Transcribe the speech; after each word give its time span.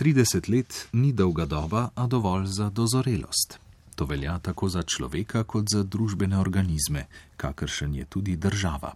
30 0.00 0.48
let 0.48 0.88
ni 0.92 1.12
dolga 1.12 1.44
doba, 1.44 1.88
a 1.94 2.06
dovolj 2.06 2.46
za 2.46 2.70
dozorelost. 2.70 3.58
To 3.94 4.04
velja 4.04 4.38
tako 4.38 4.68
za 4.68 4.82
človeka 4.82 5.44
kot 5.44 5.66
za 5.68 5.82
družbene 5.82 6.38
organizme, 6.38 7.04
kakršen 7.36 7.94
je 7.94 8.04
tudi 8.04 8.36
država. 8.36 8.94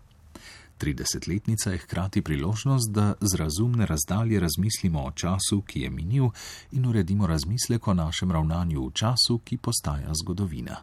30-letnica 0.80 1.70
je 1.70 1.78
hkrati 1.78 2.22
priložnost, 2.22 2.90
da 2.90 3.14
z 3.20 3.36
razumne 3.36 3.86
razdalje 3.86 4.40
razmislimo 4.40 5.04
o 5.04 5.12
času, 5.12 5.60
ki 5.66 5.80
je 5.80 5.90
minil, 5.90 6.28
in 6.72 6.86
uredimo 6.86 7.26
razmislek 7.26 7.88
o 7.88 7.94
našem 7.94 8.32
ravnanju 8.32 8.86
v 8.86 8.92
času, 8.92 9.38
ki 9.44 9.56
postaja 9.56 10.12
zgodovina. 10.22 10.76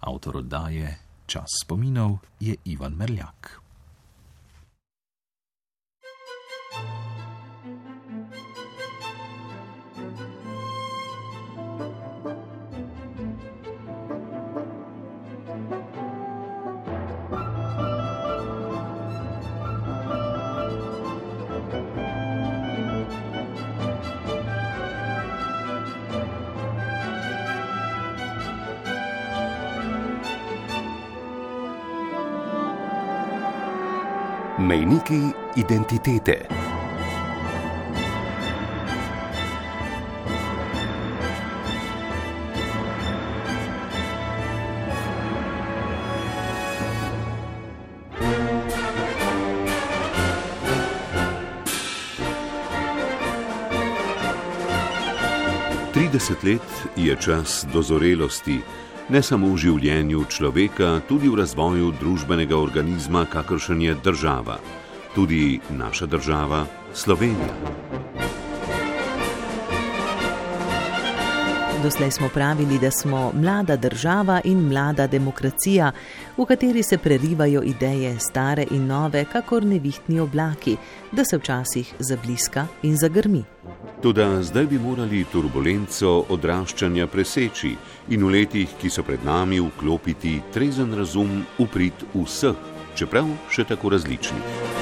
Avtor 0.00 0.36
oddaje 0.36 0.98
Čas 1.26 1.48
spominov 1.62 2.18
je 2.40 2.56
Ivan 2.64 2.92
Merljak. 2.92 3.63
Mejniki 34.74 35.30
identitete. 35.54 36.34
Trideset 55.92 56.42
let 56.42 56.60
je 56.96 57.16
čas 57.16 57.66
dozorelosti 57.72 58.60
ne 59.08 59.20
samo 59.22 59.50
v 59.52 59.60
življenju 59.60 60.24
človeka, 60.32 61.00
tudi 61.08 61.28
v 61.28 61.40
razvoju 61.42 61.92
družbenega 62.00 62.56
organizma, 62.56 63.26
kakršen 63.28 63.82
je 63.84 63.96
država, 64.04 64.58
tudi 65.14 65.60
naša 65.70 66.06
država 66.06 66.64
Slovenija. 66.94 67.93
Doslej 71.84 72.10
smo 72.10 72.28
pravili, 72.28 72.78
da 72.78 72.90
smo 72.90 73.32
mlada 73.34 73.76
država 73.76 74.40
in 74.44 74.68
mlada 74.68 75.06
demokracija, 75.06 75.92
v 76.36 76.44
kateri 76.44 76.82
se 76.82 76.98
prerivajo 76.98 77.62
ideje 77.62 78.20
stare 78.20 78.64
in 78.70 78.86
nove, 78.86 79.24
kakor 79.32 79.64
nevihtni 79.64 80.20
oblaki, 80.20 80.76
da 81.12 81.24
se 81.24 81.36
včasih 81.36 81.94
zabliska 81.98 82.66
in 82.82 82.96
zagrmi. 82.96 83.44
Tudi 84.02 84.24
zdaj 84.40 84.66
bi 84.66 84.78
morali 84.78 85.24
turbulenco 85.32 86.24
odraščanja 86.28 87.06
preseči 87.06 87.76
in 88.08 88.24
v 88.24 88.30
letih, 88.30 88.72
ki 88.80 88.90
so 88.90 89.02
pred 89.02 89.20
nami, 89.24 89.60
vklopiti 89.60 90.40
trezen 90.52 90.94
razum 90.94 91.44
v 91.58 91.68
prid 91.68 92.06
vseh, 92.14 92.56
čeprav 92.96 93.28
še 93.50 93.64
tako 93.64 93.92
različnih. 93.92 94.73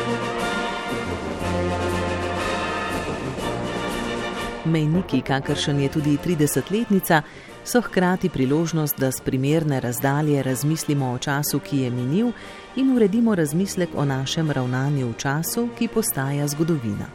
Mejniki, 4.65 5.21
kakršen 5.21 5.81
je 5.81 5.89
tudi 5.89 6.19
30-letnica, 6.25 7.23
so 7.65 7.81
hkrati 7.81 8.29
priložnost, 8.29 8.99
da 8.99 9.11
z 9.11 9.21
primerne 9.21 9.81
razdalje 9.81 10.43
razmislimo 10.43 11.11
o 11.13 11.19
času, 11.19 11.59
ki 11.59 11.79
je 11.79 11.91
minil, 11.91 12.33
in 12.77 12.97
uredimo 12.97 13.35
razmislek 13.35 13.89
o 13.95 14.05
našem 14.05 14.51
ravnanju 14.51 15.09
v 15.09 15.17
času, 15.19 15.69
ki 15.79 15.89
postaja 15.89 16.49
zgodovina. 16.49 17.07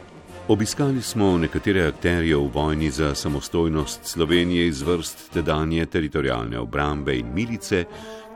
Obiskali 0.48 1.02
smo 1.02 1.38
nekatere 1.38 1.86
akterje 1.86 2.36
v 2.36 2.50
vojni 2.54 2.90
za 2.90 3.14
samostojnost 3.14 4.00
Slovenije 4.04 4.66
iz 4.66 4.82
vrst 4.82 5.30
tedanje 5.32 5.86
teritorijalne 5.86 6.58
obrambe 6.58 7.16
in 7.16 7.26
milice, 7.34 7.84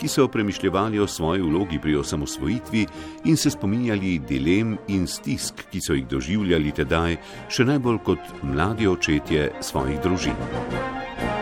ki 0.02 0.08
so 0.08 0.28
premišljali 0.28 0.98
o 0.98 1.06
svoji 1.06 1.42
vlogi 1.42 1.78
pri 1.78 1.96
osamosvojitvi 1.96 2.86
in 3.24 3.36
se 3.36 3.50
spominjali 3.50 4.18
dilem 4.18 4.78
in 4.88 5.06
stisk, 5.06 5.62
ki 5.70 5.80
so 5.80 5.94
jih 5.94 6.08
doživljali 6.10 6.72
tedaj, 6.74 7.16
še 7.48 7.64
najbolj 7.64 8.00
kot 8.02 8.32
mladi 8.42 8.90
očetje 8.90 9.52
svojih 9.60 10.02
družin. 10.02 11.41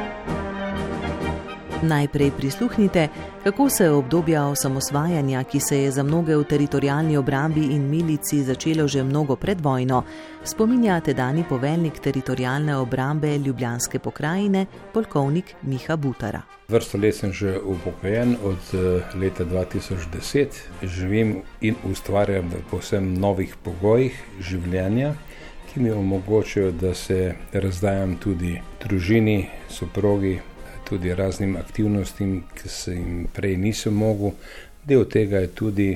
Najprej 1.83 2.31
prisluhnite, 2.31 3.09
kako 3.45 3.69
se 3.69 3.85
je 3.85 3.91
obdobje 3.91 4.41
osamosvajanja, 4.41 5.45
ki 5.45 5.61
se 5.61 5.83
je 5.83 5.91
za 5.91 6.03
mnoge 6.03 6.37
v 6.37 6.45
teritorijalni 6.45 7.17
obrambi 7.17 7.61
in 7.61 7.89
milici 7.89 8.43
začelo 8.45 8.89
že 8.89 9.03
mnogo 9.05 9.37
pred 9.37 9.61
vojno, 9.61 10.03
spominja 10.45 11.01
tedajni 11.01 11.45
poveljnik 11.49 11.99
teritorijalne 11.99 12.77
obrambe 12.77 13.39
Ljubljanske 13.39 13.99
pokrajine, 13.99 14.67
polkovnik 14.93 15.55
Miha 15.63 15.97
Butara. 15.97 16.43
Vrsto 16.69 16.99
let 16.99 17.15
sem 17.15 17.33
že 17.33 17.59
upokojen 17.65 18.37
od 18.45 18.75
eh, 18.75 19.17
leta 19.17 19.45
2010, 19.45 20.47
živim 20.83 21.43
in 21.61 21.75
ustvarjam 21.91 22.49
v 22.49 22.61
posebno 22.71 23.21
novih 23.21 23.57
pogojih 23.63 24.23
življenja. 24.41 25.15
Ki 25.73 25.81
mi 25.81 25.91
omogočajo, 25.91 26.73
da 26.73 26.95
se 26.95 27.35
razdajam 27.53 28.17
tudi 28.17 28.61
družini, 28.83 29.49
soprogi, 29.69 30.41
tudi 30.91 31.15
raznim 31.15 31.57
aktivnostim, 31.57 32.43
ki 32.55 32.69
se 32.69 32.95
jim 32.95 33.27
prej 33.35 33.57
nisem 33.57 33.95
mogel. 33.95 34.35
Del 34.85 35.05
tega 35.07 35.39
je 35.39 35.55
tudi 35.55 35.89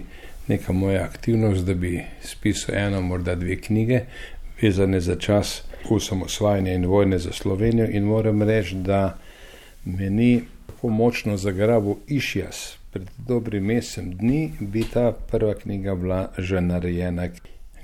neka 0.48 0.72
moja 0.72 1.02
aktivnost, 1.02 1.64
da 1.66 1.74
bi 1.74 2.04
spisal 2.22 2.74
eno, 2.78 3.00
morda 3.00 3.34
dve 3.34 3.56
knjige, 3.60 4.00
vezane 4.62 5.00
za 5.00 5.16
čas 5.16 5.62
osamosvajanja 5.90 6.72
in 6.72 6.86
vojne 6.86 7.18
za 7.18 7.32
Slovenijo. 7.32 7.88
In 7.90 8.04
moram 8.04 8.42
reči, 8.42 8.74
da 8.74 9.16
me 9.84 10.10
ni 10.10 10.42
tako 10.66 10.88
močno 10.88 11.36
zagrabil 11.36 11.94
išjas. 12.08 12.76
Pred 12.92 13.10
dobrim 13.26 13.64
mesecem 13.64 14.12
dni 14.16 14.52
bi 14.60 14.84
ta 14.92 15.12
prva 15.12 15.54
knjiga 15.54 15.94
bila 15.94 16.28
že 16.38 16.60
narejena. 16.60 17.28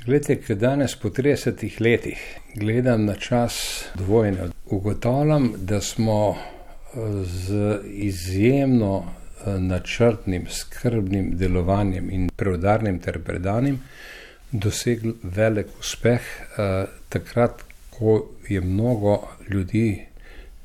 Glede, 0.06 0.36
ker 0.36 0.56
danes 0.56 0.94
po 0.96 1.10
30 1.10 1.80
letih 1.80 2.20
gledam 2.54 3.04
na 3.04 3.14
čas 3.14 3.84
dvojne, 3.94 4.48
ugotavljam, 4.70 5.52
da 5.56 5.80
smo 5.80 6.36
z 7.24 7.78
izjemno 7.84 9.04
eh, 9.04 9.58
načrtnim, 9.58 10.46
skrbnim 10.50 11.36
delovanjem 11.36 12.10
in 12.10 12.30
preudarnim 12.36 12.98
ter 12.98 13.18
predanim 13.22 13.80
dosegli 14.50 15.14
velik 15.22 15.66
uspeh, 15.80 16.20
eh, 16.58 16.84
takrat, 17.08 17.64
ko 17.90 18.28
je 18.48 18.60
mnogo 18.60 19.28
ljudi 19.48 20.06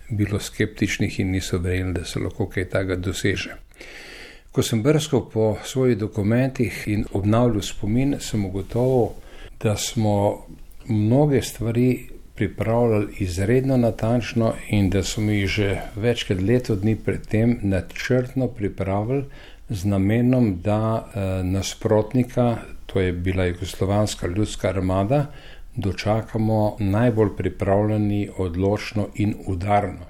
bilo 0.10 0.40
skeptičnih 0.40 1.20
in 1.20 1.32
niso 1.32 1.58
verjeli, 1.58 1.94
da 1.94 2.06
se 2.06 2.20
lahko 2.20 2.48
kaj 2.50 2.70
takega 2.70 2.96
doseže. 2.96 3.56
Ko 4.52 4.64
sem 4.64 4.84
brskal 4.84 5.30
po 5.30 5.58
svojih 5.64 5.98
dokumentih 5.98 6.84
in 6.88 7.06
obnavljal 7.14 7.62
spomin, 7.62 8.16
sem 8.20 8.46
ugotovil, 8.46 9.10
da 9.62 9.78
smo 9.78 10.46
mnoge 10.88 11.42
stvari 11.42 12.15
pripravljali 12.36 13.08
izredno 13.20 13.78
natančno 13.78 14.54
in 14.70 14.90
da 14.90 15.04
so 15.04 15.22
mi 15.22 15.48
že 15.48 15.82
več 15.96 16.24
kot 16.28 16.42
leto 16.42 16.76
dni 16.76 16.96
predtem 16.96 17.60
načrtno 17.62 18.48
pripravili 18.48 19.24
z 19.70 19.86
namenom, 19.86 20.60
da 20.62 20.80
eh, 21.06 21.44
nasprotnika, 21.44 22.58
to 22.86 23.00
je 23.00 23.12
bila 23.12 23.46
Jugoslovanska 23.46 24.28
ljudska 24.28 24.70
armada, 24.70 25.26
dočakamo 25.76 26.78
najbolj 26.80 27.30
pripravljeni, 27.38 28.30
odločno 28.38 29.08
in 29.16 29.34
udarno. 29.48 30.06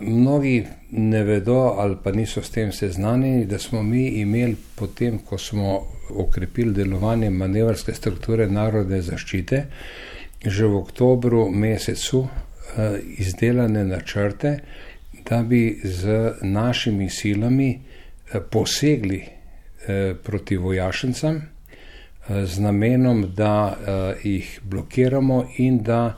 Mnogi 0.00 0.66
ne 0.90 1.22
vedo 1.24 1.74
ali 1.78 1.96
pa 2.04 2.12
niso 2.12 2.42
s 2.42 2.50
tem 2.50 2.72
seznanjeni, 2.72 3.46
da 3.46 3.58
smo 3.58 3.82
mi 3.82 4.06
imeli 4.06 4.56
potem, 4.74 5.18
ko 5.18 5.38
smo 5.38 5.82
okrepili 6.10 6.72
delovanje 6.72 7.30
manevrske 7.30 7.94
strukture 7.94 8.46
narodne 8.46 9.02
zaščite, 9.02 9.64
že 10.44 10.66
v 10.66 10.74
oktobru 10.76 11.50
mesecu 11.50 12.26
eh, 12.26 12.98
izdelane 13.18 13.84
načrte, 13.84 14.58
da 15.22 15.42
bi 15.42 15.80
z 15.84 16.34
našimi 16.42 17.10
silami 17.10 17.70
eh, 17.78 18.40
posegli 18.40 19.22
eh, 19.22 20.14
proti 20.22 20.56
vojašnicam 20.56 21.52
z 22.28 22.58
namenom, 22.62 23.34
da 23.34 23.76
jih 24.22 24.60
blokiramo 24.62 25.48
in 25.58 25.82
da 25.82 26.14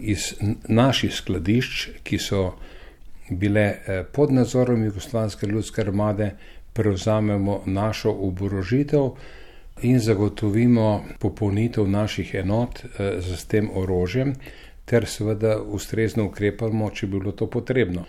iz 0.00 0.34
naših 0.68 1.10
skladišč, 1.14 1.88
ki 2.06 2.18
so 2.18 2.52
bile 3.30 3.64
pod 4.12 4.32
nadzorom 4.32 4.84
Jugoslavijske 4.84 5.46
ljudske 5.46 5.82
armade, 5.82 6.30
prevzamemo 6.72 7.62
našo 7.66 8.14
oborožitev 8.14 9.10
in 9.84 10.00
zagotovimo 10.00 11.04
popolnitev 11.20 11.88
naših 11.88 12.34
enot 12.34 12.80
z 12.98 13.32
eh, 13.32 13.46
tem 13.48 13.70
orožjem, 13.74 14.34
ter 14.84 15.06
seveda 15.06 15.58
ustrezno 15.60 16.24
ukrepamo, 16.28 16.90
če 16.90 17.06
bi 17.06 17.18
bilo 17.18 17.32
to 17.32 17.48
potrebno. 17.50 18.04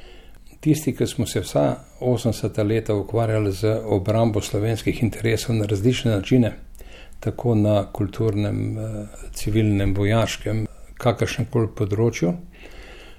Tisti, 0.60 0.96
ki 0.96 1.08
smo 1.08 1.28
se 1.28 1.44
vsa 1.44 1.66
80 2.02 2.64
leta 2.68 2.96
ukvarjali 2.96 3.52
z 3.52 3.76
obrambo 3.86 4.42
slovenskih 4.42 5.04
interesov 5.04 5.56
na 5.56 5.68
različne 5.70 6.16
načine, 6.16 6.54
tako 7.20 7.56
na 7.56 7.86
kulturnem, 7.92 8.78
eh, 8.78 9.06
civilnem, 9.34 9.94
vojaškem, 9.96 10.66
kakršnem 10.98 11.48
koli 11.52 11.70
področju, 11.76 12.34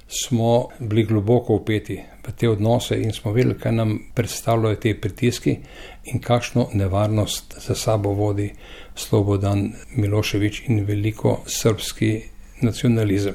smo 0.09 0.69
bili 0.79 1.05
globoko 1.05 1.55
upeti 1.55 2.03
v 2.27 2.33
te 2.33 2.49
odnose 2.49 3.03
in 3.03 3.13
smo 3.13 3.33
vedeli, 3.33 3.59
kaj 3.59 3.73
nam 3.73 3.99
predstavljajo 4.15 4.77
te 4.77 4.95
pritiski 5.01 5.57
in 6.05 6.21
kakšno 6.21 6.69
nevarnost 6.73 7.55
za 7.67 7.75
sabo 7.75 8.11
vodi 8.11 8.53
Slobodan 8.95 9.73
Miloševič 9.97 10.63
in 10.69 10.85
veliko 10.85 11.41
srpski 11.47 12.23
nacionalizem. 12.63 13.35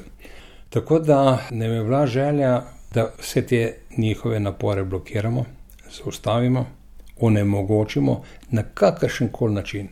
Tako 0.70 0.98
da 0.98 1.38
ne 1.50 1.68
me 1.68 1.82
vla 1.82 2.06
želja, 2.06 2.62
da 2.94 3.10
vse 3.20 3.46
te 3.46 3.74
njihove 3.96 4.40
napore 4.40 4.84
blokiramo, 4.84 5.44
zaustavimo, 5.90 6.66
onemogočimo 7.20 8.22
na 8.50 8.62
kakršen 8.62 9.28
koli 9.28 9.54
način. 9.54 9.88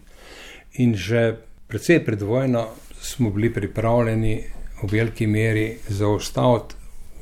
In 0.72 0.94
že 0.94 1.36
predvsej 1.68 2.04
pred 2.04 2.22
vojno 2.22 2.66
smo 3.00 3.30
bili 3.30 3.54
pripravljeni 3.54 4.44
v 4.82 4.92
veliki 4.92 5.26
meri 5.26 5.76
zaustaviti 5.88 6.74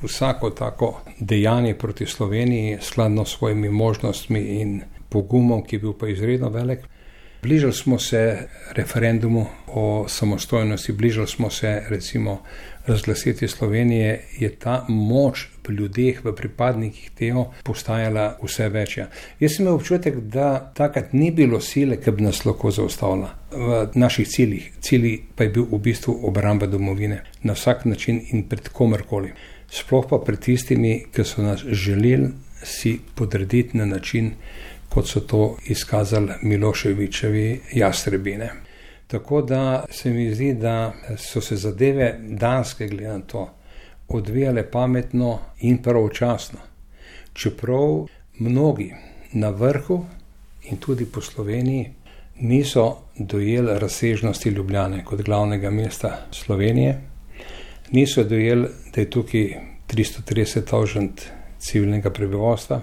vsako 0.02 0.50
tako 0.50 1.00
dejanje 1.20 1.74
proti 1.74 2.06
Sloveniji, 2.06 2.78
skladno 2.80 3.24
s 3.24 3.36
svojimi 3.36 3.70
možnostmi 3.70 4.40
in 4.40 4.82
pogumom, 5.08 5.64
ki 5.64 5.76
je 5.76 5.80
bil 5.80 5.92
pa 5.92 6.08
izredno 6.08 6.48
velik. 6.48 6.78
Bližali 7.42 7.72
smo 7.72 7.98
se 7.98 8.48
referendumu 8.72 9.46
o 9.66 10.04
samostojnosti, 10.08 10.92
bližali 10.92 11.26
smo 11.26 11.50
se 11.50 11.82
recimo 11.88 12.42
razglasiti 12.86 13.48
Slovenije, 13.48 14.24
je 14.38 14.54
ta 14.56 14.84
moč 14.88 15.48
ljudeh, 15.72 16.24
v 16.24 16.32
pripadnikih 16.36 17.10
tega 17.18 17.44
postajala 17.64 18.38
vse 18.42 18.68
večja. 18.68 19.08
Jaz 19.40 19.56
sem 19.56 19.64
imel 19.64 19.74
občutek, 19.74 20.16
da 20.16 20.72
takrat 20.74 21.12
ni 21.12 21.30
bilo 21.30 21.60
sile, 21.60 22.00
ki 22.00 22.10
bi 22.10 22.26
nas 22.26 22.44
lahko 22.44 22.70
zaustavila 22.70 23.30
v 23.52 23.80
naših 23.94 24.28
ciljih. 24.28 24.70
Cilj 24.80 25.18
pa 25.36 25.44
je 25.44 25.54
bil 25.56 25.66
v 25.70 25.78
bistvu 25.78 26.18
obramba 26.28 26.66
domovine 26.66 27.22
na 27.42 27.52
vsak 27.52 27.84
način 27.84 28.20
in 28.32 28.48
pred 28.48 28.68
komerkoli. 28.68 29.32
Sploh 29.70 30.06
pa 30.10 30.18
pred 30.24 30.40
tistimi, 30.40 31.04
ki 31.12 31.24
so 31.24 31.42
nas 31.42 31.64
želeli 31.64 32.30
si 32.64 32.98
podrediti 33.14 33.76
na 33.78 33.84
način, 33.86 34.32
kot 34.88 35.06
so 35.06 35.20
to 35.20 35.56
izkazali 35.66 36.32
Miloševičevi 36.42 37.60
jastrebine. 37.72 38.50
Tako 39.06 39.42
da 39.42 39.84
se 39.90 40.10
mi 40.10 40.34
zdi, 40.34 40.52
da 40.54 40.94
so 41.16 41.40
se 41.40 41.56
zadeve 41.56 42.18
danske, 42.20 42.88
glede 42.88 43.08
na 43.08 43.20
to, 43.20 43.57
odvijale 44.08 44.70
pametno 44.70 45.38
in 45.60 45.82
pravočasno. 45.82 46.58
Čeprav 47.32 48.06
mnogi 48.38 48.94
na 49.32 49.50
vrhu 49.50 50.04
in 50.70 50.76
tudi 50.76 51.06
po 51.06 51.20
Sloveniji 51.20 51.90
niso 52.40 52.96
dojeli 53.18 53.78
razsežnosti 53.78 54.48
Ljubljane 54.48 55.04
kot 55.04 55.22
glavnega 55.22 55.70
mesta 55.70 56.26
Slovenije, 56.30 57.00
niso 57.90 58.24
dojeli, 58.24 58.68
da 58.94 59.00
je 59.00 59.10
tukaj 59.10 59.54
330 59.88 60.64
tožent 60.64 61.22
civilnega 61.58 62.10
prebivalstva, 62.10 62.80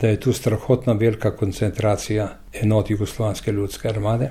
da 0.00 0.08
je 0.08 0.20
tu 0.20 0.32
strahotna 0.32 0.92
velika 0.92 1.36
koncentracija 1.36 2.38
enot 2.52 2.90
Jugoslovanske 2.90 3.52
ljudske 3.52 3.88
armade, 3.88 4.30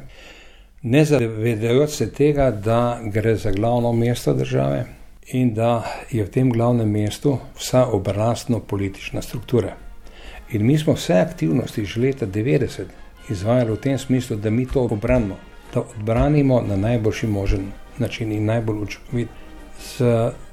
ne 0.81 1.05
zavedajoč 1.05 1.89
se 1.89 2.11
tega, 2.11 2.51
da 2.51 2.99
gre 3.03 3.35
za 3.35 3.51
glavno 3.51 3.91
mesto 3.91 4.33
države 4.33 4.85
in 5.27 5.53
da 5.53 5.83
je 6.11 6.23
v 6.23 6.29
tem 6.29 6.51
glavnem 6.51 6.89
mestu 6.89 7.37
vsa 7.57 7.85
obrastno 7.85 8.59
politična 8.59 9.21
struktura. 9.21 9.75
In 10.51 10.65
mi 10.65 10.77
smo 10.77 10.93
vse 10.93 11.13
aktivnosti 11.13 11.85
že 11.85 12.01
leta 12.01 12.25
90 12.25 12.83
izvajali 13.29 13.71
v 13.71 13.81
tem 13.81 13.97
smislu, 13.97 14.37
da 14.37 14.49
mi 14.49 14.65
to 14.65 14.83
obranimo, 14.83 15.37
da 15.73 15.81
odbranimo 15.81 16.61
na 16.61 16.75
najboljši 16.75 17.27
možen 17.27 17.71
način 17.97 18.31
in 18.31 18.45
najbolj 18.45 18.77
učinkovit, 18.77 19.27
s 19.79 20.01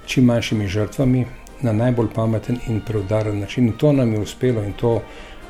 čim 0.06 0.24
manjšimi 0.24 0.68
žrtvami, 0.68 1.26
na 1.62 1.72
najbolj 1.72 2.08
pameten 2.14 2.58
in 2.68 2.80
preudaren 2.80 3.40
način. 3.40 3.66
In 3.66 3.72
to 3.72 3.92
nam 3.92 4.12
je 4.12 4.20
uspelo 4.20 4.64
in 4.64 4.72
to 4.72 5.02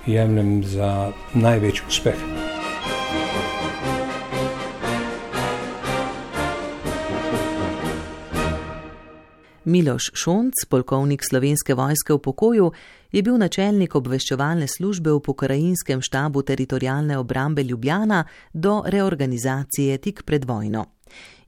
jemljem 0.06 0.64
za 0.64 1.12
največji 1.34 1.82
uspeh. 1.88 2.59
Miloš 9.64 10.10
Šonc, 10.14 10.54
polkovnik 10.68 11.20
slovenske 11.24 11.74
vojske 11.74 12.14
v 12.14 12.18
pokoju, 12.18 12.70
je 13.12 13.22
bil 13.22 13.36
načelnik 13.38 13.94
obveščevalne 13.94 14.68
službe 14.68 15.12
v 15.12 15.20
pokrajinskem 15.20 16.00
štabu 16.00 16.42
teritorijalne 16.42 17.18
obrambe 17.18 17.62
Ljubljana 17.62 18.24
do 18.52 18.82
reorganizacije 18.86 19.98
tik 19.98 20.22
pred 20.24 20.44
vojno 20.44 20.86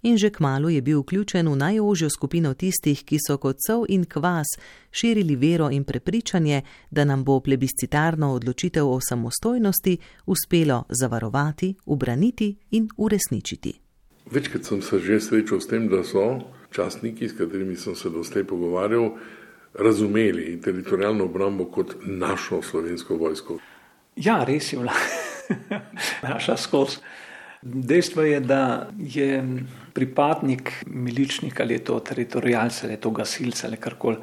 in 0.02 0.18
že 0.18 0.30
kmalo 0.30 0.68
je 0.68 0.82
bil 0.82 1.00
vključen 1.00 1.48
v 1.48 1.56
najožjo 1.56 2.10
skupino 2.10 2.54
tistih, 2.54 3.04
ki 3.04 3.18
so 3.26 3.38
kot 3.38 3.56
sol 3.66 3.86
in 3.88 4.04
kvas 4.04 4.46
širili 4.90 5.36
vero 5.36 5.70
in 5.70 5.84
prepričanje, 5.84 6.62
da 6.90 7.04
nam 7.04 7.24
bo 7.24 7.40
plebiscitarno 7.40 8.34
odločitev 8.34 8.88
o 8.88 9.00
samostojnosti 9.00 9.98
uspelo 10.26 10.84
zavarovati, 10.88 11.74
ubraniti 11.86 12.56
in 12.70 12.88
uresničiti. 12.96 13.72
Večkrat 14.30 14.64
sem 14.64 14.82
se 14.82 14.98
že 14.98 15.20
srečal 15.20 15.60
s 15.60 15.66
tem, 15.66 15.88
da 15.88 16.04
so 16.04 16.40
častniki, 16.72 17.28
s 17.28 17.36
katerimi 17.38 17.76
sem 17.76 17.94
se 17.94 18.10
doslej 18.10 18.44
pogovarjal, 18.44 19.10
razumeli 19.74 20.60
teritorijalno 20.60 21.24
obrambo 21.24 21.64
kot 21.64 21.94
našo 22.04 22.62
slovensko 22.62 23.16
vojsko. 23.16 23.58
Ja, 24.16 24.44
res 24.44 24.72
je 24.72 24.78
bila 24.78 24.92
naša 26.28 26.56
skozi. 26.56 26.98
Dejstvo 27.62 28.22
je, 28.22 28.40
da 28.40 28.90
je 28.98 29.44
pripadnik 29.94 30.72
miličnika 30.86 31.62
ali 31.62 31.74
je 31.74 31.84
to 31.84 32.00
teritorijalce 32.00 32.86
ali 32.86 32.92
je 32.92 33.00
to 33.00 33.10
gasilce 33.10 33.66
ali 33.66 33.76
karkoli, 33.76 34.16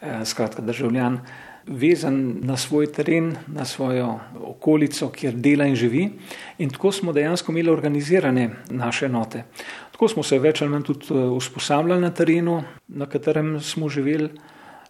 eh, 0.00 0.24
skratka 0.24 0.62
državljan, 0.62 1.18
vezan 1.66 2.36
na 2.42 2.56
svoj 2.56 2.92
teren, 2.92 3.36
na 3.46 3.64
svojo 3.64 4.20
okolico, 4.40 5.08
kjer 5.08 5.34
dela 5.34 5.66
in 5.66 5.76
živi. 5.76 6.08
In 6.58 6.70
tako 6.70 6.92
smo 6.92 7.12
dejansko 7.12 7.52
imeli 7.52 7.70
organizirane 7.70 8.50
naše 8.70 9.06
enote. 9.06 9.42
Tako 9.96 10.10
smo 10.12 10.22
se 10.28 10.36
več 10.36 10.60
ali 10.60 10.68
manj 10.68 10.82
tudi 10.84 11.06
eh, 11.08 11.22
usposabljali 11.32 12.02
na 12.02 12.10
terenu, 12.12 12.58
na 13.00 13.06
katerem 13.08 13.54
smo 13.64 13.88
živeli, 13.88 14.28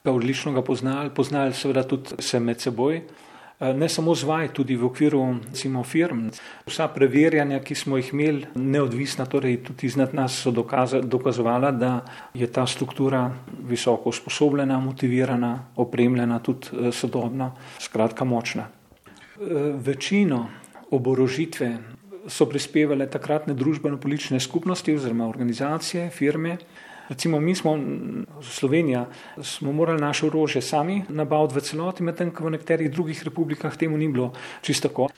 ga 0.02 0.10
odlično 0.10 0.50
ga 0.52 0.64
poznali, 0.66 1.12
poznali 1.14 1.54
seveda 1.54 1.84
tudi 1.86 2.18
se 2.18 2.40
med 2.42 2.58
seboj. 2.58 2.96
Eh, 2.98 3.70
ne 3.70 3.86
samo 3.88 4.16
zvaj, 4.18 4.48
tudi 4.58 4.74
v 4.74 4.88
okviru 4.88 5.20
recimo, 5.44 5.84
firm. 5.86 6.24
Vsa 6.66 6.88
preverjanja, 6.90 7.60
ki 7.62 7.78
smo 7.78 8.00
jih 8.00 8.10
imeli, 8.16 8.50
neodvisna, 8.58 9.28
torej 9.30 9.60
tudi 9.68 9.86
iznad 9.86 10.14
nas, 10.14 10.40
so 10.42 10.50
dokazovala, 10.50 11.70
da 11.70 11.92
je 12.34 12.50
ta 12.50 12.66
struktura 12.66 13.28
visoko 13.62 14.10
usposobljena, 14.10 14.80
motivirana, 14.82 15.52
opremljena, 15.76 16.42
tudi 16.42 16.66
eh, 16.74 16.90
sodobna, 16.90 17.52
skratka 17.78 18.26
močna. 18.26 18.72
Večino 19.86 20.48
oborožitve 20.90 21.76
so 22.28 22.46
prispevale 22.46 23.06
takratne 23.10 23.54
družbeno-politične 23.54 24.40
skupnosti 24.40 24.94
oziroma 24.94 25.28
organizacije, 25.28 26.10
firme. 26.10 26.56
Recimo, 27.08 27.40
mi 27.40 27.54
smo, 27.54 27.78
Slovenija, 28.42 29.06
smo 29.42 29.72
morali 29.72 30.00
naše 30.00 30.26
orožje 30.26 30.62
sami 30.62 31.02
nabaviti 31.08 31.54
v 31.54 31.62
celoti, 31.62 32.02
medtem 32.02 32.32
ko 32.34 32.48
v 32.48 32.56
nekaterih 32.56 32.90
drugih 32.90 33.22
republikah 33.24 33.76
temu 33.76 33.98
ni 33.98 34.08
bilo 34.08 34.32
čisto 34.62 34.88
tako. 34.88 35.08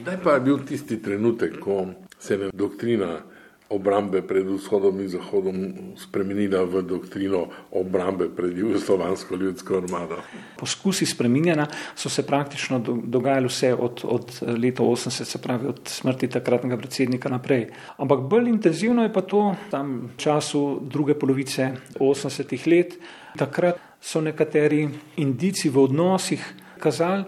Kdaj 0.00 0.16
pa 0.24 0.34
je 0.34 0.40
bil 0.40 0.58
tisti 0.66 1.02
trenutek, 1.02 1.60
ko 1.60 1.86
se 2.18 2.34
je 2.34 2.50
doktrina 2.52 3.20
obrambe 3.68 4.22
pred 4.22 4.46
vzhodom 4.46 5.00
in 5.00 5.08
zahodom 5.08 5.56
spremenila 5.96 6.64
v 6.68 6.82
doktrino 6.84 7.48
obrambe 7.72 8.28
pred 8.28 8.58
jugoslovansko 8.58 9.36
ljudsko 9.36 9.76
armado. 9.76 10.20
Poskusi 10.60 11.06
spreminjanja 11.06 11.66
so 11.96 12.08
se 12.08 12.26
praktično 12.26 12.78
dogajali 13.04 13.48
vse 13.48 13.74
od, 13.74 14.04
od 14.04 14.40
leta 14.60 14.82
80, 14.82 15.24
se 15.24 15.38
pravi 15.38 15.66
od 15.66 15.80
smrti 15.88 16.28
takratnega 16.28 16.76
predsednika 16.76 17.28
naprej. 17.28 17.70
Ampak 17.96 18.20
bolj 18.20 18.48
intenzivno 18.48 19.02
je 19.02 19.12
pa 19.12 19.20
to 19.20 19.54
tam 19.70 20.12
v 20.12 20.16
času 20.16 20.80
druge 20.82 21.14
polovice 21.14 21.72
80-ih 21.98 22.66
let. 22.66 22.98
Takrat 23.38 23.80
so 24.00 24.20
nekateri 24.20 24.88
indici 25.16 25.72
v 25.72 25.80
odnosih 25.88 26.44
kazali, 26.78 27.24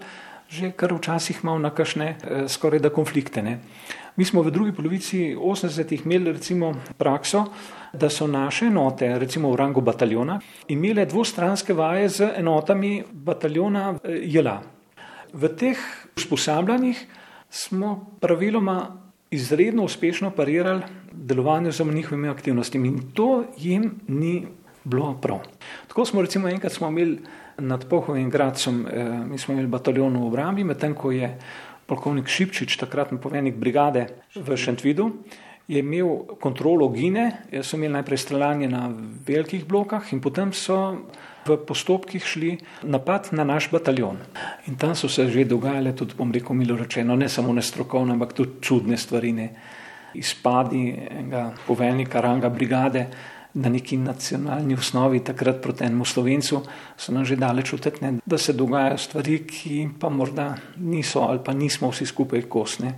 že 0.47 0.71
kar 0.71 0.93
včasih 0.93 1.43
malo 1.43 1.59
na 1.59 1.73
kašne, 1.73 2.15
eh, 2.15 2.47
skoraj 2.47 2.79
da 2.79 2.89
konflikte. 2.89 3.41
Ne. 3.41 3.59
Mi 4.17 4.25
smo 4.25 4.41
v 4.41 4.51
drugi 4.51 4.71
polovici 4.73 5.35
80-ih 5.35 6.05
imeli 6.05 6.31
recimo 6.31 6.73
prakso, 6.97 7.43
da 7.93 8.09
so 8.09 8.27
naše 8.27 8.65
enote, 8.65 9.19
recimo 9.19 9.51
v 9.51 9.55
rangu 9.55 9.81
bataljona, 9.81 10.39
imele 10.67 11.05
dvostranske 11.05 11.73
vaje 11.73 12.09
z 12.09 12.29
enotami 12.37 13.03
bataljona 13.11 13.93
eh, 14.03 14.17
JLA. 14.25 14.61
V 15.33 15.49
teh 15.53 15.77
usposabljanjih 16.17 17.05
smo 17.49 18.17
praviloma 18.19 18.97
izredno 19.31 19.83
uspešno 19.83 20.31
parirali 20.31 20.81
delovanju 21.11 21.71
z 21.71 21.85
njihovimi 21.85 22.29
aktivnostmi 22.29 22.87
in 22.87 23.01
to 23.13 23.43
jim 23.57 23.99
ni 24.07 24.47
bilo 24.83 25.13
prav. 25.21 25.39
Tako 25.87 26.05
smo 26.05 26.21
recimo 26.21 26.49
enkrat 26.49 26.73
smo 26.73 26.87
imeli 26.87 27.19
nad 27.57 27.89
Pohovim 27.89 28.29
gradcem, 28.29 28.87
eh, 28.87 29.25
mi 29.29 29.37
smo 29.37 29.53
imeli 29.53 29.67
bataljon 29.67 30.17
v 30.17 30.25
obrambi, 30.25 30.63
medtem 30.63 30.93
ko 30.95 31.11
je 31.11 31.37
polkovnik 31.87 32.27
Šipčič, 32.27 32.77
takratni 32.77 33.19
poveljnik 33.21 33.55
brigade 33.55 34.07
v 34.35 34.57
Šentvidu, 34.57 35.11
je 35.67 35.79
imel 35.79 36.37
kontrolo 36.39 36.87
Gine, 36.89 37.31
so 37.61 37.75
imeli 37.75 37.93
najprej 37.93 38.17
streljanje 38.17 38.69
na 38.71 38.87
velikih 39.27 39.65
blokah 39.67 40.13
in 40.13 40.21
potem 40.23 40.53
so 40.53 40.77
v 41.47 41.57
postopkih 41.67 42.23
šli 42.23 42.57
napad 42.83 43.29
na 43.31 43.43
naš 43.43 43.69
bataljon. 43.71 44.19
In 44.67 44.75
tam 44.75 44.95
so 44.95 45.09
se 45.09 45.27
že 45.27 45.45
dogajale 45.45 45.95
tudi, 45.95 46.15
bom 46.17 46.31
rekel, 46.31 46.55
milo 46.55 46.77
rečeno, 46.77 47.15
ne 47.15 47.29
samo 47.29 47.53
nestrokovne, 47.53 48.13
ampak 48.13 48.33
tudi 48.33 48.61
čudne 48.61 48.97
stvari. 48.97 49.31
Ne. 49.31 49.49
Izpadi 50.13 50.95
enega 51.11 51.53
poveljnika 51.67 52.21
ranga 52.21 52.49
brigade 52.49 53.07
na 53.57 53.69
neki 53.69 53.97
nacionalni 53.97 54.75
osnovi, 54.77 55.23
takrat 55.25 55.61
proti 55.61 55.83
enemu 55.83 56.05
slovencu, 56.05 56.61
so 56.97 57.13
nam 57.13 57.25
že 57.25 57.35
daleč 57.35 57.73
utretne, 57.73 58.19
da 58.25 58.37
se 58.37 58.53
dogajajo 58.53 58.97
stvari, 58.97 59.39
ki 59.47 59.89
pa 59.99 60.09
morda 60.09 60.55
niso 60.77 61.25
ali 61.25 61.39
pa 61.45 61.53
nismo 61.53 61.89
vsi 61.89 62.05
skupaj 62.05 62.45
kosne. 62.49 62.93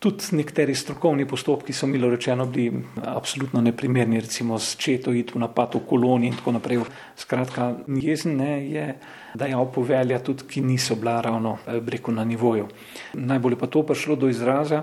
Tudi 0.00 0.32
nekateri 0.32 0.74
strokovni 0.74 1.26
postopki 1.28 1.74
so, 1.76 1.86
milo 1.86 2.08
rečeno, 2.10 2.46
bili 2.46 2.82
absolutno 3.04 3.60
neprimerni, 3.60 4.20
recimo 4.20 4.58
s 4.58 4.76
četo 4.80 5.12
iti 5.12 5.36
v 5.36 5.42
napad 5.44 5.76
v 5.76 5.84
koloni 5.86 6.26
in 6.26 6.38
tako 6.38 6.56
naprej. 6.56 6.80
Skratka, 7.16 7.74
jezen 8.00 8.38
ne, 8.40 8.54
je 8.64 8.86
dajal 9.34 9.68
povelja 9.72 10.18
tudi, 10.24 10.48
ki 10.48 10.64
niso 10.64 10.96
bila 10.96 11.20
ravno 11.20 11.58
eh, 11.66 11.80
breko 11.80 12.16
na 12.16 12.24
nivoju. 12.24 12.66
Najbolj 13.14 13.58
pa 13.60 13.66
to 13.66 13.84
prišlo 13.86 14.16
do 14.16 14.28
izraza, 14.32 14.82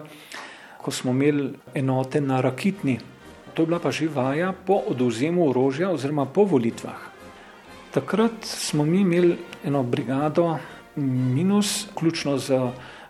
ko 0.77 0.91
smo 0.91 1.12
imeli 1.12 1.50
enote 1.74 2.22
na 2.22 2.41
rakitni. 2.41 3.00
To 3.58 3.64
je 3.64 3.68
bila 3.68 3.80
pa 3.80 3.92
živaja 3.92 4.52
po 4.54 4.84
oduzemu 4.88 5.50
orožja 5.50 5.90
oziroma 5.90 6.26
po 6.26 6.44
volitvah. 6.46 6.98
Takrat 7.92 8.46
smo 8.46 8.86
mi 8.86 9.02
imeli 9.02 9.38
eno 9.66 9.84
brigado 9.84 10.58
minus, 10.96 11.88
ključno 11.96 12.38
z 12.38 12.60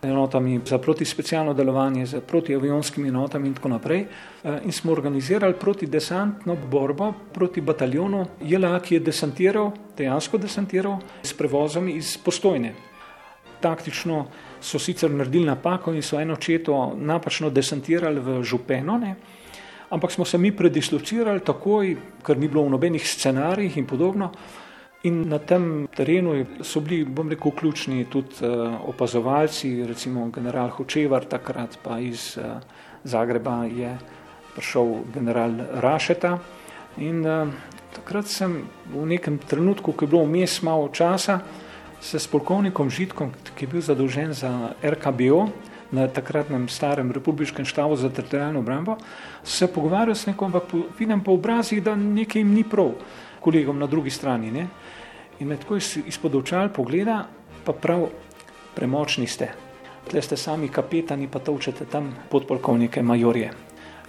enotami 0.01 0.61
za 0.65 0.77
protispecialno 0.77 1.53
delovanje, 1.53 2.05
z 2.05 2.21
protiavionskimi 2.21 3.09
enotami 3.09 3.47
in 3.47 3.53
tako 3.53 3.69
naprej. 3.69 4.05
Eh, 4.43 4.59
in 4.65 4.71
smo 4.71 4.91
organizirali 4.91 5.53
protidesantno 5.59 6.55
borbo 6.71 7.13
proti 7.33 7.61
bataljonu 7.61 8.25
JLA, 8.41 8.79
ki 8.79 8.95
je 8.95 8.99
desantiral, 8.99 9.71
dejansko 9.97 10.37
desantiral 10.37 10.99
s 11.23 11.33
prevozom 11.33 11.89
iz 11.89 12.17
postojne. 12.17 12.73
Taktično 13.59 14.25
so 14.61 14.79
sicer 14.79 15.11
naredili 15.11 15.45
napako 15.45 15.93
in 15.93 16.01
so 16.01 16.21
eno 16.21 16.35
četo 16.35 16.95
napačno 16.95 17.49
desantirali 17.49 18.19
v 18.19 18.43
župeno, 18.43 18.97
ne? 18.97 19.15
Ampak 19.89 20.11
smo 20.11 20.25
se 20.25 20.37
mi 20.37 20.51
predislocirali 20.51 21.39
takoj, 21.39 21.95
ker 22.25 22.37
ni 22.37 22.47
bilo 22.47 22.65
v 22.65 22.75
nobenih 22.75 23.03
scenarijih 23.07 23.77
in 23.77 23.87
podobno. 23.87 24.31
In 25.03 25.29
na 25.29 25.37
tem 25.39 25.87
terenu 25.95 26.33
so 26.65 26.81
bili, 26.81 27.05
bom 27.05 27.29
rekel, 27.29 27.51
ključni 27.51 28.05
tudi 28.09 28.41
uh, 28.41 28.75
opazovalci, 28.89 29.85
recimo 29.87 30.27
general 30.33 30.69
Hočevar, 30.69 31.25
takrat 31.25 31.77
pa 31.83 31.99
iz 31.99 32.37
uh, 32.37 32.57
Zagreba 33.03 33.63
je 33.69 33.93
prišel 34.55 35.05
general 35.13 35.53
Rašeta. 35.79 36.39
In 36.97 37.21
uh, 37.25 37.47
takrat 37.95 38.27
sem 38.27 38.65
v 38.91 39.05
nekem 39.05 39.37
trenutku, 39.37 39.93
ko 39.93 40.05
je 40.05 40.09
bilo 40.09 40.25
vmes 40.25 40.61
malo 40.61 40.89
časa, 40.89 41.39
se 42.01 42.19
s 42.19 42.27
polkovnikom 42.27 42.89
Žitkom, 42.89 43.31
ki 43.55 43.65
je 43.65 43.69
bil 43.69 43.81
zadolžen 43.81 44.33
za 44.33 44.73
RKBO 44.81 45.47
na 45.91 46.07
takratnem 46.07 46.67
starem 46.69 47.11
republiškem 47.11 47.65
štavu 47.65 47.95
za 47.95 48.09
teritorijalno 48.09 48.59
obrambo, 48.59 48.97
se 49.43 49.67
pogovarjal 49.67 50.15
s 50.15 50.25
nekom, 50.25 50.47
ampak 50.47 50.73
vidim 50.99 51.23
po 51.23 51.31
obrazih, 51.31 51.83
da 51.83 51.95
nekaj 51.95 52.41
jim 52.41 52.53
ni 52.53 52.63
prav 52.63 52.91
kolegom 53.39 53.79
na 53.79 53.87
drugi 53.87 54.09
strani. 54.09 54.51
Ne? 54.51 54.67
In 55.39 55.47
me 55.47 55.57
tako 55.57 55.77
izpod 55.77 56.35
očal 56.35 56.69
pogleda, 56.73 57.27
pa 57.65 57.73
prav 57.73 58.09
premočni 58.75 59.27
ste. 59.27 59.51
Tle 60.07 60.21
ste 60.21 60.37
sami 60.37 60.69
kapetani, 60.69 61.27
pa 61.27 61.39
točete 61.39 61.85
tam 61.85 62.13
podpolkovnike, 62.31 63.01
majorje. 63.01 63.51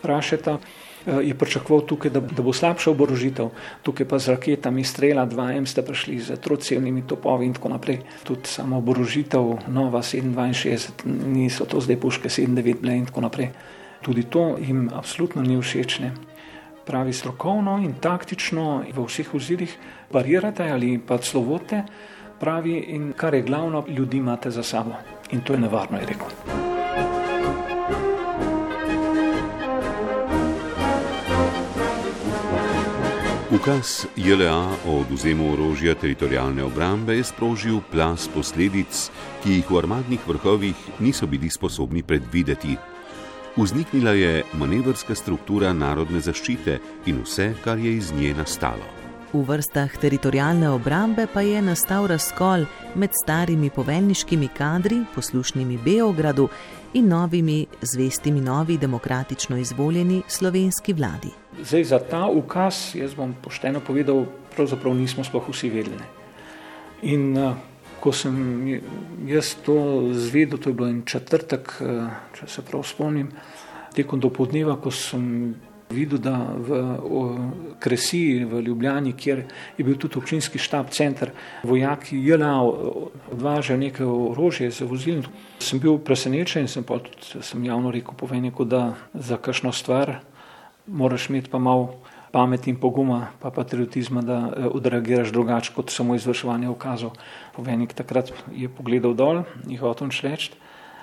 Rašeta 0.03 0.59
je 1.07 1.35
pričakoval 1.35 1.87
tukaj, 1.87 2.11
da, 2.11 2.21
da 2.21 2.43
bo 2.43 2.53
slabša 2.53 2.91
oborožitev, 2.91 3.51
tukaj 3.83 4.09
pa 4.09 4.19
z 4.19 4.35
raketami 4.35 4.85
strela 4.85 5.27
2M 5.27 5.67
ste 5.67 5.83
prišli 5.83 6.19
z 6.21 6.37
trocevnimi 6.37 7.07
topovi 7.07 7.47
in 7.47 7.55
tako 7.55 7.69
naprej. 7.69 8.01
Tudi 8.25 8.49
samo 8.49 8.79
oborožitev 8.79 9.69
Nova 9.69 10.03
762, 10.03 11.07
niso 11.27 11.65
to 11.65 11.81
zdaj 11.81 12.01
puške 12.01 12.29
79 12.29 12.81
bile 12.81 12.97
in 12.97 13.07
tako 13.07 13.21
naprej. 13.21 13.51
Tudi 14.03 14.23
to 14.23 14.57
jim 14.59 14.91
absolutno 14.95 15.43
ni 15.43 15.61
všečne 15.61 16.13
pravi 16.89 17.13
strokovno 17.13 17.77
in 17.85 17.93
taktično 18.01 18.85
v 18.95 19.05
vseh 19.05 19.35
ozirih 19.35 19.75
parirate 20.13 20.71
ali 20.73 20.97
pa 20.99 21.19
slovote, 21.21 21.83
pravi 22.41 22.79
in 22.97 23.13
kar 23.13 23.35
je 23.35 23.43
glavno, 23.43 23.85
ljudi 23.89 24.17
imate 24.17 24.51
za 24.51 24.63
sabo. 24.63 24.97
In 25.31 25.41
to 25.41 25.53
je 25.53 25.61
nevarno, 25.61 25.99
je 25.99 26.07
rekel. 26.07 26.78
Ukaz 33.49 34.07
JLA 34.17 34.77
o 34.87 35.01
oduzemu 35.01 35.53
orožja 35.53 35.95
teritorijalne 35.95 36.65
obrambe 36.65 37.17
je 37.17 37.25
sprožil 37.25 37.81
plas 37.91 38.29
posledic, 38.29 39.09
ki 39.43 39.53
jih 39.53 39.71
v 39.71 39.79
armadnih 39.79 40.21
vrhovih 40.29 40.77
niso 41.01 41.27
bili 41.27 41.49
sposobni 41.51 42.03
predvideti. 42.03 42.77
Vzniknila 43.57 44.13
je 44.13 44.45
manevrska 44.53 45.15
struktura 45.15 45.73
narodne 45.73 46.21
zaščite 46.21 46.77
in 47.07 47.23
vse, 47.25 47.55
kar 47.65 47.79
je 47.81 47.97
iz 47.97 48.13
nje 48.13 48.35
nastalo. 48.37 48.85
V 49.33 49.41
vrstah 49.49 49.97
teritorijalne 49.97 50.69
obrambe 50.69 51.25
pa 51.33 51.41
je 51.41 51.63
nastal 51.63 52.07
razkol 52.07 52.69
med 52.95 53.17
starimi 53.17 53.71
poveljniškimi 53.71 54.49
kadri, 54.49 55.07
poslušnimi 55.15 55.79
Beogradu 55.85 56.49
in 56.95 57.09
novimi, 57.09 57.67
zvestimi 57.83 58.41
novi, 58.41 58.79
demokratično 58.79 59.57
izvoljeni 59.57 60.23
slovenski 60.29 60.93
vladi. 60.93 61.33
Zdaj, 61.63 61.85
za 61.85 61.99
ta 61.99 62.27
ukaz, 62.27 62.95
jaz 62.95 63.15
bom 63.15 63.35
pošteno 63.43 63.81
povedal, 63.81 64.25
pravzaprav 64.57 64.95
nismo 64.95 65.25
sploh 65.25 65.49
vsi 65.49 65.71
vedeli. 65.71 66.07
In 67.03 67.37
uh, 67.37 67.57
ko 68.01 68.13
sem 68.13 68.35
jaz 69.27 69.55
to 69.67 70.09
zvedel, 70.15 70.59
to 70.59 70.71
je 70.71 70.75
bilo 70.75 70.89
en 70.89 71.03
četrtek, 71.07 71.73
eh, 71.81 72.11
če 72.39 72.47
se 72.47 72.63
prav 72.63 72.83
spomnim, 72.87 73.31
tekom 73.95 74.21
do 74.21 74.31
podneva, 74.31 74.77
ko 74.81 74.91
sem 74.91 75.55
videl, 75.91 76.19
da 76.19 76.37
v 76.59 76.73
Kresiji, 77.81 78.45
v 78.45 78.61
Ljubljani, 78.61 79.13
kjer 79.13 79.45
je 79.79 79.85
bil 79.85 79.97
tudi 79.97 80.19
občinski 80.19 80.59
štab, 80.59 80.91
center, 80.91 81.33
vojaki 81.63 82.19
JLA 82.19 82.55
odvažajo 83.33 83.79
nekaj 83.79 84.07
orožje 84.07 84.71
za 84.71 84.85
vozilni. 84.85 85.27
Sem 85.59 85.81
bil 85.81 85.99
presenečen 85.99 86.67
in 86.67 86.69
sem 86.69 86.85
pa 86.85 86.99
tudi 87.03 87.43
sem 87.43 87.65
javno 87.65 87.91
rekel, 87.91 88.15
povej 88.15 88.41
neko, 88.49 88.65
da 88.65 88.95
za 89.15 89.37
kakšno 89.37 89.73
stvar 89.73 90.21
moraš 90.87 91.29
imeti 91.29 91.51
pa 91.51 91.59
malo 91.59 92.01
pameti 92.33 92.71
in 92.71 92.77
poguma, 92.77 93.27
pa 93.41 93.51
patriotizma, 93.51 94.23
da 94.23 94.39
eh, 94.57 94.67
odreagiraš 94.67 95.33
drugače 95.33 95.73
kot 95.75 95.91
samo 95.91 96.15
izvrševanje 96.15 96.69
ukazov. 96.69 97.17
Povenik 97.57 97.93
takrat 97.93 98.33
je 98.53 98.69
pogledal 98.69 99.15
dol 99.15 99.43
in 99.69 99.79
hotel 99.79 100.11
šleč. 100.11 100.51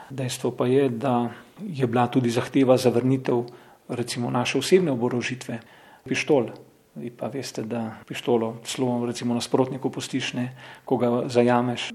Dejstvo 0.10 0.52
pa 0.52 0.68
je, 0.70 0.90
da 0.90 1.30
je 1.66 1.88
bila 1.88 2.08
tudi 2.08 2.30
zahteva 2.30 2.78
za 2.78 2.90
vrnitev 2.94 3.46
recimo 3.90 4.32
naše 4.32 4.58
osebne 4.58 4.92
oborožitve, 4.92 5.60
pištol. 6.04 6.50
Vi 6.96 7.10
pa 7.12 7.28
veste, 7.28 7.64
da 7.64 7.98
pištolo 8.08 8.58
celo 8.64 9.06
recimo 9.06 9.34
nasprotniku 9.34 9.90
postiš, 9.90 10.34
ne, 10.34 10.56
ko 10.86 10.98
ga 10.98 11.10
zajameš. 11.28 11.92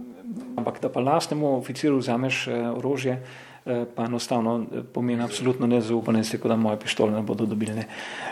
Ampak 0.56 0.80
da 0.82 0.88
pa 0.92 1.00
lastnemu 1.00 1.56
oficiru 1.56 1.98
vzameš 1.98 2.46
eh, 2.48 2.68
orožje, 2.70 3.22
Eh, 3.66 3.84
pa 3.94 4.04
enostavno 4.04 4.66
eh, 4.72 4.82
pomeni 4.92 5.22
absolutno 5.22 5.66
nezaupanje, 5.66 6.22
tako 6.22 6.48
da 6.48 6.56
moje 6.56 6.78
pištole 6.80 7.12
ne 7.12 7.22
bodo 7.22 7.46
dobili. 7.46 7.74
Ne. 7.74 7.84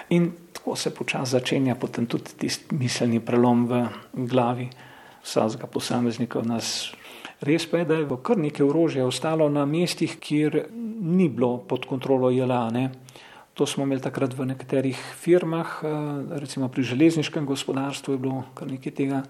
In 0.09 0.31
tako 0.53 0.77
se 0.77 0.95
počasi 0.95 1.31
začenja 1.31 1.75
potem 1.75 2.07
tudi 2.07 2.25
tisti 2.39 2.75
miselni 2.75 3.21
prelom 3.21 3.67
v 3.67 3.87
glavi 4.13 4.69
vsakega 5.23 5.67
posameznika 5.67 6.39
od 6.39 6.47
nas. 6.47 6.93
Res 7.41 7.67
pa 7.71 7.79
je, 7.79 7.85
da 7.85 7.95
je 7.95 8.09
kar 8.23 8.39
nekaj 8.39 8.67
orožja 8.67 9.07
ostalo 9.07 9.49
na 9.49 9.67
mestih, 9.67 10.17
kjer 10.21 10.65
ni 11.01 11.29
bilo 11.29 11.59
pod 11.59 11.85
kontrolo 11.87 12.31
jelane. 12.31 12.91
To 13.59 13.67
smo 13.67 13.83
imeli 13.83 13.99
takrat 13.99 14.31
v 14.39 14.47
nekaterih 14.55 14.99
firmah, 15.19 15.83
eh, 15.83 15.89
recimo 16.39 16.71
pri 16.71 16.87
železniškem 16.87 17.47
gospodarstvu 17.47 18.15
je 18.15 18.19
bilo 18.23 18.45
kar 18.55 18.71
nekaj 18.71 18.95
tega, 18.95 19.23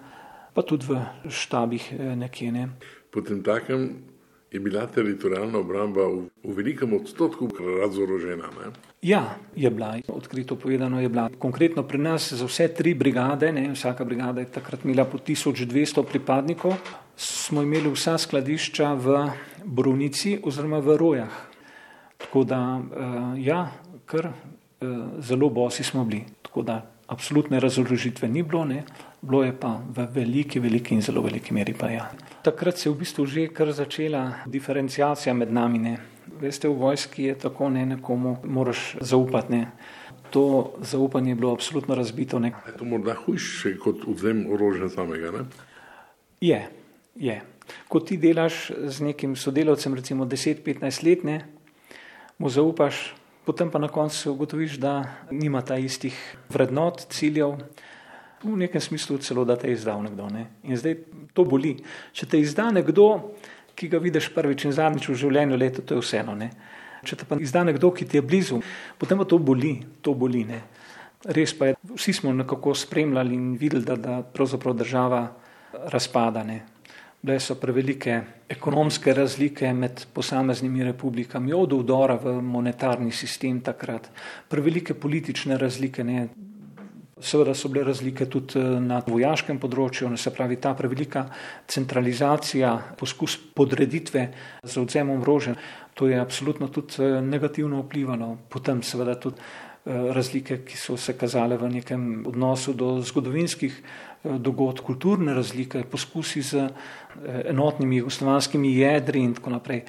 pa 0.52 0.62
tudi 0.62 0.84
v 0.84 1.00
štabih 1.32 1.96
nekje. 1.96 2.52
Ne. 2.52 2.68
Potem 3.08 3.40
takem 3.42 4.04
je 4.52 4.60
bila 4.60 4.86
teritorijalna 4.86 5.58
obramba 5.58 6.00
v, 6.08 6.28
v 6.44 6.54
velikem 6.56 6.92
odstotku 6.92 7.48
razorožena. 7.80 8.48
Ne? 8.48 8.72
Ja, 9.02 9.36
je 9.56 9.70
bila, 9.70 9.96
odkrito 10.08 10.56
povedano, 10.56 11.00
je 11.00 11.08
bila. 11.08 11.28
Konkretno 11.38 11.82
pri 11.82 11.98
nas 11.98 12.32
za 12.32 12.46
vse 12.46 12.68
tri 12.68 12.94
brigade, 12.94 13.52
ne, 13.52 13.68
vsaka 13.72 14.04
brigada 14.04 14.40
je 14.40 14.52
takrat 14.52 14.84
imela 14.84 15.04
po 15.04 15.18
1200 15.18 16.04
pripadnikov, 16.04 16.76
smo 17.16 17.62
imeli 17.62 17.92
vsa 17.92 18.18
skladišča 18.18 18.94
v 18.94 19.28
Brunici 19.64 20.38
oziroma 20.42 20.80
v 20.80 20.96
Rojah. 20.96 21.34
Tako 22.18 22.44
da, 22.44 22.80
uh, 22.80 23.38
ja, 23.38 23.68
kar 24.08 24.30
uh, 24.30 24.88
zelo 25.20 25.50
bosi 25.52 25.84
smo 25.84 26.04
bili. 26.04 26.24
Tako 26.42 26.62
da 26.62 26.80
absolutne 27.06 27.60
razložitve 27.60 28.28
ni 28.28 28.42
bilo, 28.42 28.64
ne. 28.64 28.82
bilo 29.22 29.42
je 29.44 29.52
pa 29.60 29.80
v 29.96 30.06
veliki, 30.14 30.60
veliki 30.60 30.94
in 30.94 31.02
zelo 31.02 31.22
veliki 31.22 31.54
meri 31.54 31.74
pa 31.74 31.90
ja. 31.90 32.10
Takrat 32.42 32.78
se 32.78 32.88
je 32.88 32.92
v 32.92 32.98
bistvu 32.98 33.26
že 33.26 33.48
kar 33.48 33.72
začela 33.72 34.32
diferencijacija 34.46 35.34
med 35.34 35.52
nami. 35.52 35.78
Ne. 35.78 35.96
Veste, 36.40 36.68
v 36.68 36.76
vojski 36.78 37.24
je 37.24 37.34
tako, 37.34 37.68
ne 37.68 37.86
nekomu 37.86 38.36
moraš 38.44 38.96
zaupati. 39.00 39.52
Ne. 39.52 39.70
To 40.30 40.74
zaupanje 40.80 41.30
je 41.30 41.34
bilo 41.34 41.52
absolutno 41.52 41.94
razbito. 41.94 42.38
Ne. 42.38 42.52
Je 42.66 42.76
to 42.78 42.84
morda 42.84 43.14
hujše 43.14 43.76
kot 43.78 44.04
vzem 44.06 44.46
orožja 44.52 44.88
samega? 44.88 45.32
Ne? 45.32 45.44
Je, 46.40 46.60
je. 47.16 47.40
Ko 47.88 48.00
ti 48.00 48.16
delaš 48.16 48.70
z 48.70 49.00
nekim 49.00 49.36
sodelavcem, 49.36 49.94
recimo 49.94 50.24
10-15 50.24 51.04
let, 51.04 51.24
ne, 51.24 51.44
mu 52.38 52.48
zaupaš, 52.48 53.17
potem 53.48 53.70
pa 53.72 53.80
na 53.80 53.88
koncu 53.88 54.34
ugotoviš, 54.34 54.76
da 54.76 55.24
nima 55.32 55.62
ta 55.64 55.78
istih 55.80 56.12
vrednot, 56.52 57.06
ciljev, 57.08 57.56
v 58.44 58.56
nekem 58.60 58.80
smislu 58.80 59.16
celo, 59.24 59.44
da 59.48 59.56
te 59.56 59.70
je 59.70 59.78
izdal 59.78 60.02
nekdo. 60.04 60.28
Ne. 60.28 60.44
In 60.68 60.76
zdaj 60.76 60.98
to 61.32 61.46
boli. 61.48 61.78
Če 62.12 62.28
te 62.28 62.40
izda 62.40 62.68
nekdo, 62.74 63.32
ki 63.78 63.88
ga 63.88 64.02
vidiš 64.02 64.28
prvič 64.34 64.66
in 64.68 64.74
zadnjič 64.76 65.08
v 65.08 65.16
življenju, 65.24 65.56
leto, 65.56 65.82
to 65.82 65.96
je 65.96 66.04
vseeno. 66.04 66.36
Ne. 66.36 66.50
Če 67.08 67.22
te 67.22 67.26
pa 67.26 67.38
izda 67.40 67.64
nekdo, 67.64 67.90
ki 67.94 68.04
ti 68.04 68.20
je 68.20 68.26
blizu, 68.26 68.60
potem 69.00 69.18
pa 69.18 69.26
to 69.26 69.40
boli, 69.40 69.78
to 70.04 70.12
boli. 70.18 70.44
Ne. 70.44 70.60
Res 71.24 71.56
pa 71.56 71.72
je, 71.72 71.78
vsi 71.96 72.14
smo 72.20 72.36
nekako 72.36 72.76
spremljali 72.76 73.34
in 73.34 73.54
videli, 73.58 73.86
da, 73.86 73.96
da 73.96 74.20
pravzaprav 74.22 74.76
država 74.78 75.22
razpada. 75.90 76.44
Ne. 76.46 76.60
Bile 77.28 77.42
so 77.44 77.58
prevelike 77.60 78.14
ekonomske 78.48 79.12
razlike 79.12 79.68
med 79.76 80.06
posameznimi 80.16 80.80
republikami, 80.86 81.52
od 81.52 81.74
udora 81.76 82.14
v 82.16 82.38
monetarni 82.40 83.12
sistem 83.12 83.58
takrat, 83.60 84.08
prevelike 84.48 84.94
politične 84.94 85.58
razlike. 85.60 86.04
Ne. 86.08 86.22
Seveda 87.20 87.52
so 87.52 87.68
bile 87.68 87.84
razlike 87.84 88.30
tudi 88.32 88.56
eh, 88.56 88.80
na 88.80 89.02
vojaškem 89.04 89.60
področju, 89.60 90.08
se 90.16 90.32
pravi 90.32 90.56
ta 90.56 90.72
prevelika 90.72 91.26
centralizacija, 91.68 92.72
poskus 92.96 93.36
podreditve 93.36 94.24
z 94.64 94.80
odzemom 94.80 95.20
orožja, 95.20 95.58
to 95.92 96.08
je 96.08 96.16
absolutno 96.16 96.72
tudi 96.72 96.96
eh, 97.04 97.20
negativno 97.20 97.84
vplivalo. 97.84 98.38
Potem 98.48 98.80
seveda 98.80 99.20
tudi 99.20 99.36
eh, 99.36 100.12
razlike, 100.16 100.62
ki 100.64 100.80
so 100.80 100.96
se 100.96 101.12
kazale 101.12 101.60
v 101.60 101.74
nekem 101.76 102.22
odnosu 102.24 102.72
do 102.72 103.02
zgodovinskih 103.04 103.82
dogodkov, 104.24 104.86
kulturne 104.86 105.34
razlike, 105.34 105.82
poskusi 105.90 106.42
z 106.42 106.68
enotnimi 107.44 107.96
jugoslovanskimi 107.96 108.76
jedri 108.76 109.22
in 109.22 109.34
tako 109.34 109.50
naprej. 109.50 109.84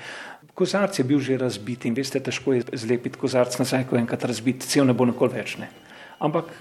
Kozarc 0.54 1.00
je 1.00 1.04
bil 1.04 1.20
že 1.20 1.38
razbit 1.38 1.86
in 1.86 1.94
veste, 1.96 2.20
težko 2.20 2.54
je 2.54 2.64
zlepiti 2.74 3.20
kozarc 3.20 3.58
nazaj, 3.60 3.88
ko 3.90 3.98
enkrat 3.98 4.26
razbit, 4.28 4.66
cel 4.68 4.86
ne 4.86 4.94
bo 4.94 5.06
nikoli 5.06 5.34
več. 5.34 5.58
Ne. 5.58 5.70
Ampak 6.20 6.52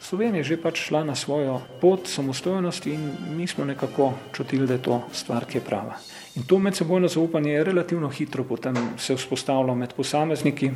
Slovenija 0.00 0.40
je 0.40 0.44
že 0.44 0.56
pač 0.62 0.80
šla 0.86 1.04
na 1.04 1.14
svojo 1.14 1.60
pot 1.80 2.06
samostojnosti 2.06 2.92
in 2.92 3.10
mi 3.36 3.46
smo 3.46 3.64
nekako 3.64 4.12
čutili, 4.32 4.66
da 4.66 4.74
je 4.74 4.82
to 4.82 5.02
stvar, 5.12 5.44
ki 5.44 5.58
je 5.58 5.64
prava. 5.64 5.96
In 6.36 6.44
to 6.44 6.58
medsebojno 6.58 7.08
zaupanje 7.08 7.52
je 7.52 7.64
relativno 7.64 8.08
hitro 8.08 8.44
potem 8.44 8.76
se 8.98 9.16
vzpostavilo 9.16 9.74
med 9.74 9.94
posamezniki, 9.96 10.70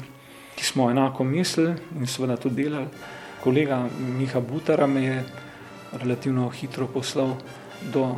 ki 0.57 0.65
smo 0.65 0.91
enako 0.91 1.25
mislili 1.25 1.75
in 2.01 2.07
seveda 2.07 2.37
tudi 2.37 2.63
delali. 2.63 2.89
Kolega 3.45 3.89
Miha 4.19 4.41
Butara 4.41 4.87
me 4.87 5.05
je 5.05 5.25
relativno 5.93 6.49
hitro 6.49 6.87
poslal 6.87 7.37
do 7.93 8.15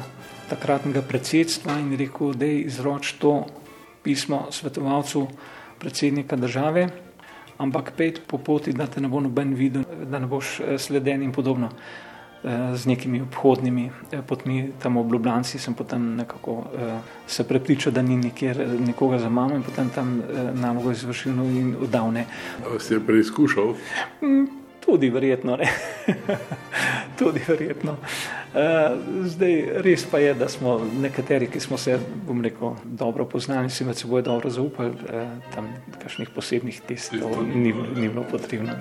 takratnega 0.51 1.03
predsedstva 1.03 1.79
in 1.81 1.97
rekel, 1.97 2.35
da 2.35 2.45
je 2.45 2.61
izroč 2.61 3.13
to 3.13 3.47
pismo 4.03 4.47
svetovalcu 4.51 5.27
predsednika 5.79 6.37
države, 6.37 6.89
ampak 7.59 7.93
pet 7.97 8.21
po 8.27 8.39
poti, 8.39 8.73
da 8.73 8.87
te 8.87 9.01
ne 9.01 9.09
bo 9.09 9.21
noben 9.21 9.55
videl, 9.55 9.85
da 10.11 10.19
ne 10.19 10.27
boš 10.27 10.61
eh, 10.61 10.79
sleden 10.79 11.23
in 11.23 11.33
podobno. 11.33 11.71
Eh, 12.43 12.77
z 12.77 12.87
nekimi 12.87 13.21
obhodnimi 13.23 13.91
eh, 14.11 14.23
potmi, 14.27 14.73
tam 14.83 14.99
v 14.99 15.13
Ljubljanci, 15.13 15.59
sem 15.59 15.75
potem 15.75 16.17
nekako 16.17 16.65
se 17.27 17.45
prepričal, 17.49 17.93
da 17.93 18.03
ni 18.03 18.17
nikjer 18.17 18.67
nikoga 18.81 19.19
za 19.19 19.29
mamo 19.29 19.55
in 19.55 19.63
potem 19.63 19.91
tam 19.91 20.23
nalogo 20.55 20.91
izvršil 20.91 21.33
in 21.33 21.77
oddal. 21.83 22.13
Si 22.79 22.95
je 22.95 23.01
preizkušal? 23.01 23.75
Tudi 24.85 25.11
verjetno. 25.11 25.59
tudi 27.19 27.41
verjetno. 27.49 27.97
Eh, 28.55 28.91
zdaj, 29.25 29.55
res 29.81 30.05
pa 30.11 30.19
je, 30.19 30.35
da 30.35 30.49
smo 30.49 30.81
nekateri, 31.01 31.47
ki 31.49 31.61
smo 31.61 31.79
se, 31.79 31.99
bom 32.27 32.43
rekel, 32.45 32.75
dobro 32.85 33.25
poznali, 33.25 33.71
si 33.71 33.85
med 33.85 33.97
seboj 33.97 34.23
dobro 34.23 34.51
zaupali, 34.51 34.93
eh, 35.09 35.31
tam 35.55 35.71
kakšnih 36.03 36.35
posebnih 36.35 36.83
testov 36.89 37.39
ni, 37.55 37.73
ni 37.73 38.09
bilo 38.09 38.27
potrebno. 38.31 38.77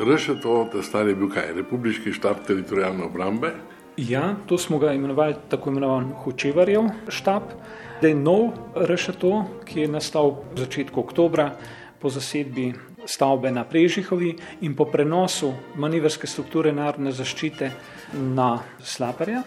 RŠTO, 0.00 0.68
ta 0.72 0.82
stari 0.82 1.14
bil 1.14 1.30
kaj, 1.30 1.52
Republiški 1.56 2.12
štab 2.12 2.42
teritorijalne 2.46 3.04
obrambe? 3.04 3.52
Ja, 3.96 4.34
to 4.46 4.58
smo 4.58 4.78
ga 4.78 4.92
imenovali 4.92 5.34
tako 5.48 5.70
imenovan 5.70 6.12
Hočevarjev 6.24 6.82
štab. 7.08 7.42
Da 8.00 8.08
je 8.08 8.14
nov 8.14 8.50
RŠTO, 8.76 9.44
ki 9.64 9.80
je 9.80 9.88
nastal 9.88 10.30
v 10.54 10.62
začetku 10.62 11.00
oktobra 11.00 11.50
po 12.00 12.08
zasedbi 12.08 12.72
stavbe 13.04 13.50
na 13.50 13.64
Prežihovi 13.64 14.36
in 14.60 14.76
po 14.76 14.84
prenosu 14.84 15.52
manevrske 15.76 16.26
strukture 16.26 16.72
narodne 16.72 17.12
zaščite 17.12 17.70
na 18.14 18.58
Slaperja. 18.82 19.42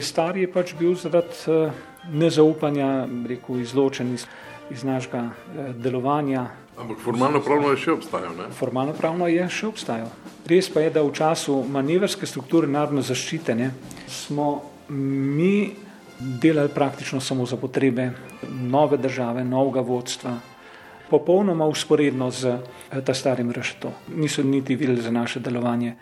Star 0.00 0.36
je 0.36 0.50
pač 0.52 0.74
bil 0.78 0.94
zaradi 0.94 1.48
eh, 1.48 1.72
nezaupanja, 2.12 3.06
rekel, 3.28 3.60
izločen 3.62 4.14
iz, 4.14 4.26
iz 4.70 4.84
našega 4.84 5.24
eh, 5.28 5.72
delovanja. 5.78 6.46
Ampak 6.78 7.00
formalno 7.02 7.40
pravno 7.42 7.72
je 7.74 7.80
še 7.82 7.92
obstajal. 7.92 8.36
Ne? 8.38 8.48
Formalno 8.54 8.94
pravno 8.94 9.26
je 9.26 9.48
še 9.50 9.66
obstajal. 9.66 10.10
Res 10.48 10.68
pa 10.70 10.84
je, 10.84 10.92
da 10.94 11.02
v 11.02 11.12
času 11.12 11.58
manevrske 11.66 12.26
strukture 12.26 12.70
narodne 12.70 13.02
zaščite 13.02 13.56
ne, 13.58 13.72
smo 14.06 14.62
mi 14.94 15.74
delali 16.18 16.70
praktično 16.74 17.20
samo 17.20 17.46
za 17.46 17.56
potrebe 17.56 18.10
nove 18.48 18.96
države, 18.96 19.44
novega 19.44 19.80
vodstva, 19.80 20.38
popolnoma 21.10 21.66
usporedno 21.66 22.30
z 22.30 22.54
eh, 22.54 23.02
ta 23.02 23.14
starim 23.14 23.50
rešetom. 23.50 23.92
Niso 24.14 24.42
niti 24.42 24.76
videli 24.76 25.02
za 25.02 25.10
naše 25.10 25.40
delovanje. 25.40 25.96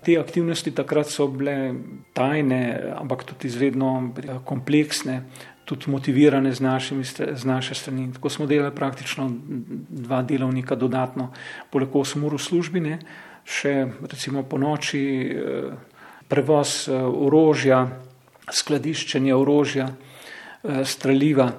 Te 0.00 0.16
aktivnosti 0.16 0.72
takrat 0.72 1.10
so 1.12 1.26
bile 1.28 1.74
tajne, 2.16 2.60
ampak 2.96 3.24
tudi 3.24 3.50
izredno 3.50 4.14
kompleksne, 4.48 5.22
tudi 5.70 5.90
motivirane 5.90 6.50
z, 6.52 6.60
našimi, 6.60 7.04
z 7.04 7.44
naše 7.44 7.74
strani. 7.78 8.08
Tako 8.12 8.30
smo 8.30 8.46
delali 8.46 8.74
praktično 8.74 9.30
dva 9.88 10.22
delovnika 10.22 10.74
dodatno, 10.74 11.30
poleg 11.70 11.94
osem 11.94 12.24
ur 12.26 12.34
v 12.34 12.42
službi, 12.42 12.82
ne, 12.82 12.98
še 13.46 13.74
recimo 14.10 14.42
po 14.42 14.58
noči 14.58 15.02
eh, 15.30 15.70
prevoz 16.26 16.88
eh, 16.88 16.98
orožja, 16.98 17.84
skladiščenje 18.50 19.34
orožja, 19.34 19.90
eh, 19.90 20.82
streljiva. 20.84 21.52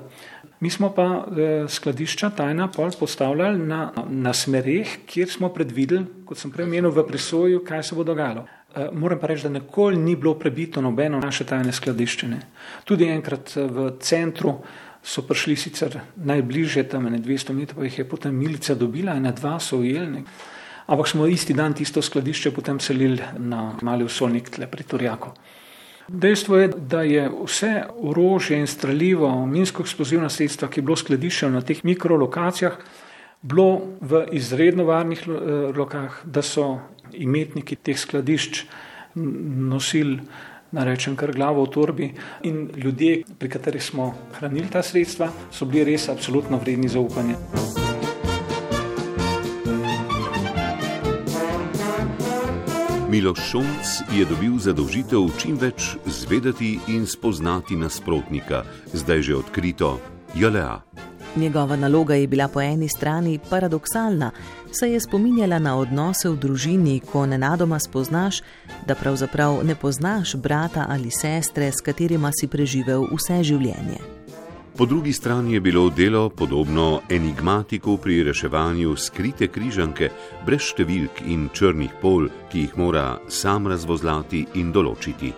Mi 0.61 0.69
smo 0.69 0.91
pa 0.93 1.25
skladišča 1.73 2.35
tajna 2.37 2.67
pol 2.69 2.91
postavljali 2.93 3.57
na, 3.65 3.87
na 4.13 4.29
smereh, 4.29 4.99
kjer 5.09 5.31
smo 5.31 5.49
predvideli, 5.49 6.21
kot 6.29 6.37
sem 6.37 6.51
prej 6.53 6.67
omenil 6.67 6.93
v 6.93 7.01
presoju, 7.07 7.63
kaj 7.65 7.81
se 7.87 7.97
bo 7.97 8.05
dogajalo. 8.05 8.43
Eh, 8.75 8.89
moram 8.93 9.19
pa 9.19 9.27
reči, 9.27 9.43
da 9.43 9.49
nikoli 9.49 9.97
ni 9.97 10.15
bilo 10.15 10.33
prebito 10.39 10.81
nobeno 10.81 11.19
naše 11.19 11.43
tajne 11.43 11.73
skladiščine. 11.75 12.37
Tudi 12.87 13.09
enkrat 13.11 13.51
eh, 13.57 13.67
v 13.67 13.89
centru 13.99 14.53
so 15.03 15.25
prišli 15.27 15.55
sicer 15.55 15.97
najbližje, 16.15 16.85
tam 16.87 17.09
ne 17.11 17.19
200 17.19 17.55
metrov, 17.57 17.81
pa 17.81 17.89
jih 17.89 17.99
je 17.99 18.07
potem 18.07 18.35
milica 18.35 18.75
dobila, 18.75 19.17
ena 19.19 19.33
dva 19.35 19.57
so 19.59 19.81
ujeli. 19.81 20.23
Ampak 20.87 21.07
smo 21.07 21.27
isti 21.27 21.53
dan 21.53 21.73
tisto 21.73 22.01
skladišče 22.01 22.51
potem 22.51 22.79
selili 22.79 23.19
na 23.37 23.73
mali 23.81 24.07
usolnik 24.07 24.49
tle 24.49 24.67
pri 24.71 24.83
Turjaku. 24.83 25.33
Dejstvo 26.07 26.57
je, 26.57 26.67
da 26.75 27.03
je 27.03 27.27
vse 27.29 27.73
orožje 27.97 28.57
in 28.59 28.67
streljivo, 28.67 29.29
minsko-eksplozivna 29.47 30.29
sredstva, 30.29 30.67
ki 30.67 30.79
je 30.79 30.85
bilo 30.85 30.95
skladiščeno 30.95 31.59
na 31.59 31.61
teh 31.61 31.83
mikrolokacijah, 31.87 32.79
bilo 33.41 33.81
v 34.01 34.25
izredno 34.31 34.85
varnih 34.85 35.25
eh, 35.27 35.33
lokah, 35.77 36.21
da 36.23 36.41
so 36.41 36.79
imetniki 37.13 37.75
teh 37.75 37.99
skladišč 37.99 38.65
nosili, 39.15 40.21
da 40.71 40.85
rečem, 40.87 41.17
kar 41.19 41.33
glavo 41.35 41.65
v 41.65 41.71
torbi. 41.73 42.11
In 42.47 42.69
ljudje, 42.75 43.23
pri 43.39 43.49
katerih 43.49 43.83
smo 43.83 44.13
hranili 44.37 44.69
ta 44.71 44.83
sredstva, 44.83 45.31
so 45.51 45.65
bili 45.65 45.91
res 45.91 46.07
absolutno 46.09 46.61
vredni 46.63 46.87
zaupanja. 46.87 47.35
Miloš 53.11 53.39
Šolc 53.49 53.89
je 54.15 54.23
dobil 54.23 54.55
zadolžitev 54.55 55.25
čim 55.35 55.57
več 55.59 55.97
zvedeti 56.07 56.77
in 56.95 57.03
spoznati 57.03 57.75
nasprotnika, 57.75 58.63
zdaj 58.95 59.27
že 59.27 59.35
odkrito, 59.35 59.97
JLA. 60.31 61.10
Njegova 61.35 61.75
naloga 61.75 62.15
je 62.15 62.27
bila 62.27 62.47
po 62.47 62.61
eni 62.61 62.89
strani 62.89 63.39
paradoksalna, 63.49 64.31
saj 64.71 64.93
je 64.93 64.99
spominjala 64.99 65.59
na 65.59 65.77
odnose 65.77 66.29
v 66.29 66.35
družini, 66.37 66.99
ko 67.11 67.25
nenadoma 67.25 67.79
spoznaš, 67.79 68.41
da 68.87 68.95
pravzaprav 68.95 69.61
ne 69.63 69.75
poznaš 69.75 70.35
brata 70.35 70.85
ali 70.89 71.11
sestre, 71.11 71.71
s 71.71 71.81
katerima 71.81 72.31
si 72.39 72.47
preživel 72.47 73.07
vse 73.11 73.43
življenje. 73.43 74.01
Po 74.77 74.85
drugi 74.85 75.13
strani 75.13 75.53
je 75.53 75.59
bilo 75.59 75.89
delo 75.89 76.29
podobno 76.29 77.01
enigmatiku 77.09 77.97
pri 77.97 78.23
reševanju 78.23 78.95
skrite 78.95 79.47
križanke, 79.47 80.09
brez 80.45 80.71
številk 80.73 81.23
in 81.27 81.47
črnih 81.53 81.95
pol, 82.01 82.27
ki 82.51 82.65
jih 82.65 82.75
mora 82.77 83.19
sam 83.29 83.67
razvozlati 83.67 84.45
in 84.55 84.71
določiti. 84.71 85.31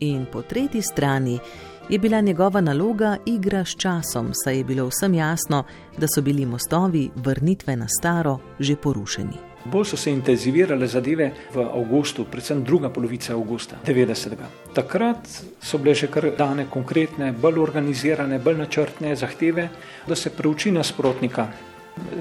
In 0.00 0.26
po 0.32 0.42
tretji 0.42 0.82
strani 0.82 1.38
je 1.88 1.98
bila 1.98 2.20
njegova 2.20 2.60
naloga 2.60 3.16
igra 3.26 3.64
s 3.64 3.76
časom, 3.76 4.30
saj 4.32 4.56
je 4.56 4.64
bilo 4.64 4.86
vsem 4.86 5.14
jasno, 5.14 5.64
da 5.98 6.06
so 6.14 6.22
bili 6.22 6.46
mostovi 6.46 7.10
vrnitve 7.16 7.76
na 7.76 7.86
staro 7.88 8.38
že 8.58 8.76
porušeni. 8.76 9.36
Bolj 9.64 9.84
so 9.84 9.96
se 9.96 10.10
intenzivirale 10.12 10.86
zadeve 10.86 11.30
v 11.54 11.60
avgustu, 11.60 12.24
predvsem 12.24 12.64
druga 12.64 12.90
polovica 12.90 13.32
avgusta 13.32 13.76
90. 13.86 14.34
Takrat 14.74 15.28
so 15.62 15.78
bile 15.78 15.94
že 15.94 16.06
kar 16.06 16.30
dane 16.38 16.66
konkretne, 16.70 17.32
bolj 17.32 17.58
organizirane, 17.58 18.38
bolj 18.38 18.58
načrtne 18.58 19.16
zahteve, 19.16 19.68
da 20.06 20.14
se 20.14 20.30
preuči 20.30 20.70
nasprotnika. 20.70 21.48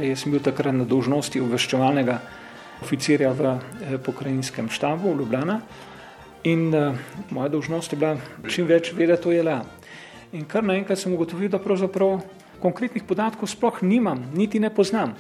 Jaz 0.01 0.23
sem 0.23 0.32
bil 0.32 0.41
takrat 0.41 0.75
na 0.75 0.86
dožnosti 0.86 1.41
obveščevalnega 1.41 2.19
oficirja 2.82 3.32
v 3.34 3.45
eh, 3.45 3.97
pokrajinskem 3.97 4.69
štabu 4.69 5.13
v 5.13 5.17
Ljubljana. 5.19 5.60
In 6.45 6.69
uh, 6.69 6.93
moja 7.34 7.49
dolžnost 7.49 7.93
je 7.93 7.97
bila 7.97 8.17
čim 8.45 8.67
več 8.69 8.91
vedeti 8.93 9.27
o 9.27 9.34
JLA. 9.34 9.60
In 10.38 10.45
kar 10.45 10.62
naenkrat 10.63 10.99
sem 11.01 11.13
ugotovil, 11.13 11.49
da 11.49 11.58
pravzaprav 11.58 12.19
konkretnih 12.62 13.03
podatkov 13.08 13.49
sploh 13.49 13.81
nimam, 13.81 14.21
niti 14.38 14.62
ne 14.62 14.69
poznam. 14.69 15.15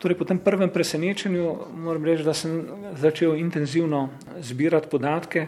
Torej, 0.00 0.16
po 0.16 0.24
tem 0.24 0.40
prvem 0.40 0.72
presenečenju 0.72 1.44
moram 1.84 2.04
reči, 2.08 2.24
da 2.24 2.32
sem 2.32 2.62
začel 2.96 3.36
intenzivno 3.36 4.06
zbirati 4.40 4.88
podatke, 4.88 5.46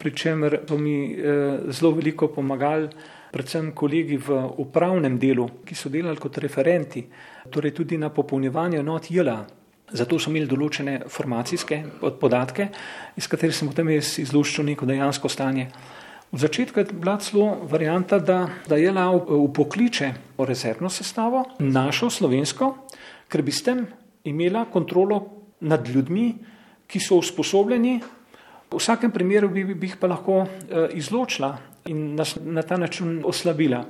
pri 0.00 0.12
čemer 0.16 0.62
so 0.64 0.78
mi 0.80 1.12
eh, 1.12 1.68
zelo 1.68 1.92
veliko 1.92 2.30
pomagali, 2.32 2.88
predvsem 3.32 3.72
kolegi 3.76 4.16
v 4.16 4.38
upravnem 4.64 5.18
delu, 5.20 5.44
ki 5.64 5.76
so 5.76 5.92
delali 5.92 6.16
kot 6.16 6.40
referenti, 6.40 7.04
torej 7.52 7.76
tudi 7.76 8.00
na 8.00 8.08
popolnjevanju 8.08 8.80
enot 8.80 9.10
JLA. 9.12 9.61
Zato 9.92 10.18
so 10.18 10.30
imeli 10.30 10.48
določene 10.48 11.02
formacijske 11.12 11.82
podatke, 12.20 12.68
iz 13.16 13.28
katerih 13.28 13.56
sem 13.56 13.68
potem 13.68 13.90
izluščil 13.92 14.64
neko 14.70 14.88
dejansko 14.88 15.28
stanje. 15.28 15.68
V 16.32 16.40
začetku 16.40 16.80
je 16.80 16.94
bila 16.96 17.18
celo 17.20 17.50
varianta, 17.68 18.16
da, 18.18 18.46
da 18.68 18.78
je 18.80 18.92
la 18.92 19.10
upokliče 19.12 20.08
o 20.40 20.46
rezervno 20.48 20.88
sestavo, 20.88 21.44
našo 21.60 22.08
slovensko, 22.08 22.70
ker 23.28 23.44
bi 23.44 23.52
s 23.52 23.66
tem 23.66 23.84
imela 24.24 24.64
kontrolo 24.72 25.20
nad 25.60 25.84
ljudmi, 25.88 26.30
ki 26.88 27.00
so 27.00 27.20
usposobljeni, 27.20 27.98
v 28.72 28.80
vsakem 28.80 29.12
primeru 29.12 29.50
bi, 29.52 29.64
bi 29.74 29.90
jih 29.90 29.98
pa 30.00 30.08
lahko 30.08 30.42
eh, 30.46 30.96
izločila 30.96 31.52
in 31.92 32.14
nas 32.16 32.38
na 32.40 32.62
ta 32.62 32.78
način 32.80 33.20
oslabila. 33.24 33.84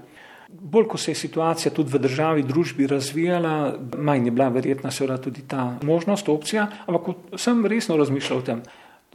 Bolj, 0.53 0.87
ko 0.89 0.99
se 0.99 1.11
je 1.11 1.15
situacija 1.15 1.73
tudi 1.75 1.93
v 1.93 1.99
državi, 1.99 2.43
družbi 2.43 2.87
razvijala, 2.87 3.75
manj 3.99 4.27
je 4.29 4.31
bila 4.31 4.49
verjetna 4.49 4.91
seveda 4.91 5.17
tudi 5.23 5.43
ta 5.49 5.79
možnost, 5.83 6.29
opcija, 6.29 6.67
ampak 6.87 7.17
sem 7.41 7.67
resno 7.67 7.97
razmišljal 7.97 8.39
o 8.39 8.43
tem. 8.43 8.63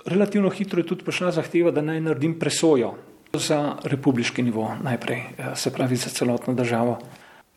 Relativno 0.05 0.49
hitro 0.49 0.81
je 0.81 0.87
tudi 0.87 1.05
prišla 1.05 1.31
zahteva, 1.31 1.71
da 1.71 1.81
naj 1.81 2.01
naredim 2.01 2.37
presojo 2.39 2.93
za 3.33 3.75
republiški 3.83 4.43
nivo 4.43 4.71
najprej, 4.83 5.17
eh, 5.17 5.55
se 5.55 5.73
pravi 5.73 5.95
za 5.95 6.09
celotno 6.09 6.53
državo. 6.53 6.99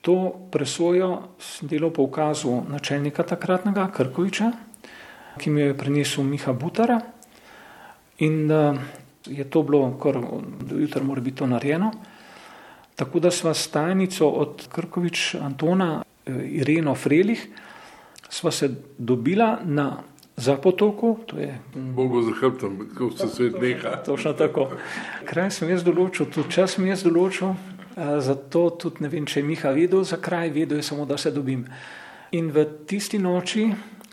To 0.00 0.32
presojo 0.52 1.36
sem 1.38 1.68
delal 1.68 1.90
po 1.90 2.02
ukazu 2.02 2.62
načelnika 2.68 3.22
takratnega 3.22 3.90
Krkoviča, 3.92 4.52
ki 5.38 5.50
mi 5.50 5.60
je 5.60 5.76
prinesel 5.76 6.24
Miha 6.24 6.52
Butara 6.52 7.00
in 8.18 8.50
uh, 8.50 8.76
je 9.26 9.44
to 9.50 9.62
bilo, 9.62 9.98
kar 10.02 10.16
do 10.68 10.78
jutra 10.78 11.02
mora 11.02 11.20
biti 11.20 11.36
to 11.36 11.46
narejeno. 11.46 11.92
Tako 12.96 13.20
da 13.20 13.30
sva 13.30 13.54
s 13.54 13.68
tajnico 13.68 14.28
od 14.28 14.68
Krkovič 14.72 15.34
Antona 15.40 16.02
eh, 16.02 16.32
Ireno 16.62 16.94
Frelih, 16.94 17.46
sva 18.28 18.50
se 18.50 18.70
dobila 18.98 19.58
na 19.64 20.02
Zapotoku, 20.40 21.18
to 21.26 21.38
je. 21.38 21.58
Bogo 21.74 22.22
za 22.22 22.32
hrbtom, 22.40 22.88
ko 22.98 23.10
se 23.10 23.28
svet 23.28 23.60
neha. 23.60 23.96
Točno 24.06 24.32
tako. 24.32 24.70
Kraj 25.24 25.50
sem 25.52 25.68
jaz 25.68 25.84
določil, 25.84 26.30
tudi 26.32 26.54
čas 26.54 26.78
sem 26.78 26.86
jaz 26.88 27.04
določil, 27.04 27.52
eh, 27.52 28.20
zato 28.24 28.70
tudi 28.70 29.04
ne 29.04 29.10
vem, 29.12 29.26
če 29.26 29.40
je 29.40 29.46
Miha 29.46 29.72
vedel, 29.76 30.04
za 30.04 30.16
kraj 30.16 30.50
vedel 30.50 30.80
je 30.80 30.86
samo, 30.88 31.04
da 31.04 31.18
se 31.18 31.30
dobim. 31.30 31.66
In 32.32 32.48
v 32.50 32.64
tisti 32.86 33.18
noči, 33.18 33.68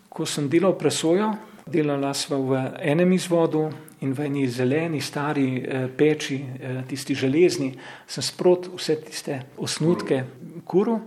ko 0.09 0.25
sem 0.25 0.49
delal 0.49 0.73
presojo, 0.75 1.31
delala 1.67 2.13
sva 2.13 2.37
v 2.37 2.63
enem 2.81 3.13
izvodu, 3.13 3.69
in 4.01 4.13
v 4.13 4.25
eni 4.25 4.47
zeleni, 4.47 5.01
stari 5.01 5.57
eh, 5.57 5.87
peči, 5.89 6.37
eh, 6.37 6.81
tisti 6.87 7.15
železni, 7.15 7.71
sem 8.07 8.23
sprot 8.23 8.69
vse 8.75 8.95
tiste 9.01 9.39
osnutke 9.57 10.23
kuru. 10.65 10.99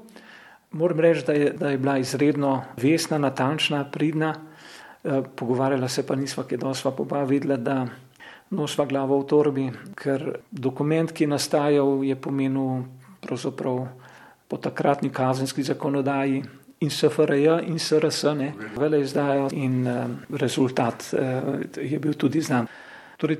Moram 0.73 1.01
reči, 1.01 1.25
da 1.27 1.33
je, 1.33 1.51
da 1.51 1.71
je 1.71 1.79
bila 1.79 1.99
izredno 1.99 2.65
vesna, 2.77 3.19
natančna, 3.19 3.85
pridna. 3.91 4.35
Eh, 5.05 5.23
pogovarjala 5.37 5.89
se 5.89 6.07
pa 6.07 6.17
nisva, 6.17 6.45
ki 6.45 6.57
dosva 6.57 6.93
pa 6.93 7.23
videla, 7.23 7.57
da 7.57 7.87
nosva 8.51 8.85
glavo 8.87 9.21
v 9.21 9.27
torbi, 9.27 9.71
ker 9.95 10.41
dokument, 10.51 11.13
ki 11.13 11.25
je 11.25 11.29
nastajal, 11.29 12.03
je 12.05 12.17
pomenil 12.17 12.83
pravzaprav 13.21 13.87
po 14.49 14.57
takratni 14.59 15.13
kazenski 15.15 15.63
zakonodaji 15.63 16.43
in 16.81 16.91
SFRJ 16.91 17.61
in 17.69 17.79
SRS, 17.79 18.23
ne, 18.37 18.53
vele 18.77 19.01
izdajo 19.01 19.49
in 19.53 19.87
uh, 19.87 20.05
rezultat 20.41 21.11
uh, 21.13 21.61
je 21.77 21.99
bil 21.99 22.15
tudi 22.17 22.41
znan. 22.41 22.69
Torej, 23.21 23.37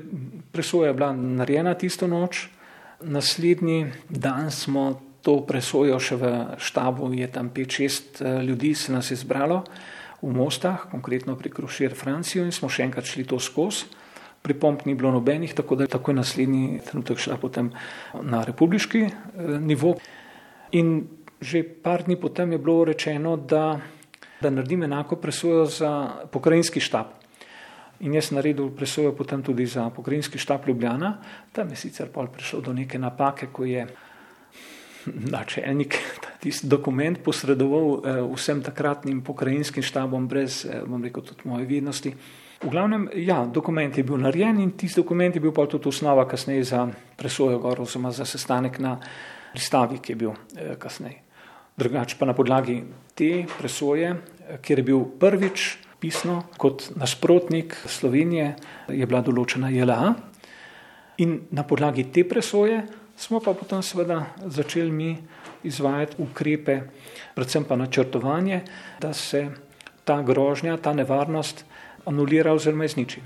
presoja 0.51 0.91
je 0.91 0.93
bila 0.93 1.13
narejena 1.13 1.73
tisto 1.73 2.07
noč, 2.07 2.45
naslednji 3.01 3.87
dan 4.09 4.51
smo 4.51 5.01
to 5.21 5.39
presojo 5.45 5.97
še 6.01 6.17
v 6.17 6.25
štabu, 6.57 7.09
je 7.13 7.27
tam 7.29 7.49
5-6 7.53 8.21
eh, 8.21 8.43
ljudi 8.45 8.73
se 8.75 8.93
nas 8.93 9.11
je 9.11 9.17
zbralo 9.17 9.63
v 10.21 10.33
Mostah, 10.33 10.85
konkretno 10.91 11.35
pri 11.37 11.49
Krušir 11.49 11.93
Francijo 11.97 12.45
in 12.45 12.53
smo 12.53 12.69
še 12.69 12.85
enkrat 12.85 13.09
šli 13.09 13.25
to 13.25 13.39
skozi. 13.41 13.89
Pripomp 14.41 14.85
ni 14.85 14.97
bilo 14.97 15.11
nobenih, 15.13 15.53
tako 15.53 15.77
da 15.77 15.85
je 15.85 15.93
takoj 15.93 16.17
naslednji 16.17 16.81
trenutek 16.85 17.21
šla 17.21 17.37
potem 17.37 17.69
na 18.25 18.41
republiški 18.45 19.05
nivo. 19.61 19.95
In 20.73 21.05
že 21.41 21.63
par 21.63 22.03
dni 22.03 22.15
potem 22.15 22.51
je 22.51 22.57
bilo 22.57 22.85
rečeno, 22.85 23.35
da, 23.37 23.79
da 24.41 24.49
naredim 24.49 24.83
enako 24.83 25.15
presojo 25.15 25.65
za 25.65 25.91
pokrajinski 26.31 26.79
štab. 26.79 27.17
In 28.01 28.13
jaz 28.13 28.29
sem 28.29 28.37
naredil 28.37 28.69
presojo 28.73 29.13
potem 29.13 29.43
tudi 29.43 29.65
za 29.65 29.89
pokrajinski 29.89 30.37
štab 30.37 30.67
Ljubljana. 30.67 31.17
Tam 31.51 31.69
je 31.69 31.75
sicer 31.75 32.09
pol 32.13 32.27
prišel 32.27 32.61
do 32.61 32.73
neke 32.73 32.99
napake, 32.99 33.49
ko 33.53 33.65
je 33.65 33.87
načelnik 35.33 35.97
tisti 36.39 36.67
dokument 36.67 37.19
posredoval 37.23 37.89
eh, 38.05 38.21
vsem 38.33 38.61
takratnim 38.61 39.21
pokrajinskim 39.21 39.83
štabom 39.83 40.27
brez, 40.27 40.65
eh, 40.65 40.81
bom 40.85 41.03
rekel, 41.03 41.23
tudi 41.23 41.49
moje 41.49 41.65
vidnosti. 41.65 42.13
V 42.61 42.69
glavnem, 42.69 43.09
ja, 43.17 43.45
dokument 43.45 43.97
je 43.97 44.03
bil 44.03 44.21
narejen 44.21 44.59
in 44.61 44.71
tisti 44.77 45.01
dokument 45.01 45.35
je 45.35 45.41
bil 45.41 45.53
pa 45.53 45.65
tudi 45.65 45.89
osnova 45.89 46.27
kasneje 46.27 46.63
za 46.63 46.87
presojo 47.17 47.57
gor 47.59 47.81
oziroma 47.81 48.11
za 48.11 48.25
sestanek 48.25 48.79
na 48.79 48.99
pristavi, 49.53 49.97
ki 49.97 50.11
je 50.11 50.15
bil 50.15 50.33
eh, 50.33 50.75
kasneje. 50.77 51.30
Drugač 51.77 52.17
pa 52.19 52.27
na 52.27 52.33
podlagi 52.35 52.81
te 53.15 53.45
presoje, 53.57 54.15
kjer 54.61 54.79
je 54.79 54.85
bil 54.85 55.05
prvič 55.19 55.77
pisno 56.01 56.41
kot 56.57 56.89
nasprotnik 56.97 57.75
Slovenije, 57.87 58.55
je 58.89 59.07
bila 59.07 59.21
določena 59.23 59.69
JLA. 59.71 60.13
In 61.23 61.37
na 61.53 61.63
podlagi 61.67 62.07
te 62.11 62.25
presoje 62.27 62.81
smo 63.15 63.39
pa 63.39 63.53
potem 63.53 63.83
seveda 63.85 64.23
začeli 64.41 64.91
mi 64.91 65.11
izvajati 65.63 66.17
ukrepe, 66.23 66.79
predvsem 67.35 67.67
pa 67.69 67.77
načrtovanje, 67.77 68.63
da 68.99 69.13
se 69.13 69.45
ta 70.03 70.21
grožnja, 70.25 70.77
ta 70.81 70.93
nevarnost 70.97 71.63
anulira 72.09 72.53
oziroma 72.57 72.89
izniči. 72.89 73.21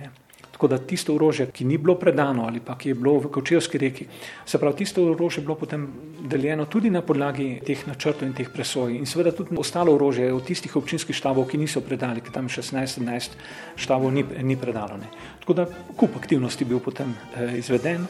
Tako 0.56 0.68
da 0.72 0.78
tisto 0.78 1.12
orožje, 1.16 1.50
ki 1.52 1.66
ni 1.68 1.76
bilo 1.78 1.98
predano 2.00 2.46
ali 2.48 2.62
pa 2.64 2.78
ki 2.80 2.90
je 2.90 2.96
bilo 2.96 3.18
v 3.20 3.28
Kočevski 3.28 3.78
reki, 3.78 4.06
se 4.46 4.58
pravi, 4.58 4.78
tisto 4.80 5.04
orožje 5.04 5.42
je 5.42 5.46
bilo 5.46 5.56
potem 5.60 5.88
deljeno 6.32 6.66
tudi 6.66 6.90
na 6.90 7.02
podlagi 7.02 7.60
teh 7.66 7.82
načrtov 7.88 8.24
in 8.24 8.34
teh 8.34 8.48
presoj. 8.54 8.96
In 8.96 9.06
seveda 9.06 9.34
tudi 9.36 9.58
ostalo 9.60 9.92
orožje 9.92 10.32
od 10.34 10.48
tistih 10.48 10.76
občinskih 10.80 11.16
štabov, 11.16 11.50
ki 11.52 11.60
niso 11.60 11.84
predali, 11.84 12.24
ki 12.24 12.32
tam 12.32 12.48
16-17 12.48 13.36
štabov 13.76 14.16
ni, 14.16 14.24
ni 14.48 14.56
predalo. 14.56 14.96
Ne. 14.96 15.12
Tako 15.44 15.60
da 15.60 15.68
kup 15.98 16.16
aktivnosti 16.16 16.66
bil 16.66 16.80
potem 16.80 17.12
eh, 17.36 17.58
izveden. 17.60 18.08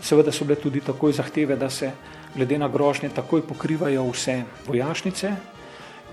Seveda 0.00 0.32
so 0.32 0.48
bile 0.48 0.56
tudi 0.56 0.80
takoj 0.80 1.12
zahteve, 1.12 1.56
da 1.60 1.68
se 1.70 1.92
glede 2.34 2.58
na 2.58 2.68
grožnje 2.68 3.12
takoj 3.12 3.44
pokrivajo 3.44 4.08
vse 4.08 4.40
vojašnice, 4.66 5.36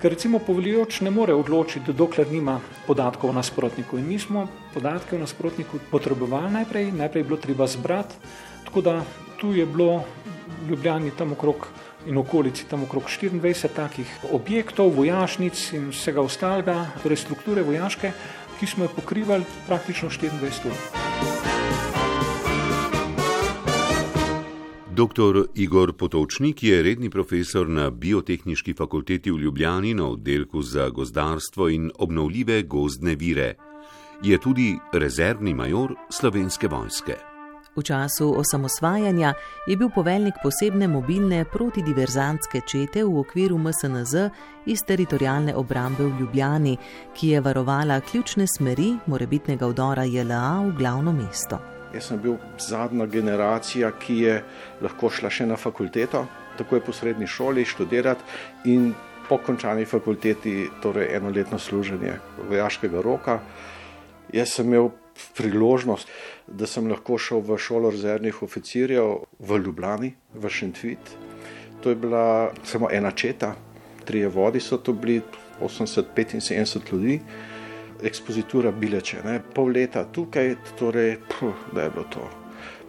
Ker 0.01 0.09
recimo 0.09 0.39
poveljujoč 0.39 1.01
ne 1.05 1.11
more 1.13 1.33
odločiti, 1.37 1.93
dokler 1.93 2.31
nima 2.31 2.59
podatkov 2.87 3.29
o 3.29 3.33
nasprotniku. 3.33 3.99
In 3.99 4.07
mi 4.09 4.17
smo 4.19 4.47
podatke 4.73 5.15
o 5.15 5.19
nasprotniku 5.19 5.77
potrebovali 5.91 6.49
najprej, 6.51 6.91
najprej 6.91 7.21
je 7.21 7.27
bilo 7.27 7.37
treba 7.37 7.67
zbrati, 7.67 8.15
tako 8.65 8.81
da 8.81 8.95
tu 9.37 9.53
je 9.53 9.65
bilo 9.65 10.03
v 10.65 10.69
Ljubljani 10.69 11.11
tam 11.17 11.31
okrog 11.31 11.67
in 12.07 12.17
okolici 12.17 12.65
tam 12.69 12.83
okrog 12.83 13.03
24 13.03 13.69
takih 13.75 14.17
objektov, 14.31 14.89
vojašnic 14.97 15.73
in 15.73 15.89
vsega 15.93 16.21
ostalega, 16.21 16.87
torej 17.03 17.21
strukture 17.21 17.61
vojaške, 17.61 18.11
ki 18.59 18.67
smo 18.67 18.89
jo 18.89 18.95
pokrivali 18.95 19.45
praktično 19.67 20.09
24 20.09 20.65
ur. 20.65 21.50
Dr. 24.93 25.45
Igor 25.55 25.93
Potočnik 25.93 26.63
je 26.63 26.83
redni 26.83 27.09
profesor 27.09 27.69
na 27.69 27.89
Biotehnički 27.89 28.73
fakulteti 28.73 29.31
v 29.31 29.37
Ljubljani 29.37 29.93
na 29.93 30.07
oddelku 30.07 30.61
za 30.61 30.89
gozdarstvo 30.89 31.69
in 31.69 31.91
obnovljive 31.99 32.63
gozdne 32.63 33.15
vire. 33.15 33.53
Je 34.23 34.37
tudi 34.37 34.75
rezervni 34.93 35.53
major 35.53 35.95
slovenske 36.09 36.67
vojske. 36.67 37.15
V 37.75 37.83
času 37.83 38.33
osamosvajanja 38.37 39.33
je 39.67 39.77
bil 39.77 39.89
poveljnik 39.95 40.33
posebne 40.43 40.87
mobilne 40.87 41.45
protidiverzantske 41.45 42.61
čete 42.67 43.03
v 43.03 43.19
okviru 43.19 43.57
MSNZ 43.57 44.15
iz 44.65 44.83
teritorijalne 44.87 45.55
obrambe 45.55 46.03
v 46.03 46.19
Ljubljani, 46.19 46.77
ki 47.15 47.27
je 47.27 47.41
varovala 47.41 47.99
ključne 47.99 48.47
smeri 48.47 48.97
morebitnega 49.07 49.67
vdora 49.67 50.03
JLA 50.03 50.65
v 50.67 50.77
glavno 50.77 51.13
mesto. 51.13 51.80
Jaz 51.93 52.07
sem 52.07 52.19
bil 52.23 52.37
zadnja 52.59 53.05
generacija, 53.05 53.91
ki 53.99 54.17
je 54.23 54.35
lahko 54.81 55.09
šla 55.11 55.29
še 55.29 55.47
na 55.49 55.57
fakulteto, 55.59 56.25
takoj 56.57 56.83
po 56.85 56.93
srednji 56.95 57.27
šoli 57.27 57.65
študirati 57.67 58.71
in 58.71 58.93
po 59.27 59.37
končani 59.43 59.85
fakulteti, 59.85 60.69
torej 60.83 61.15
enoletno 61.15 61.59
služenje 61.59 62.17
vojaškega 62.49 63.01
roka. 63.01 63.39
Jaz 64.31 64.55
sem 64.55 64.67
imel 64.67 64.91
priložnost, 65.37 66.07
da 66.47 66.67
sem 66.67 66.87
lahko 66.87 67.17
šel 67.19 67.43
v 67.43 67.57
šolo 67.59 67.91
rezervnih 67.91 68.41
oficirjev 68.43 69.25
v 69.39 69.59
Ljubljani, 69.65 70.13
v 70.33 70.49
Šentvit. 70.49 71.13
To 71.83 71.89
je 71.89 71.95
bila 71.95 72.51
samo 72.63 72.89
ena 72.91 73.11
četa, 73.11 73.55
trije 74.05 74.27
vodi 74.27 74.59
so 74.59 74.77
to 74.77 74.93
bili, 74.93 75.21
80-75 75.61 76.91
ljudi 76.91 77.19
ekspozitura 78.03 78.71
Bileče. 78.71 79.21
Ne. 79.25 79.39
Pol 79.53 79.71
leta 79.75 80.03
tukaj, 80.05 80.55
torej, 80.79 81.17
puh, 81.29 81.55
da 81.73 81.87
je 81.87 81.89
bilo 81.89 82.05
to 82.11 82.29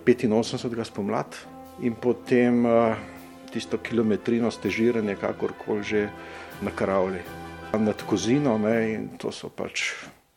85. 0.07 0.85
spomlad 0.85 1.37
in 1.81 1.95
potem 1.95 2.65
uh, 2.67 2.97
tisto 3.53 3.79
kilometrino 3.79 4.51
stežiranje, 4.51 5.17
kakorkoli 5.17 5.83
že 5.83 6.09
na 6.63 6.71
kravli. 6.71 7.21
Nad 7.73 8.03
kozino 8.07 8.59
ne, 8.59 8.93
in 8.93 9.09
to 9.19 9.33
so 9.33 9.49
pač 9.49 9.93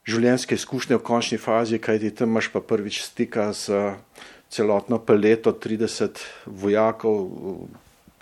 življenjske 0.08 0.56
izkušnje 0.56 1.00
v 1.00 1.04
končni 1.04 1.38
fazi, 1.38 1.80
kajti 1.80 2.14
tam 2.16 2.32
imaš 2.32 2.52
pa 2.54 2.62
prvič 2.62 3.02
stika 3.04 3.52
z 3.54 3.98
celotno 4.50 5.02
paleto 5.02 5.52
30 5.52 6.22
vojakov, 6.46 7.28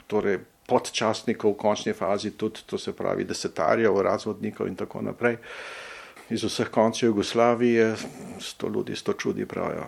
torej 0.07 0.39
podčasnikov 0.65 1.53
v 1.53 1.59
končni 1.59 1.93
fazi, 1.93 2.31
tudi 2.31 2.63
to 2.65 2.79
se 2.79 2.95
pravi 2.95 3.27
desetarjev, 3.27 3.99
razvodnikov 4.01 4.71
in 4.71 4.79
tako 4.79 5.03
naprej 5.03 5.37
iz 6.33 6.43
vseh 6.43 6.69
koncev 6.73 7.11
Jugoslavije, 7.11 7.95
sto 8.41 8.69
ljudi, 8.69 8.95
sto 8.95 9.13
čudi 9.13 9.45
pravijo. 9.45 9.85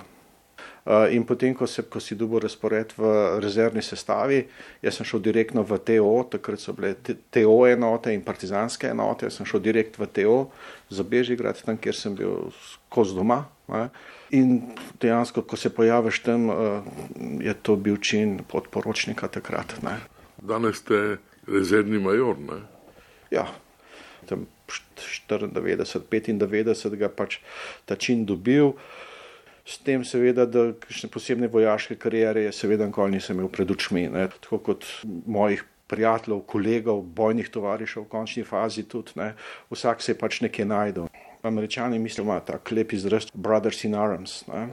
In 1.12 1.24
potem, 1.26 1.56
ko, 1.58 1.66
se, 1.68 1.82
ko 1.90 1.98
si 2.00 2.14
dobil 2.16 2.44
razpored 2.44 2.92
v 2.98 3.12
rezervni 3.42 3.82
sestavi, 3.82 4.44
jaz 4.86 5.00
sem 5.00 5.08
šel 5.10 5.24
direktno 5.26 5.64
v 5.66 5.80
TO, 5.82 6.12
takrat 6.30 6.62
so 6.62 6.76
bile 6.78 6.94
TO 7.34 7.56
enote 7.66 8.14
in 8.14 8.22
partizanske 8.22 8.92
enote, 8.94 9.26
jaz 9.26 9.40
sem 9.40 9.50
šel 9.50 9.64
direkt 9.66 9.98
v 9.98 10.06
TO 10.06 10.38
za 10.94 11.02
Bežigrad, 11.02 11.58
tam, 11.66 11.82
kjer 11.82 11.98
sem 11.98 12.14
bil 12.14 12.52
skozi 12.62 13.18
doma. 13.18 13.48
Ne. 13.74 13.88
In 14.38 14.60
dejansko, 15.02 15.42
ko 15.50 15.58
se 15.58 15.74
pojaviš 15.74 16.22
tam, 16.22 16.52
je 17.42 17.54
to 17.66 17.80
bil 17.82 17.98
čin 17.98 18.44
podporočnika 18.46 19.32
takrat. 19.34 19.80
Ne. 19.82 19.98
Danes 20.38 20.86
ste 20.86 21.18
rezervni 21.50 21.98
major. 21.98 22.38
Ne? 22.38 22.62
Ja, 23.34 23.50
tam 24.30 24.46
94, 25.30 25.52
95 26.08 26.96
ga 27.00 27.10
pač 27.10 27.40
ta 27.86 27.96
čin 27.96 28.26
dobil. 28.26 28.74
S 29.66 29.80
tem, 29.82 30.04
seveda, 30.06 30.46
da 30.46 30.68
kakšne 30.78 31.10
posebne 31.10 31.50
vojaške 31.50 31.98
karijere 31.98 32.46
je, 32.46 32.52
seveda, 32.54 32.86
nikoli 32.86 33.18
nisem 33.18 33.40
imel 33.40 33.50
pred 33.50 33.72
očmi. 33.72 34.06
Ne. 34.14 34.28
Tako 34.44 34.60
kot 34.62 34.86
mojih 35.26 35.64
prijateljev, 35.90 36.44
kolegov, 36.50 37.02
bojnih 37.18 37.50
tovarišev 37.50 38.06
v 38.06 38.12
končni 38.12 38.46
fazi 38.46 38.86
tudi. 38.90 39.18
Ne. 39.18 39.34
Vsak 39.74 40.06
se 40.06 40.14
je 40.14 40.20
pač 40.22 40.44
nekaj 40.46 40.70
najdel. 40.70 41.10
Američani 41.46 41.98
mislijo, 42.02 42.26
da 42.26 42.32
ima 42.32 42.40
ta 42.46 42.60
lep 42.74 42.94
izraz 42.94 43.30
Brothers 43.34 43.84
in 43.86 43.98
Arms. 43.98 44.44
Ne 44.50 44.70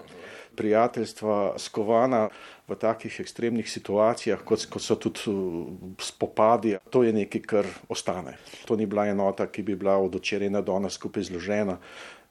prijateljstva 0.57 1.55
skovana 1.59 2.29
v 2.69 2.77
takih 2.77 3.21
ekstremnih 3.21 3.71
situacijah, 3.71 4.45
kot, 4.45 4.67
kot 4.71 4.83
so 4.83 4.97
tudi 4.97 5.31
uh, 5.31 5.67
spopadi, 6.01 6.77
to 6.91 7.03
je 7.03 7.13
nekaj, 7.13 7.43
kar 7.43 7.69
ostane. 7.89 8.37
To 8.69 8.77
ni 8.77 8.87
bila 8.87 9.07
enota, 9.11 9.47
ki 9.47 9.63
bi 9.63 9.77
bila 9.77 9.97
od 9.99 10.15
včeraj 10.15 10.51
na 10.51 10.63
danes 10.63 10.99
skupaj 10.99 11.29
zložena. 11.31 11.79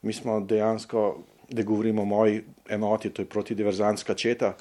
Mi 0.02 0.14
smo 0.14 0.40
dejansko, 0.40 1.24
da 1.52 1.64
govorimo 1.64 2.02
o 2.02 2.06
moji 2.06 2.44
enoti, 2.70 3.10
to 3.10 3.22
je 3.22 3.30
protidiverzantska 3.30 4.14
četa. 4.14 4.54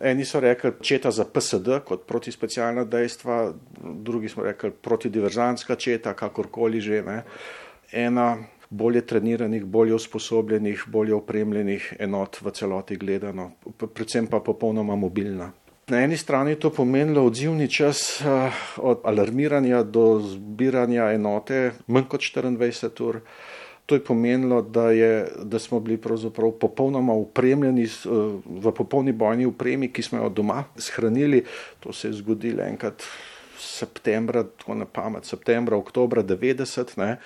Eni 0.00 0.24
so 0.24 0.40
rekli 0.40 0.72
četa 0.80 1.10
za 1.10 1.24
PSD 1.24 1.80
kot 1.84 2.06
protispecialna 2.06 2.84
dejstva, 2.84 3.52
drugi 3.80 4.28
smo 4.28 4.44
rekli 4.44 4.70
protidiverzantska 4.70 5.76
četa, 5.76 6.14
kakorkoli 6.14 6.80
že. 6.80 7.02
Ne. 7.02 7.22
Ena 7.92 8.36
bolje 8.74 9.00
treniranih, 9.06 9.64
bolje 9.64 9.94
usposobljenih, 9.94 10.84
bolje 10.86 11.14
opremljenih 11.14 11.92
enot 11.98 12.40
v 12.42 12.50
celoti 12.50 12.96
gledano, 12.96 13.52
predvsem 13.78 14.26
pa 14.26 14.40
popolnoma 14.40 14.96
mobilna. 14.96 15.52
Na 15.86 16.00
eni 16.00 16.16
strani 16.16 16.56
to 16.56 16.70
pomenilo 16.72 17.26
odzivni 17.26 17.68
čas 17.68 18.20
eh, 18.20 18.50
od 18.76 19.04
alarmiranja 19.04 19.82
do 19.82 20.20
zbiranja 20.20 21.10
enote 21.12 21.72
manj 21.86 22.08
kot 22.08 22.20
24 22.20 23.04
ur. 23.04 23.20
To 23.86 23.94
je 23.94 24.00
pomenilo, 24.04 24.62
da, 24.62 24.90
je, 24.90 25.26
da 25.44 25.58
smo 25.58 25.80
bili 25.80 25.98
pravzaprav 26.00 26.54
popolnoma 26.60 27.12
upremljeni 27.12 27.84
eh, 27.84 28.08
v 28.46 28.72
popolni 28.72 29.12
bojni 29.12 29.46
upremi, 29.46 29.92
ki 29.92 30.02
smo 30.02 30.24
jo 30.24 30.28
doma 30.28 30.64
shranili. 30.76 31.44
To 31.80 31.92
se 31.92 32.08
je 32.08 32.12
zgodilo 32.22 32.64
enkrat 32.64 33.04
septembra, 33.58 34.44
tako 34.44 34.74
na 34.74 34.84
pamet, 34.84 35.24
septembra, 35.24 35.76
oktobra 35.76 36.22
90. 36.22 36.98
Ne. 36.98 37.16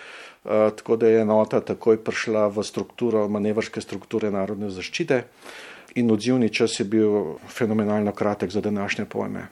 Eh, 0.44 0.70
tako 0.76 0.96
da 0.96 1.08
je 1.08 1.20
enota 1.20 1.60
takoj 1.60 1.98
prišla 2.04 2.46
v 2.48 2.62
strukturo, 2.62 3.26
manevrske 3.28 3.80
strukture 3.80 4.30
narodne 4.30 4.70
zaščite 4.70 5.22
in 5.98 6.10
odzivni 6.14 6.48
čas 6.54 6.78
je 6.80 6.84
bil 6.86 7.38
fenomenalno 7.48 8.12
kratek 8.12 8.50
za 8.50 8.60
današnje 8.60 9.04
pojme. 9.04 9.48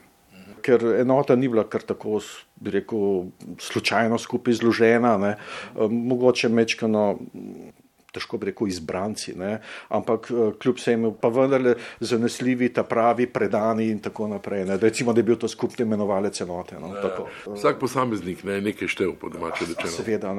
Ker 0.61 0.83
enota 1.01 1.35
ni 1.35 1.47
bila 1.47 1.63
kar 1.67 1.81
tako, 1.81 2.21
bi 2.55 2.71
rekel, 2.71 3.27
slučajno 3.59 4.17
skupaj 4.17 4.53
zložena, 4.53 5.17
ne. 5.17 5.35
Eh, 5.35 5.87
mogoče 5.91 6.49
mečkano 6.49 7.19
težko 8.17 8.39
bi 8.41 8.51
rekel, 8.51 8.71
izbranci, 8.73 9.35
ne? 9.37 9.57
ampak 9.93 10.31
eh, 10.31 10.51
kljub 10.59 10.81
vsemu 10.81 11.13
pa 11.21 11.31
vendarle 11.33 11.75
zanesljivi, 11.99 12.71
ta 12.73 12.83
pravi, 12.83 13.29
predani 13.31 13.89
in 13.93 14.01
tako 14.03 14.27
naprej. 14.33 14.65
Ne? 14.65 14.77
Recimo, 14.81 15.13
da 15.13 15.23
je 15.23 15.29
bil 15.29 15.39
to 15.39 15.47
skupni 15.47 15.85
imenovalec 15.85 16.41
enote. 16.41 16.81
No? 16.81 16.93
Ja, 16.97 17.13
vsak 17.53 17.79
posameznik 17.79 18.43
ne, 18.47 18.59
nekaj 18.61 18.93
štev, 18.93 19.15
po 19.21 19.31
domače 19.33 19.69
rečeno. 19.71 19.93
Seveda, 19.93 20.35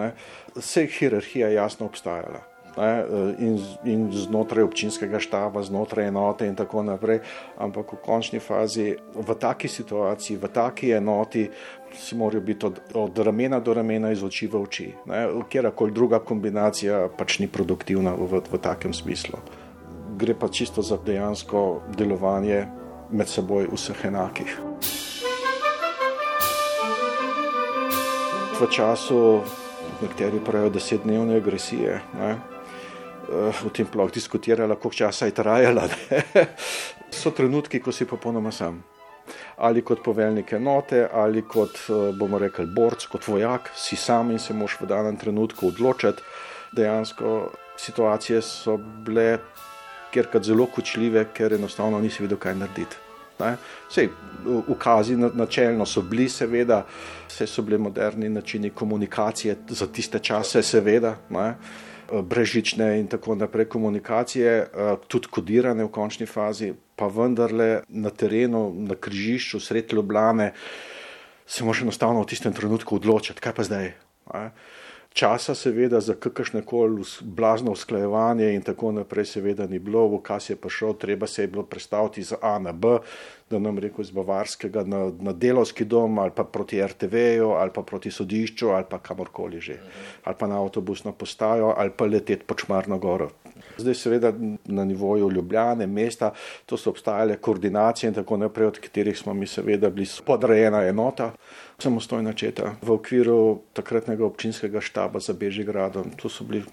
vse 0.56 0.86
hierarhija 0.98 1.48
jasno 1.54 1.86
obstajala 1.86 2.44
ne, 2.78 3.04
in, 3.38 3.58
in 3.84 4.08
znotraj 4.12 4.64
občinskega 4.64 5.18
štaba, 5.18 5.62
znotraj 5.62 6.08
enote 6.08 6.46
in 6.46 6.54
tako 6.56 6.82
naprej. 6.86 7.20
Ampak 7.58 7.92
v 7.92 8.00
končni 8.04 8.40
fazi, 8.40 8.94
v 9.14 9.34
taki 9.34 9.68
situaciji, 9.68 10.38
v 10.38 10.48
taki 10.48 10.92
enoti, 10.94 11.48
si 11.94 12.16
morajo 12.16 12.40
biti 12.40 12.66
od, 12.66 12.80
od 12.94 13.18
ramena 13.18 13.60
do 13.60 13.74
ramena, 13.74 14.12
iz 14.12 14.22
oči 14.22 14.46
v 14.46 14.60
oči. 14.62 14.88
Kjerkoli 15.50 15.92
druga 15.92 16.20
kombinacija 16.20 17.08
pač 17.18 17.38
ni 17.38 17.48
produktivna 17.48 18.14
v, 18.14 18.28
v, 18.28 18.42
v 18.52 18.60
takem 18.60 18.94
smislu. 18.94 19.40
Gre 20.18 20.34
pa 20.34 20.48
čisto 20.48 20.82
za 20.82 20.98
dejansko 20.98 21.80
delovanje 21.96 22.66
med 23.10 23.28
seboj 23.28 23.70
vseh 23.72 24.04
enakih. 24.04 24.52
V 28.58 28.66
času, 28.74 29.40
nekateri 30.02 30.42
pravijo, 30.42 30.74
desetdnevne 30.74 31.38
agresije, 31.38 32.00
ne, 32.18 32.30
Eh, 32.30 32.57
o 33.28 33.70
tem 33.74 33.86
sploh 33.86 34.10
diskutirala, 34.10 34.76
koliko 34.76 34.96
časa 35.04 35.26
je 35.26 35.34
trajala. 35.36 35.88
so 37.20 37.30
trenutki, 37.30 37.80
ko 37.80 37.92
si 37.92 38.06
popolnoma 38.08 38.52
sam. 38.52 38.82
Ali 39.56 39.82
kot 39.82 40.02
poveljnik 40.04 40.52
enote, 40.52 41.08
ali 41.12 41.42
kot 41.42 41.76
eh, 41.88 42.12
bomo 42.16 42.38
rekli 42.38 42.66
borc, 42.66 43.06
kot 43.06 43.26
vojak, 43.28 43.72
si 43.76 43.96
sam 43.96 44.30
in 44.30 44.38
se 44.38 44.54
moš 44.54 44.78
v 44.80 44.88
danem 44.88 45.16
trenutku 45.16 45.68
odločiti. 45.68 46.22
Dejansko 46.72 47.50
situacije 47.76 48.42
so 48.42 48.76
bile 48.76 49.38
kjerkrat 50.12 50.44
zelo 50.44 50.66
kočljive, 50.66 51.26
ker 51.34 51.52
enostavno 51.52 52.00
nisi 52.00 52.22
vedel, 52.22 52.38
kaj 52.40 52.54
narediti. 52.54 52.96
Sej, 53.90 54.08
ukazi 54.66 55.16
načelno 55.16 55.86
so 55.86 56.02
bili, 56.02 56.28
seveda, 56.28 56.82
vse 57.28 57.46
so 57.46 57.62
bili 57.62 57.78
moderni 57.78 58.28
načini 58.28 58.70
komunikacije 58.70 59.56
za 59.68 59.86
tiste 59.86 60.18
čase, 60.18 60.62
seveda. 60.62 61.14
Ne? 61.30 61.54
Eh, 62.08 62.22
brežične 62.22 63.00
in 63.00 63.06
tako 63.06 63.34
naprej 63.34 63.68
komunikacije, 63.68 64.52
eh, 64.52 64.96
tudi 65.08 65.28
kodirane 65.28 65.84
v 65.84 65.92
končni 65.92 66.26
fazi, 66.26 66.72
pa 66.96 67.06
vendarle 67.06 67.82
na 67.88 68.10
terenu, 68.10 68.72
na 68.72 68.94
križišču, 68.94 69.60
sred 69.60 69.92
Ljubljane, 69.92 70.52
se 71.46 71.64
moraš 71.64 71.82
enostavno 71.82 72.22
v 72.22 72.26
tistem 72.26 72.52
trenutku 72.52 72.96
odločiti, 72.96 73.40
kaj 73.40 73.52
pa 73.52 73.62
zdaj. 73.62 73.92
Časa, 75.18 75.54
seveda, 75.58 75.98
za 76.00 76.14
kakršne 76.14 76.60
koli 76.62 77.02
blazno 77.20 77.72
usklajevanje 77.74 78.52
in 78.54 78.62
tako 78.62 78.92
naprej, 78.94 79.24
seveda, 79.26 79.66
ni 79.66 79.80
bilo, 79.82 80.04
v 80.12 80.20
kas 80.22 80.46
je 80.50 80.56
prišel, 80.56 80.94
treba 80.94 81.26
se 81.26 81.42
je 81.42 81.48
bilo 81.50 81.64
predstaviti 81.66 82.22
za 82.22 82.36
A 82.42 82.58
na 82.62 82.72
B, 82.72 83.00
da 83.50 83.58
nam 83.58 83.78
reko 83.82 84.02
iz 84.02 84.12
Bavarskega 84.14 84.84
na, 84.86 85.10
na 85.20 85.32
delovski 85.32 85.84
dom 85.84 86.18
ali 86.18 86.30
pa 86.30 86.44
proti 86.44 86.78
RTV-ju 86.86 87.50
ali 87.50 87.70
pa 87.74 87.82
proti 87.82 88.10
sodišču 88.10 88.68
ali 88.68 88.84
pa 88.90 88.98
kamorkoli 88.98 89.60
že. 89.60 89.80
Ali 90.24 90.36
pa 90.38 90.46
na 90.46 90.62
avtobusno 90.62 91.12
postajo 91.12 91.74
ali 91.76 91.90
pa 91.90 92.06
leteti 92.06 92.44
po 92.46 92.54
Čmarno 92.54 92.98
goro. 92.98 93.30
Zdaj 93.76 93.94
seveda 93.94 94.32
na 94.64 94.84
nivoju 94.84 95.30
Ljubljane, 95.30 95.86
mesta, 95.86 96.32
to 96.66 96.76
so 96.76 96.90
obstajale 96.90 97.36
koordinacije 97.36 98.08
in 98.08 98.14
tako 98.14 98.36
naprej, 98.36 98.66
od 98.66 98.80
katerih 98.80 99.18
smo 99.18 99.34
mi 99.34 99.46
seveda 99.46 99.90
bili 99.90 100.06
podrejena 100.24 100.82
enota, 100.86 101.32
samostojna 101.78 102.32
četa 102.32 102.74
v 102.82 102.92
okviru 102.92 103.60
takratnega 103.72 104.26
občinskega 104.26 104.80
štaba 104.80 105.20
za 105.20 105.32
Bežigradom. 105.32 106.10
To 106.16 106.28
so 106.28 106.44
bili 106.44 106.64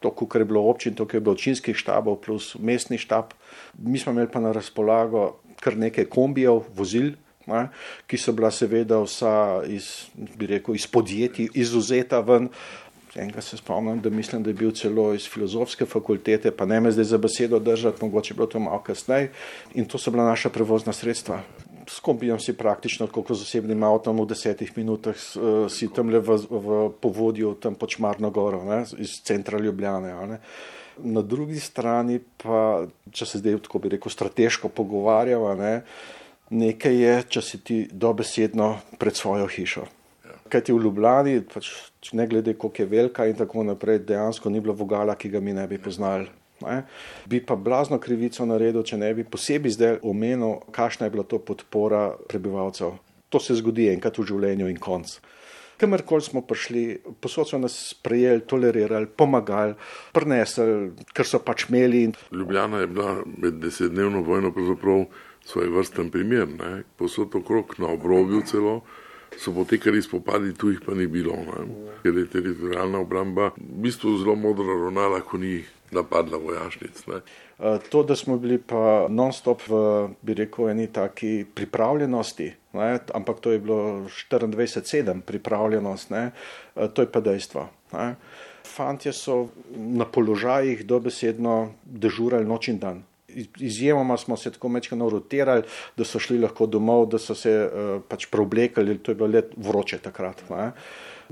to, 0.00 0.10
kar 0.10 0.40
je 0.40 0.44
bilo 0.44 0.66
občin, 0.68 0.94
to, 0.94 1.06
kar 1.06 1.16
je 1.16 1.24
bilo 1.24 1.32
občinskih 1.32 1.76
štabov 1.76 2.20
plus 2.20 2.54
mestni 2.60 2.98
štab. 2.98 3.32
Mi 3.78 3.98
smo 3.98 4.12
imeli 4.12 4.28
pa 4.28 4.40
na 4.40 4.52
razpolago 4.52 5.40
kar 5.60 5.76
nekaj 5.80 6.04
kombijev, 6.12 6.60
vozil, 6.76 7.14
ne, 7.46 7.68
ki 8.08 8.18
so 8.20 8.32
bila 8.36 8.50
seveda 8.52 8.98
vsa 9.04 9.62
iz, 9.68 10.10
bi 10.14 10.48
rekel, 10.54 10.76
iz 10.76 10.86
podjetij 10.86 11.48
izuzeta 11.54 12.20
ven. 12.24 12.50
Enega 13.14 13.40
se 13.40 13.56
spomnim, 13.56 14.00
da 14.00 14.10
mislim, 14.10 14.42
da 14.42 14.50
je 14.50 14.54
bil 14.54 14.72
celo 14.74 15.12
iz 15.14 15.28
filozofske 15.30 15.86
fakultete, 15.86 16.50
pa 16.50 16.66
ne 16.66 16.80
me 16.80 16.90
zdaj 16.92 17.04
za 17.04 17.18
besedo 17.18 17.58
držati, 17.58 18.04
mogoče 18.04 18.32
je 18.32 18.36
bilo 18.36 18.46
to 18.46 18.58
malo 18.58 18.82
kasneje. 18.82 19.30
In 19.74 19.84
to 19.84 19.98
so 19.98 20.10
bila 20.10 20.24
naša 20.24 20.50
prevozna 20.50 20.92
sredstva. 20.92 21.40
S 21.88 22.00
kombijem 22.00 22.40
si 22.40 22.56
praktično, 22.56 23.06
kot 23.06 23.30
z 23.30 23.46
osebnim 23.46 23.82
avtom, 23.82 24.18
v 24.20 24.26
desetih 24.26 24.72
minutah 24.76 25.14
uh, 25.14 25.70
si 25.70 25.88
tam 25.94 26.10
le 26.10 26.18
v, 26.18 26.38
v 26.50 26.78
povodju, 27.00 27.54
tam 27.60 27.74
pod 27.74 27.94
Čmarno 27.94 28.30
goro, 28.30 28.64
ne, 28.64 28.82
iz 28.98 29.20
centra 29.22 29.58
Ljubljane. 29.58 30.14
Ne. 30.26 30.40
Na 31.04 31.22
drugi 31.22 31.60
strani 31.60 32.18
pa, 32.42 32.86
če 33.10 33.26
se 33.26 33.38
zdaj 33.38 33.60
tako 33.68 33.78
bi 33.84 33.94
rekel, 33.94 34.10
strateško 34.10 34.72
pogovarjava, 34.74 35.54
ne, 35.54 35.74
nekaj 36.50 36.96
je, 36.96 37.18
če 37.36 37.42
si 37.42 37.60
ti 37.62 37.84
dobesedno 37.92 38.78
pred 38.98 39.14
svojo 39.14 39.46
hišo. 39.46 39.86
Kaj 40.54 40.62
ti 40.68 40.70
v 40.70 40.84
Ljubljani, 40.84 41.40
pač, 41.50 41.68
ne 42.14 42.28
glede 42.30 42.52
koliko 42.54 42.82
je 42.82 42.86
velika 42.86 43.24
in 43.26 43.34
tako 43.34 43.64
naprej, 43.66 44.04
dejansko 44.06 44.52
ni 44.54 44.60
bilo 44.62 44.76
vogala, 44.78 45.16
ki 45.18 45.32
ga 45.32 45.40
mi 45.42 45.50
ne 45.52 45.64
bi 45.66 45.80
poznali. 45.82 46.28
Ne. 46.62 46.84
Bi 47.26 47.40
pa 47.42 47.56
blazno 47.58 47.98
krivico 47.98 48.46
naredil, 48.46 48.84
če 48.86 49.00
ne 49.00 49.08
bi 49.18 49.24
posebej 49.26 49.74
zdaj 49.74 49.96
omenil, 50.06 50.60
kakšna 50.70 51.08
je 51.08 51.14
bila 51.16 51.26
to 51.26 51.40
podpora 51.42 52.04
prebivalcev. 52.30 52.94
To 53.34 53.42
se 53.42 53.58
zgodi 53.58 53.88
enkrat 53.90 54.20
v 54.22 54.28
življenju 54.30 54.70
in 54.70 54.78
konc. 54.78 55.16
Kamorkoli 55.82 56.22
smo 56.22 56.44
prišli, 56.46 56.84
posod 57.18 57.50
so 57.50 57.58
nas 57.58 57.74
sprejeli, 57.90 58.46
tolerirali, 58.46 59.10
pomagali, 59.10 59.74
prinesli, 60.14 60.92
kar 61.10 61.26
so 61.26 61.42
pač 61.42 61.66
imeli. 61.66 62.06
Ljubljana 62.30 62.84
je 62.84 62.92
bila 62.94 63.16
med 63.26 63.58
desetdnevno 63.58 64.22
vojno 64.22 64.54
pravzaprav 64.54 65.08
svoj 65.44 65.74
vrsten 65.74 66.14
primer. 66.14 66.46
Ne? 66.46 66.84
Posod 66.96 67.34
okrog 67.42 67.74
na 67.82 67.90
obrobju 67.98 68.46
celo 68.46 68.84
so 69.38 69.52
potekali 69.52 70.02
spopadi, 70.02 70.54
tu 70.54 70.70
jih 70.70 70.80
pa 70.84 70.94
ni 70.94 71.06
bilo. 71.06 71.36
Ne? 71.36 71.64
Ker 72.02 72.18
je 72.18 72.26
teritorijalna 72.30 73.00
obramba 73.00 73.50
v 73.56 73.86
bistvu 73.86 74.18
zelo 74.18 74.34
modro 74.36 74.66
ravnala, 74.66 75.20
ko 75.20 75.38
ni 75.38 75.62
napadla 75.94 76.38
vojašnic. 76.38 77.06
Ne? 77.06 77.20
To, 77.90 78.02
da 78.02 78.16
smo 78.16 78.36
bili 78.38 78.58
pa 78.58 79.06
non-stop 79.08 79.62
v, 79.68 79.74
bi 80.22 80.34
rekel, 80.34 80.68
eni 80.72 80.86
taki 80.92 81.44
pripravljenosti, 81.54 82.52
ne? 82.72 82.98
ampak 83.14 83.40
to 83.40 83.52
je 83.52 83.58
bilo 83.58 84.08
24-7 84.30 85.20
pripravljenost, 85.20 86.10
ne? 86.10 86.30
to 86.94 87.02
je 87.02 87.12
pa 87.12 87.20
dejstvo. 87.20 87.68
Ne? 87.92 88.14
Fantje 88.64 89.12
so 89.12 89.48
na 89.76 90.04
položajih 90.04 90.86
dobesedno 90.86 91.74
dežurali 91.84 92.48
noč 92.48 92.68
in 92.68 92.78
dan. 92.78 93.04
Izjemoma 93.58 94.16
smo 94.16 94.36
se 94.36 94.52
tako 94.52 94.68
mečkano 94.68 95.08
rotirali, 95.10 95.62
da 95.96 96.04
so 96.04 96.18
šli 96.18 96.38
lahko 96.38 96.66
domov, 96.66 97.06
da 97.12 97.18
so 97.18 97.34
se 97.34 97.52
uh, 97.64 98.02
pač 98.08 98.26
preoblekali, 98.30 98.98
to 98.98 99.12
je 99.12 99.18
bilo 99.20 99.28
let 99.28 99.52
vroče 99.56 99.98
takrat. 99.98 100.44
Ne? 100.50 100.70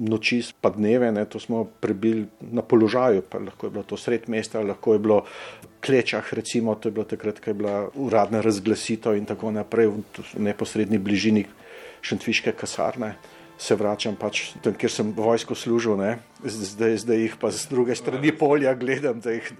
Noči 0.02 0.40
pa 0.60 0.70
dneve, 0.72 1.10
ne, 1.12 1.24
to 1.28 1.40
smo 1.40 1.64
prebili 1.64 2.24
na 2.40 2.62
položaju, 2.62 3.22
pa 3.28 3.38
lahko 3.38 3.66
je 3.66 3.74
bilo 3.74 3.84
to 3.84 3.96
sred 3.96 4.28
mesta, 4.32 4.62
lahko 4.64 4.96
je 4.96 5.02
bilo 5.04 5.18
v 5.62 5.68
klečah, 5.84 6.32
recimo, 6.32 6.74
to 6.74 6.88
je 6.88 6.96
bilo 6.96 7.04
takrat, 7.04 7.40
ko 7.40 7.50
je 7.50 7.54
bila 7.54 7.76
uradna 7.94 8.40
razglasitev 8.40 9.18
in 9.18 9.28
tako 9.28 9.52
naprej 9.52 9.92
v 9.92 10.46
neposrednji 10.48 10.98
bližini 10.98 11.44
Šentviške 12.02 12.56
kasarne 12.58 13.14
se 13.62 13.76
vračam 13.78 14.16
pač 14.18 14.40
tam, 14.62 14.74
kjer 14.74 14.90
sem 14.90 15.10
vojsko 15.14 15.54
služil, 15.54 15.94
ne? 16.00 16.16
zdaj, 16.42 16.96
zdaj 17.04 17.20
jih 17.20 17.34
pa 17.38 17.52
z 17.54 17.68
druge 17.70 17.94
strani 17.94 18.32
polja 18.34 18.72
gledam, 18.74 19.20
da, 19.22 19.36
jih, 19.36 19.52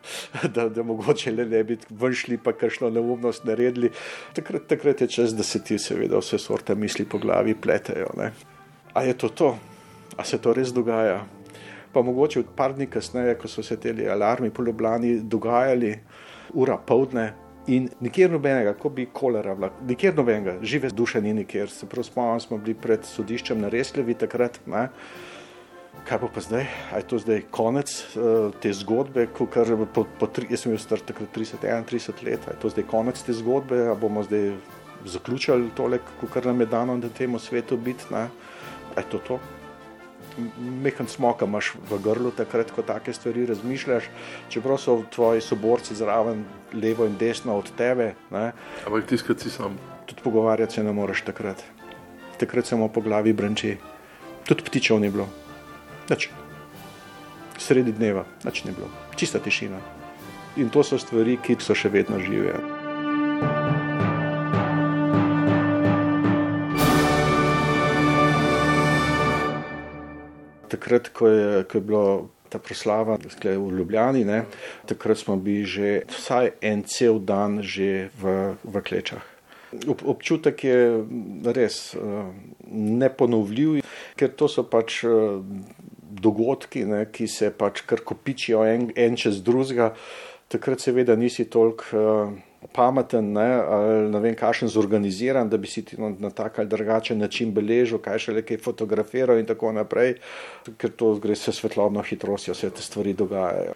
da, 0.54 0.66
da 0.68 0.82
mogoče 0.82 1.30
le 1.30 1.46
ne 1.46 1.60
bi 1.66 1.76
vršili, 1.90 2.40
pa 2.42 2.54
kakšno 2.56 2.90
neumnost 2.90 3.46
naredili. 3.46 3.92
Takrat, 4.34 4.66
takrat 4.72 5.04
je 5.04 5.08
čas, 5.18 5.36
da 5.38 5.46
se 5.46 5.62
ti 5.62 5.78
seveda 5.78 6.18
vse 6.18 6.40
sorte 6.42 6.74
misli 6.74 7.06
po 7.06 7.20
glavi 7.22 7.54
pletejo. 7.54 8.10
Ne? 8.18 8.32
A 8.92 9.04
je 9.06 9.14
to 9.18 9.28
to? 9.28 9.52
A 10.18 10.26
se 10.26 10.40
to 10.42 10.52
res 10.56 10.74
dogaja? 10.74 11.22
Pa 11.92 12.02
mogoče 12.02 12.42
par 12.56 12.74
dni 12.74 12.88
kasneje, 12.90 13.36
ko 13.38 13.48
so 13.48 13.62
se 13.62 13.78
te 13.78 13.94
alarmi 14.10 14.50
po 14.50 14.64
Ljubljani 14.66 15.20
dogajali, 15.22 15.94
ura 16.58 16.76
povdne, 16.76 17.30
In 17.70 17.86
nikjer 18.02 18.30
nobenega, 18.30 18.72
kot 18.74 18.94
bi 18.96 19.04
kolera 19.14 19.54
bila, 19.54 19.68
nikjer 19.86 20.16
nobenega, 20.16 20.56
žive 20.66 20.90
duše 20.90 21.20
ni 21.22 21.34
nikjer. 21.34 21.70
Se 21.70 21.86
pravi, 21.86 22.08
spomnim, 22.08 22.40
smo 22.42 22.58
bili 22.58 22.74
pred 22.74 23.06
sodiščem 23.06 23.60
na 23.62 23.70
Reslevi 23.70 24.16
takrat. 24.18 24.58
Ne? 24.66 24.88
Kaj 26.08 26.18
pa, 26.18 26.30
pa 26.34 26.42
zdaj? 26.42 26.66
A 26.90 26.98
je 26.98 27.06
to 27.06 27.20
zdaj 27.22 27.44
konec 27.54 27.92
uh, 28.16 28.50
te 28.58 28.72
zgodbe, 28.74 29.28
ko 29.30 29.46
kar 29.46 29.70
po, 29.94 30.02
po 30.18 30.26
tri, 30.26 30.48
jaz 30.50 30.64
sem 30.64 30.74
bil 30.74 30.82
star 30.82 31.04
takrat 31.06 31.30
30-31 31.36 32.26
let, 32.26 32.48
a 32.48 32.56
je 32.56 32.62
to 32.64 32.72
zdaj 32.72 32.88
konec 32.90 33.22
te 33.22 33.36
zgodbe, 33.38 33.78
a 33.92 33.94
bomo 33.94 34.24
zdaj 34.26 34.56
zaključili 35.06 35.70
tole, 35.78 36.02
kar 36.32 36.50
nam 36.50 36.60
je 36.60 36.66
dano 36.66 36.96
na 36.98 37.08
tem 37.14 37.38
svetu 37.38 37.76
biti, 37.78 38.10
ne? 38.10 38.26
a 38.96 39.00
je 39.00 39.10
to 39.14 39.22
to? 39.28 39.38
Mehen 40.58 41.08
smoka 41.08 41.46
imaš 41.46 41.72
v 41.90 41.98
grlu, 42.02 42.30
takrat, 42.30 42.70
ko 42.70 42.82
take 42.82 43.12
stvari 43.12 43.46
razmišljaš, 43.46 44.08
čeprav 44.48 44.78
so 44.78 45.02
tvoji 45.14 45.40
soborci 45.40 45.94
zraven, 45.94 46.44
levo 46.72 47.06
in 47.06 47.16
desno 47.18 47.56
od 47.58 47.70
tebe. 47.76 48.14
Ne? 48.30 48.52
Ampak 48.86 49.06
tiskati 49.06 49.42
si 49.42 49.50
sam. 49.50 49.78
Tudi 50.06 50.22
pogovarjati 50.24 50.74
se 50.74 50.84
ne 50.84 50.92
moreš 50.92 51.22
takrat. 51.22 51.62
Takrat 52.38 52.66
samo 52.66 52.88
po 52.88 53.00
glavi 53.00 53.32
branči. 53.32 53.76
Tudi 54.44 54.62
ptičev 54.62 55.00
ni 55.00 55.10
bilo. 55.10 55.28
Nič. 56.10 56.30
Sredi 57.58 57.92
dneva, 57.92 58.24
nič 58.44 58.64
ni 58.64 58.72
bilo. 58.72 58.90
Čista 59.16 59.38
tišina. 59.38 59.78
In 60.56 60.68
to 60.68 60.82
so 60.82 60.98
stvari, 60.98 61.38
ki 61.40 61.56
so 61.60 61.74
še 61.74 61.88
vedno 61.88 62.20
žive. 62.20 62.81
Takrat, 70.72 71.12
ko 71.12 71.28
je, 71.28 71.64
ko 71.68 71.78
je 71.78 71.84
bilo 71.84 72.06
ta 72.52 72.60
proslava 72.60 73.16
v 73.16 73.68
Ljubljani, 73.78 74.24
ne, 74.28 74.44
takrat 74.88 75.18
smo 75.18 75.36
bili 75.40 75.64
že 75.64 76.02
vsaj 76.12 76.52
en 76.60 76.84
cel 76.84 77.20
dan 77.20 77.60
v, 77.60 78.56
v 78.60 78.82
klečah. 78.84 79.24
Ob, 79.88 80.04
občutek 80.04 80.64
je 80.68 80.76
res 81.56 81.96
uh, 81.96 82.28
neponovljiv, 82.68 83.80
ker 84.20 84.34
to 84.36 84.50
so 84.52 84.66
pač 84.68 85.00
uh, 85.08 85.40
dogodki, 86.12 86.84
ne, 86.84 87.06
ki 87.08 87.24
se 87.24 87.48
pač 87.56 87.80
kar 87.88 88.04
kopičijo 88.04 88.66
en, 88.68 88.90
en 88.92 89.16
čez 89.16 89.40
drugega. 89.40 89.94
Takrat 90.52 90.84
seveda 90.84 91.16
nisi 91.16 91.48
toliko. 91.48 91.88
Uh, 91.96 92.51
pameten, 92.72 93.32
ne, 93.32 93.48
ne 94.10 94.20
vem, 94.20 94.34
kakšen 94.38 94.70
zorganiziran, 94.70 95.48
da 95.50 95.58
bi 95.58 95.66
si 95.66 95.82
ti 95.84 95.98
na, 96.00 96.12
na 96.18 96.30
tak 96.30 96.58
ali 96.58 96.70
drugačen 96.70 97.18
način 97.18 97.52
beležil, 97.54 97.98
kaj 98.02 98.26
še 98.26 98.36
le 98.36 98.44
kaj 98.46 98.60
fotografiral 98.62 99.40
in 99.40 99.48
tako 99.48 99.72
naprej, 99.74 100.16
ker 100.78 100.92
to 100.94 101.14
gre 101.22 101.36
se 101.36 101.52
svetlobno 101.52 102.04
hitrostjo, 102.06 102.54
vse 102.54 102.70
te 102.70 102.84
stvari 102.84 103.16
dogajajo. 103.18 103.74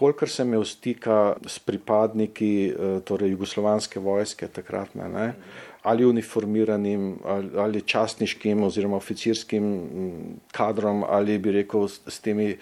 Kolikor 0.00 0.30
sem 0.32 0.48
imel 0.48 0.64
stika 0.64 1.34
s 1.44 1.58
pripadniki 1.60 2.52
eh, 2.70 2.94
torej 3.04 3.34
jugoslovanske 3.34 4.00
vojske 4.00 4.48
takrat, 4.48 4.94
ne, 4.94 5.32
ali 5.82 6.06
uniformiranim, 6.06 7.18
ali, 7.24 7.50
ali 7.56 7.82
častniškim 7.82 8.62
oziroma 8.62 8.96
oficirskim 8.96 9.68
kadrom, 10.52 11.04
ali 11.08 11.38
bi 11.38 11.52
rekel 11.60 11.88
s, 11.88 12.00
s 12.06 12.20
temi 12.20 12.54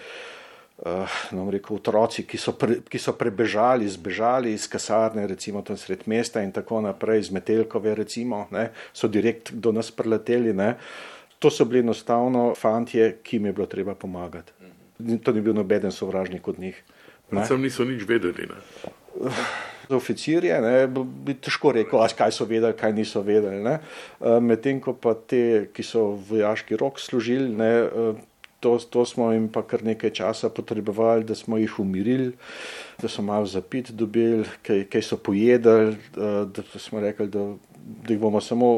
uh, 0.86 1.50
rekel, 1.50 1.76
otroci, 1.76 2.24
ki 2.26 2.38
so, 2.38 2.54
pre, 2.58 2.80
ki 2.86 2.98
so 2.98 3.14
prebežali, 3.18 3.88
zbežali 3.88 4.52
iz 4.52 4.68
kasarne, 4.70 5.26
recimo 5.26 5.62
tam 5.62 5.76
sred 5.76 6.06
mesta 6.06 6.42
in 6.42 6.52
tako 6.52 6.80
naprej, 6.84 7.26
iz 7.26 7.30
Metelkove, 7.30 7.94
recimo, 7.94 8.46
ne, 8.50 8.70
so 8.92 9.08
direkt 9.08 9.52
do 9.52 9.72
nas 9.72 9.90
preleteli. 9.90 10.54
Ne. 10.54 10.76
To 11.38 11.50
so 11.50 11.64
bili 11.64 11.80
enostavno 11.80 12.54
fantje, 12.54 13.18
ki 13.22 13.36
jim 13.36 13.46
je 13.46 13.52
bilo 13.52 13.66
treba 13.66 13.94
pomagati. 13.94 14.52
To 15.22 15.32
ni 15.32 15.40
bil 15.40 15.54
nobeden 15.54 15.92
sovražnik 15.92 16.48
od 16.48 16.58
njih. 16.58 16.82
Predvsem 17.30 17.62
niso 17.62 17.84
nič 17.84 18.02
vedeli. 18.08 18.48
Ne. 18.48 18.58
Za 19.88 19.96
oficirje 19.96 20.60
ne, 20.60 20.86
bi 21.24 21.34
težko 21.34 21.72
rekel, 21.72 22.02
kaj 22.16 22.32
so 22.34 22.44
vedeli, 22.44 22.74
kaj 22.76 22.92
niso 22.92 23.22
vedeli. 23.22 23.78
Medtem 24.42 24.80
ko 24.82 24.96
pa 24.98 25.14
te, 25.14 25.68
ki 25.72 25.84
so 25.86 26.10
vojaški 26.28 26.76
rok 26.76 26.98
služili, 27.00 27.48
ne, 27.54 27.70
To, 28.60 28.78
to 28.78 29.04
smo 29.06 29.32
jim 29.32 29.48
pa 29.48 29.62
kar 29.62 29.84
nekaj 29.86 30.10
časa 30.10 30.48
potrebovali, 30.50 31.24
da 31.24 31.34
smo 31.34 31.58
jih 31.58 31.78
umirili, 31.78 32.32
da 33.02 33.08
so 33.08 33.22
malo 33.22 33.46
zapit 33.46 33.90
dobili, 33.90 34.44
kaj, 34.66 34.84
kaj 34.90 35.02
so 35.02 35.16
pojedali, 35.16 35.96
da 36.16 36.78
smo 36.78 37.00
rekli, 37.00 37.28
da, 37.28 37.44
da 37.78 38.12
jih 38.12 38.18
bomo 38.20 38.40
samo 38.40 38.72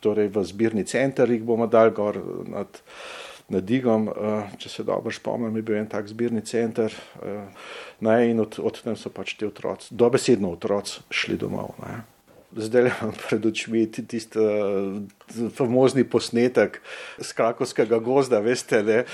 torej 0.00 0.28
v 0.34 0.44
zbirni 0.44 0.84
center, 0.84 1.30
jih 1.30 1.42
bomo 1.42 1.66
dali 1.66 1.94
gor 1.94 2.18
nad, 2.50 2.82
nad 3.48 3.64
Digom. 3.64 4.10
Če 4.58 4.68
se 4.68 4.84
dobro 4.84 5.14
spomnim, 5.14 5.54
je 5.56 5.62
bil 5.62 5.78
en 5.78 5.86
tak 5.86 6.10
zbirni 6.10 6.42
center. 6.42 6.94
Ne, 8.00 8.18
in 8.30 8.42
od, 8.42 8.58
od 8.58 8.82
tam 8.82 8.98
so 8.98 9.14
pač 9.14 9.38
ti 9.38 9.46
otroci, 9.46 9.94
dobesedno 9.94 10.50
otroci, 10.58 11.06
šli 11.14 11.38
domov. 11.38 11.78
Ne 11.86 12.15
zdaj 12.56 12.82
le 12.82 12.90
imam 13.00 13.12
pred 13.28 13.46
očmi 13.46 13.84
tisti 13.92 14.38
uh, 14.38 15.50
famozni 15.54 16.04
posnetek 16.04 16.80
z 17.18 17.32
krakovskega 17.32 17.98
gozda, 17.98 18.40
veste, 18.40 18.82
ne. 18.82 19.04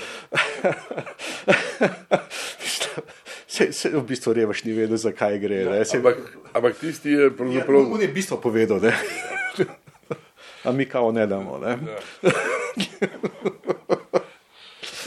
Se, 3.53 3.67
se 3.69 3.89
v 3.93 4.01
bistvu 4.01 4.33
revaš 4.33 4.63
ni 4.65 4.73
vedel, 4.73 4.97
zakaj 4.97 5.37
gre. 5.37 5.59
Ja, 5.61 5.85
se, 5.85 5.99
ampak, 6.01 6.17
ampak 6.57 6.73
tisti 6.79 7.11
je 7.13 7.29
pravzaprav. 7.37 7.83
Ja, 7.85 7.89
on 7.93 8.01
je 8.01 8.07
v 8.09 8.13
bistvu 8.15 8.39
povedal, 8.41 8.81
ne. 8.81 8.93
A 10.65 10.71
mi 10.71 10.87
kao 10.89 11.11
ne 11.11 11.27
damo, 11.27 11.59
ne. 11.61 11.77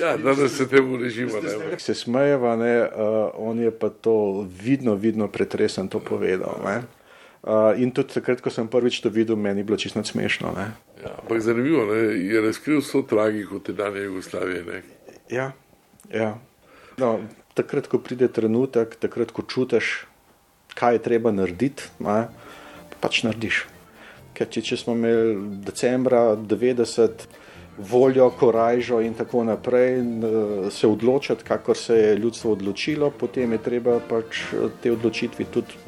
Ja, 0.01 0.15
ja 0.15 0.35
da 0.35 0.49
se 0.49 0.69
temu 0.69 0.97
režimo. 0.97 1.41
Ne. 1.43 1.79
Se 1.79 1.95
smejeva, 1.95 2.57
ne, 2.57 2.83
uh, 2.83 2.89
on 3.35 3.61
je 3.61 3.71
pa 3.71 3.89
to 3.91 4.47
vidno, 4.63 4.95
vidno 4.95 5.29
pretresen 5.29 5.89
to 5.89 5.99
povedal. 5.99 6.61
Ne. 6.65 6.83
Uh, 7.47 7.79
in 7.79 7.93
tudi 7.95 8.11
takrat, 8.11 8.41
ko 8.43 8.51
sem 8.51 8.67
prvič 8.67 8.99
to 9.05 9.11
videl, 9.15 9.37
meni 9.39 9.63
je 9.63 9.65
bilo 9.69 9.79
čisto 9.79 10.03
smešno. 10.03 10.51
Ja, 10.59 11.13
ampak 11.23 11.39
zanimivo 11.39 11.85
ne? 11.87 12.19
je 12.19 12.41
razkril 12.43 12.81
vso 12.83 13.05
tragiko 13.07 13.61
te 13.63 13.71
danje 13.73 14.01
Jugoslavije. 14.03 14.65
Ne? 14.67 14.83
Ja, 15.31 15.53
ja. 16.11 16.33
No, 16.99 17.21
takrat, 17.55 17.87
ko 17.87 18.01
pride 18.03 18.27
trenutek, 18.35 18.97
takrat, 18.99 19.31
ko 19.31 19.45
čutiš, 19.47 20.09
kaj 20.75 20.99
je 20.99 21.03
treba 21.05 21.31
narediti, 21.31 21.87
ne? 22.03 22.27
pač 22.99 23.23
narediš. 23.23 23.61
Ker 24.35 24.51
če, 24.51 24.65
če 24.67 24.79
smo 24.83 24.97
imeli 24.99 25.61
decembra 25.63 26.35
90 26.35 27.29
voljo, 27.79 28.27
korajžo 28.41 28.99
in 29.07 29.15
tako 29.15 29.45
naprej, 29.47 30.03
se 30.75 30.91
odločiti, 30.91 31.47
kakor 31.47 31.79
se 31.79 31.95
je 31.95 32.19
ljudstvo 32.19 32.57
odločilo, 32.59 33.13
potem 33.15 33.55
je 33.55 33.63
treba 33.71 34.01
pač 34.03 34.43
te 34.83 34.91
odločitvi 34.91 35.47
tudi 35.55 35.79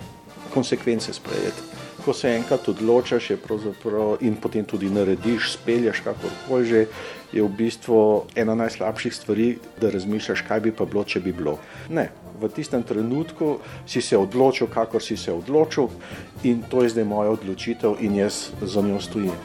konsekvence 0.55 1.13
sprejeti. 1.13 1.63
Ko 2.05 2.13
se 2.15 2.31
enkrat 2.31 2.69
odločiš 2.69 3.31
in 4.21 4.37
potem 4.37 4.65
tudi 4.65 4.91
narediš, 4.91 5.53
spelješ 5.53 6.01
kakorkoli 6.01 6.65
že, 6.65 6.87
je 7.33 7.43
v 7.43 7.49
bistvu 7.49 8.25
ena 8.37 8.55
najslabših 8.55 9.15
stvari, 9.15 9.59
da 9.81 9.91
razmišljaš, 9.91 10.43
kaj 10.49 10.61
bi 10.61 10.73
pa 10.73 10.85
bilo, 10.85 11.05
če 11.05 11.21
bi 11.21 11.33
bilo. 11.33 11.59
Ne, 11.89 12.09
v 12.41 12.49
tistem 12.49 12.83
trenutku 12.83 13.59
si 13.87 14.01
se 14.01 14.17
odločil, 14.17 14.67
kakor 14.67 15.03
si 15.03 15.17
se 15.17 15.33
odločil, 15.33 15.91
in 16.43 16.63
to 16.71 16.83
je 16.83 16.95
zdaj 16.97 17.05
moja 17.05 17.35
odločitev, 17.37 17.99
in 18.01 18.17
jaz 18.17 18.49
za 18.63 18.81
njo 18.81 19.01
stojim. 19.01 19.37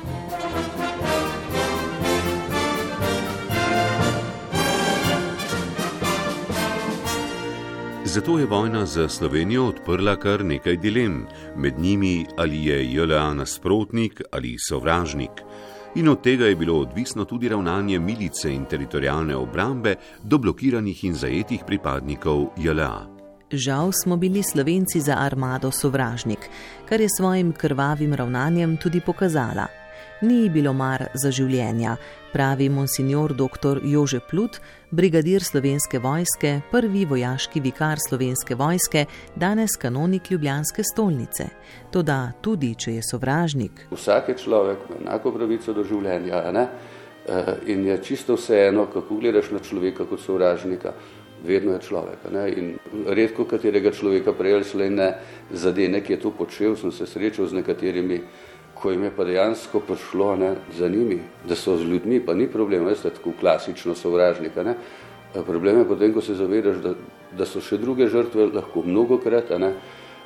Zato 8.13 8.39
je 8.39 8.45
vojna 8.45 8.85
za 8.85 9.09
Slovenijo 9.09 9.65
odprla 9.65 10.15
kar 10.15 10.45
nekaj 10.45 10.77
dilem, 10.77 11.25
med 11.57 11.79
njimi 11.79 12.25
ali 12.37 12.65
je 12.65 12.93
JLA 12.93 13.33
nasprotnik 13.33 14.21
ali 14.31 14.55
sovražnik. 14.69 15.31
In 15.95 16.09
od 16.09 16.21
tega 16.21 16.45
je 16.45 16.55
bilo 16.55 16.79
odvisno 16.79 17.25
tudi 17.25 17.49
ravnanje 17.49 17.99
milice 17.99 18.53
in 18.53 18.65
teritorijalne 18.65 19.35
obrambe 19.35 19.95
do 20.23 20.37
blokiranih 20.37 21.03
in 21.03 21.13
zajetih 21.13 21.63
pripadnikov 21.67 22.45
JLA. 22.57 23.07
Žal 23.51 23.91
smo 24.03 24.17
bili 24.17 24.43
Slovenci 24.43 25.01
za 25.01 25.15
armado 25.19 25.71
sovražnik, 25.71 26.49
kar 26.89 27.01
je 27.01 27.07
svojim 27.17 27.51
krvavim 27.51 28.13
ravnanjem 28.13 28.77
tudi 28.77 29.01
pokazala 29.01 29.82
ni 30.23 30.49
bilo 30.49 30.71
mar 30.73 31.03
za 31.19 31.29
življenja, 31.35 31.97
pravi 32.31 32.69
monsignor 32.71 33.33
dr. 33.35 33.81
Jože 33.83 34.21
Plut, 34.29 34.59
brigadir 34.91 35.43
slovenske 35.43 35.99
vojske, 35.99 36.53
prvi 36.71 37.03
vojaški 37.09 37.61
vikar 37.61 37.99
slovenske 38.01 38.55
vojske, 38.55 39.05
danes 39.35 39.75
kanonik 39.81 40.31
Ljubljanske 40.31 40.85
stolnice. 40.87 41.49
Toda 41.91 42.19
tudi, 42.41 42.73
če 42.79 42.97
je 42.97 43.07
sovražnik. 43.09 43.87
Vsak 43.91 44.31
je 44.31 44.37
človek, 44.45 44.87
ima 44.89 45.01
enako 45.01 45.35
pravico 45.35 45.75
do 45.75 45.83
življenja 45.87 46.45
ne? 46.55 46.67
Eh, 47.23 47.53
in 47.71 47.85
je 47.87 47.99
čisto 48.03 48.35
vseeno, 48.35 48.87
kako 48.93 49.19
gledaš 49.19 49.51
na 49.51 49.59
človeka 49.59 50.07
kot 50.07 50.19
sovražnika. 50.19 50.93
Vedno 51.43 51.73
je 51.75 51.83
človek. 51.83 52.23
Ne? 52.31 52.43
In 52.55 52.73
redko 53.07 53.43
katerega 53.43 53.91
človeka 53.91 54.31
prej 54.35 54.53
ali 54.55 54.63
slej 54.63 54.89
ne 54.89 55.09
zadene, 55.51 55.99
ki 55.99 56.13
je 56.15 56.19
to 56.19 56.31
počel, 56.31 56.75
sem 56.79 56.91
se 56.91 57.07
srečal 57.07 57.47
z 57.51 57.59
nekaterimi 57.59 58.21
ko 58.83 58.91
jim 58.91 59.03
je 59.03 59.11
pa 59.15 59.23
dejansko 59.23 59.79
prišlo 59.79 60.35
ne, 60.35 60.55
za 60.75 60.89
njimi, 60.91 61.21
da 61.47 61.55
so 61.55 61.77
z 61.79 61.87
ljudmi, 61.87 62.19
pa 62.19 62.33
ni 62.35 62.49
problem, 62.51 62.83
veste, 62.85 63.09
tako 63.15 63.31
klasično 63.39 63.95
sovražnika. 63.95 64.63
Ne. 64.63 64.75
Problem 65.47 65.79
je 65.79 65.87
potem, 65.87 66.11
ko 66.13 66.21
se 66.21 66.35
zavedaš, 66.35 66.81
da, 66.83 66.91
da 67.31 67.47
so 67.47 67.61
še 67.63 67.79
druge 67.79 68.09
žrtve 68.11 68.49
lahko 68.51 68.83
mnogo 68.83 69.21
krat 69.23 69.55
ne, 69.57 69.71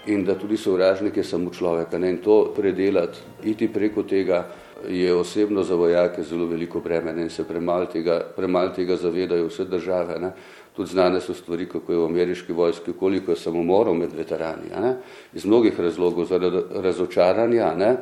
in 0.09 0.25
da 0.25 0.33
tudi 0.39 0.57
sovražnik 0.57 1.21
je 1.21 1.23
samo 1.23 1.53
človek. 1.53 1.93
Ne, 2.01 2.15
in 2.15 2.17
to 2.25 2.39
predelati, 2.55 3.21
iti 3.45 3.69
preko 3.69 4.03
tega 4.09 4.47
je 4.89 5.13
osebno 5.13 5.63
za 5.63 5.77
vojake 5.77 6.25
zelo 6.25 6.49
veliko 6.49 6.81
breme 6.81 7.13
in 7.21 7.29
se 7.29 7.45
premal 7.45 7.85
tega, 7.93 8.19
premal 8.35 8.73
tega 8.73 8.97
zavedajo 8.97 9.53
vse 9.53 9.69
države. 9.69 10.17
Ne. 10.19 10.33
Tudi 10.73 10.97
znane 10.97 11.21
so 11.21 11.33
stvari, 11.33 11.69
kako 11.69 11.93
je 11.93 12.01
v 12.01 12.09
ameriški 12.09 12.53
vojski, 12.53 12.97
koliko 12.99 13.31
je 13.31 13.37
samomorov 13.37 13.95
med 13.97 14.13
veterani. 14.17 14.73
Ne, 14.81 14.97
iz 15.33 15.45
mnogih 15.45 15.79
razlogov, 15.79 16.25
zaradi 16.25 16.65
razočaranja, 16.81 17.73
ne, 17.77 17.95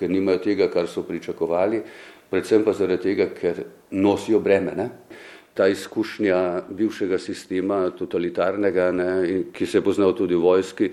ker 0.00 0.10
nimajo 0.10 0.40
tega, 0.48 0.70
kar 0.72 0.88
so 0.88 1.04
pričakovali, 1.04 1.82
predvsem 2.30 2.64
pa 2.64 2.72
zaradi 2.72 3.10
tega, 3.10 3.28
ker 3.36 3.64
nosijo 3.90 4.40
breme. 4.40 4.74
Ne? 4.76 4.88
Ta 5.54 5.68
izkušnja 5.68 6.40
bivšega 6.72 7.18
sistema, 7.18 7.82
totalitarnega, 7.98 8.90
ne, 8.96 9.10
ki 9.52 9.66
se 9.66 9.78
je 9.78 9.84
poznal 9.84 10.14
tudi 10.16 10.38
v 10.38 10.44
vojski, 10.46 10.90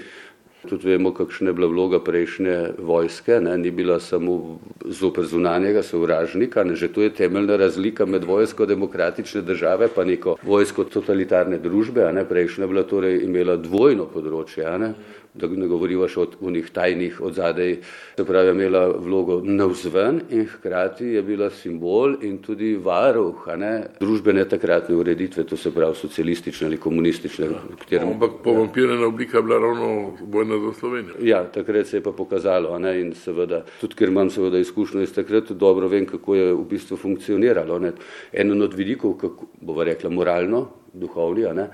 tudi 0.67 0.89
vemo, 0.89 1.13
kakšna 1.13 1.49
je 1.49 1.53
bila 1.53 1.67
vloga 1.71 1.99
prejšnje 2.03 2.55
vojske, 2.83 3.39
ne, 3.41 3.57
ni 3.57 3.71
bila 3.71 3.99
samo 3.99 4.59
zoper 4.85 5.25
zunanjega 5.25 5.83
sovražnika, 5.83 6.63
ne, 6.63 6.75
že 6.75 6.89
to 6.93 7.05
je 7.05 7.13
temeljna 7.13 7.55
razlika 7.55 8.05
med 8.05 8.23
vojsko 8.23 8.65
demokratične 8.65 9.41
države 9.41 9.87
pa 9.95 10.03
neko 10.03 10.35
vojsko 10.43 10.83
totalitarne 10.83 11.61
družbe, 11.63 12.09
ne, 12.13 12.25
prejšnja 12.25 12.65
je 12.65 12.73
bila 12.73 12.83
torej 12.83 13.21
imela 13.23 13.57
dvojno 13.61 14.09
področje, 14.11 14.65
ne, 14.81 14.93
da 15.37 15.47
ne 15.47 15.67
govoriva 15.67 16.07
še 16.09 16.19
o 16.21 16.27
unih 16.49 16.69
tajnih 16.73 17.21
odzadej, 17.21 17.77
se 18.17 18.25
pravi, 18.25 18.51
imela 18.51 18.87
vlogo 18.91 19.39
navzven 19.43 20.21
in 20.29 20.45
hkrati 20.49 21.13
je 21.15 21.23
bila 21.23 21.49
simbol 21.49 22.17
in 22.25 22.37
tudi 22.43 22.75
varuh 22.83 23.47
ne, 23.57 23.73
družbene 23.99 24.45
takratne 24.49 24.95
ureditve, 24.95 25.45
to 25.47 25.57
se 25.57 25.71
pravi 25.71 25.95
socialistične 25.95 26.67
ali 26.67 26.79
komunistične. 26.81 27.49
Katerem... 27.83 28.15
Ampak 28.15 28.39
povampirana 28.43 29.07
oblika 29.07 29.37
je 29.37 29.43
bila 29.43 29.59
ravno 29.61 30.17
bojna 30.21 30.59
za 30.65 30.73
Slovenijo. 30.79 31.21
Ja, 31.21 31.43
takrat 31.51 31.87
se 31.87 31.97
je 31.97 32.03
pa 32.03 32.11
pokazalo 32.11 32.77
ne, 32.79 32.95
in 33.01 33.13
seveda, 33.15 33.63
tudi 33.81 33.97
ker 33.97 34.11
imam 34.13 34.29
seveda 34.33 34.59
izkušnjo 34.61 35.05
iz 35.05 35.13
takrat, 35.15 35.51
dobro 35.51 35.87
vem, 35.87 36.05
kako 36.09 36.35
je 36.35 36.49
v 36.53 36.65
bistvu 36.69 36.97
funkcioniralo. 36.97 37.79
Ne. 37.79 37.93
Eno 38.33 38.57
od 38.65 38.73
vidikov, 38.73 39.17
kako 39.21 39.47
bova 39.61 39.85
rekla, 39.87 40.09
moralno, 40.09 40.67
duhovni, 40.93 41.45
ne, 41.55 41.69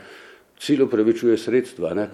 Cilj 0.63 0.81
upravičuje 0.81 1.37
sredstva, 1.37 1.93
ne? 1.93 2.07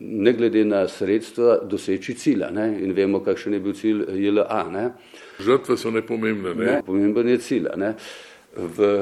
ne 0.00 0.32
glede 0.32 0.64
na 0.64 0.84
sredstva, 0.88 1.58
doseči 1.66 2.14
cilja. 2.14 2.52
Ne? 2.54 2.68
In 2.82 2.92
vemo, 2.94 3.18
kakšen 3.24 3.56
je 3.56 3.60
bil 3.60 3.74
cilj 3.74 4.04
JLA. 4.14 4.60
Ne? 4.70 4.84
Žrtve 5.42 5.74
so 5.76 5.90
nepomembne. 5.90 6.54
Ne? 6.54 6.68
Ne, 6.70 6.76
pomemben 6.86 7.32
je 7.34 7.40
cilj. 7.42 7.66
Ne? 7.76 7.96
V, 8.56 8.92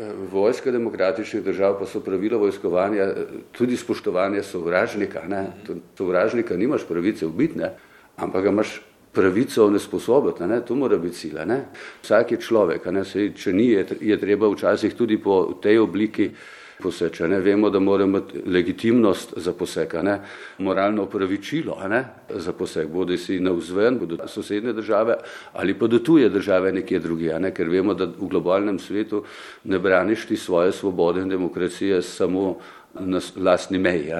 v 0.00 0.30
vojske 0.32 0.72
demokratičnih 0.72 1.44
držav 1.44 1.76
pa 1.78 1.86
so 1.86 2.00
pravila 2.00 2.40
vojskovanja 2.40 3.10
tudi 3.52 3.76
spoštovanje 3.76 4.42
sovražnika. 4.42 5.28
Ne? 5.28 5.44
Sovražnika 5.98 6.56
nimaš 6.56 6.88
pravice 6.88 7.28
ubiti, 7.28 7.60
ne? 7.60 7.74
ampak 8.16 8.48
ga 8.48 8.56
imaš 8.56 8.78
pravico 9.12 9.70
nesposobiti. 9.70 10.48
Ne? 10.48 10.64
To 10.64 10.74
mora 10.74 10.96
biti 10.96 11.26
cilj. 11.26 11.44
Vsak 12.02 12.32
je 12.32 12.40
človek, 12.40 12.88
Sej, 13.04 13.34
če 13.36 13.52
ni, 13.52 13.74
je, 13.76 13.86
je 14.00 14.16
treba 14.20 14.48
včasih 14.48 14.96
tudi 14.96 15.20
po 15.20 15.58
tej 15.60 15.84
obliki 15.84 16.32
poseče. 16.82 17.28
Ne? 17.28 17.40
Vemo, 17.40 17.70
da 17.70 17.78
mora 17.78 18.04
imeti 18.04 18.42
legitimnost 18.46 19.34
za 19.36 19.52
poseg, 19.52 19.94
ne? 20.02 20.18
moralno 20.58 21.04
upravičilo 21.04 21.78
za 22.30 22.52
poseg, 22.52 22.88
bodi 22.88 23.18
si 23.18 23.40
na 23.40 23.52
vzven, 23.52 23.98
bodo 23.98 24.18
sosednje 24.28 24.72
države 24.72 25.16
ali 25.52 25.74
pa 25.78 25.86
do 25.86 25.98
tuje 25.98 26.28
države 26.28 26.72
nekje 26.72 26.98
druge, 26.98 27.38
ne? 27.38 27.54
ker 27.54 27.68
vemo, 27.68 27.94
da 27.94 28.04
v 28.04 28.28
globalnem 28.28 28.78
svetu 28.78 29.24
ne 29.64 29.78
braniš 29.78 30.26
ti 30.26 30.36
svoje 30.36 30.72
svobode 30.72 31.22
in 31.22 31.28
demokracije 31.28 32.02
samo 32.02 32.58
na 33.00 33.20
lastni 33.36 33.78
meji. 33.78 34.12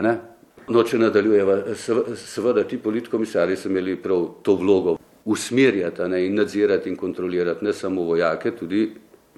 No, 0.68 0.82
če 0.82 0.98
nadaljujeva, 0.98 1.74
seveda 2.18 2.64
ti 2.66 2.78
politkomisari 2.78 3.57
so 3.57 3.68
imeli 3.68 3.96
prav 3.96 4.24
to 4.42 4.57
vlogo 4.57 4.96
usmerjati 5.26 6.09
ne, 6.09 6.24
in 6.26 6.34
nadzirati 6.34 6.90
in 6.90 6.96
kontrolirati 6.96 7.64
ne 7.64 7.72
samo 7.72 8.02
vojake, 8.02 8.50
tudi 8.50 8.90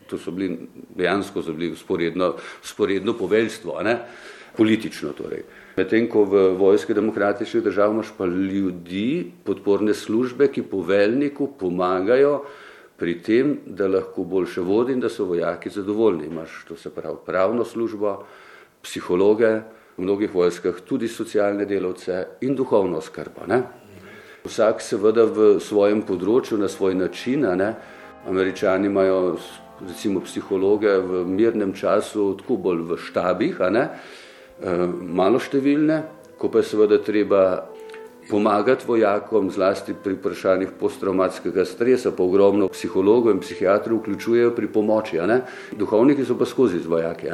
to 0.09 0.19
so 0.19 0.33
bili 0.35 0.57
dejansko 0.97 1.43
so 1.43 1.53
bili 1.53 1.77
sporedno, 1.77 2.35
sporedno 2.63 3.15
poveljstvo, 3.19 3.81
ne? 3.83 3.99
politično 4.57 5.13
torej. 5.15 5.45
Medtem 5.77 6.09
ko 6.11 6.25
v 6.27 6.49
vojski 6.59 6.95
demokratičnih 6.95 7.63
držav 7.63 7.93
imaš 7.95 8.11
pa 8.19 8.27
ljudi, 8.27 9.31
podporne 9.45 9.95
službe, 9.95 10.49
ki 10.51 10.67
poveljniku 10.67 11.53
pomagajo 11.61 12.41
pri 12.99 13.15
tem, 13.23 13.53
da 13.67 13.87
lahko 13.87 14.25
boljše 14.25 14.65
vodi 14.67 14.97
in 14.97 15.01
da 15.01 15.09
so 15.09 15.29
vojaki 15.29 15.71
zadovoljni. 15.71 16.27
Imaš 16.27 16.65
to 16.69 16.77
se 16.77 16.91
pravi 16.91 17.17
pravno 17.27 17.65
službo, 17.65 18.25
psihologe, 18.83 19.61
v 19.99 20.03
mnogih 20.03 20.35
vojskah 20.35 20.81
tudi 20.87 21.09
socialne 21.09 21.65
delavce 21.67 22.25
in 22.41 22.57
duhovno 22.57 23.01
skrbo. 23.01 23.47
Ne? 23.47 23.63
Vsak 24.47 24.83
seveda 24.83 25.27
v 25.27 25.59
svojem 25.61 26.03
področju, 26.03 26.59
na 26.59 26.69
svoj 26.71 26.95
način. 26.95 27.47
Ne? 27.59 27.73
Američani 28.27 28.87
imajo 28.87 29.39
recimo 29.87 30.21
psihologe 30.21 30.99
v 30.99 31.25
mirnem 31.27 31.73
času, 31.73 32.35
tako 32.41 32.57
bolj 32.57 32.83
v 32.83 32.99
štabih? 32.99 33.61
Eh, 33.61 34.87
malo 34.89 35.39
številne, 35.39 36.03
ko 36.39 36.49
pa 36.51 36.59
je 36.59 36.71
seveda 36.75 36.99
treba 36.99 37.69
pomagati 38.29 38.85
vojakom, 38.87 39.51
zlasti 39.51 39.95
pri 39.95 40.19
vprašanjih 40.19 40.75
posttraumatskega 40.81 41.65
stresa, 41.65 42.13
pa 42.13 42.23
ogromno 42.23 42.69
psihologov 42.69 43.33
in 43.33 43.41
psihiatrov 43.41 44.03
vključujejo 44.03 44.53
pri 44.57 44.69
pomoči. 44.69 45.23
Duhovniki 45.73 46.25
so 46.25 46.37
pa 46.37 46.45
skozi 46.45 46.83
z 46.83 46.87
vojaki. 46.87 47.33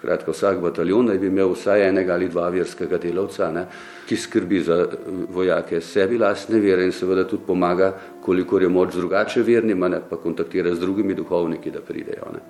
Skratka, 0.00 0.32
vsak 0.32 0.62
bataljon 0.64 1.10
naj 1.10 1.18
bi 1.20 1.28
imel 1.28 1.50
vsaj 1.52 1.82
enega 1.90 2.14
ali 2.14 2.30
dva 2.32 2.46
verskega 2.48 2.96
delavca, 2.98 3.50
ne, 3.52 3.66
ki 4.08 4.16
skrbi 4.16 4.62
za 4.64 4.78
eh, 4.86 4.94
vojake 5.28 5.80
sebi 5.84 6.16
lastne 6.18 6.60
vere 6.60 6.86
in 6.88 6.92
seveda 6.96 7.26
tudi 7.28 7.44
pomaga, 7.46 7.92
kolikor 8.24 8.62
je 8.64 8.68
moč 8.72 8.94
drugače 8.96 9.44
vernim, 9.44 9.84
ne, 9.92 10.00
pa 10.00 10.16
kontaktira 10.16 10.72
z 10.74 10.80
drugimi 10.80 11.14
duhovniki, 11.14 11.70
da 11.70 11.84
pridejo. 11.84 12.32
Ne. 12.32 12.40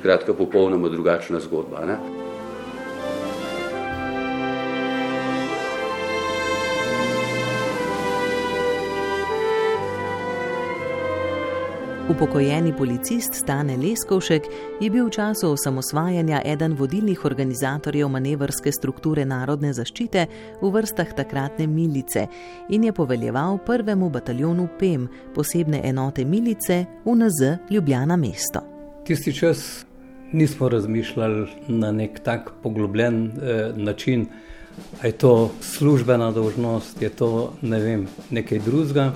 Skratka, 0.00 0.34
popolnoma 0.34 0.90
drugačna 0.90 1.40
zgodba. 1.40 1.86
Ne. 1.86 2.00
Upokojeni 12.10 12.72
policist 12.76 13.34
Stane 13.34 13.76
Leskovšek 13.76 14.42
je 14.80 14.90
bil 14.90 15.08
v 15.08 15.10
času 15.10 15.48
osamosvajanja 15.50 16.38
eden 16.46 16.76
vodilnih 16.78 17.24
organizatorjev 17.24 18.08
manevrske 18.08 18.70
strukture 18.72 19.24
narodne 19.26 19.72
zaščite 19.74 20.26
v 20.62 20.70
vrstah 20.70 21.10
takratne 21.18 21.66
milice 21.66 22.28
in 22.70 22.86
je 22.86 22.92
poveljeval 22.94 23.58
prvemu 23.66 24.10
bataljonu 24.10 24.68
PEM, 24.78 25.08
posebne 25.34 25.80
enote 25.84 26.24
milice 26.24 26.84
UNZ 27.04 27.42
Ljubljana 27.70 28.16
mesto. 28.16 28.62
Tisti 29.04 29.34
čas 29.34 29.84
nismo 30.32 30.68
razmišljali 30.68 31.48
na 31.68 31.92
nek 31.92 32.20
tak 32.22 32.52
poglobljen 32.62 33.24
eh, 33.26 33.72
način, 33.76 34.28
je 35.02 35.12
to 35.12 35.50
službena 35.60 36.30
dožnost, 36.30 37.02
je 37.02 37.08
to 37.08 37.52
ne 37.62 37.80
vem, 37.80 38.06
nekaj 38.30 38.58
drugega. 38.58 39.12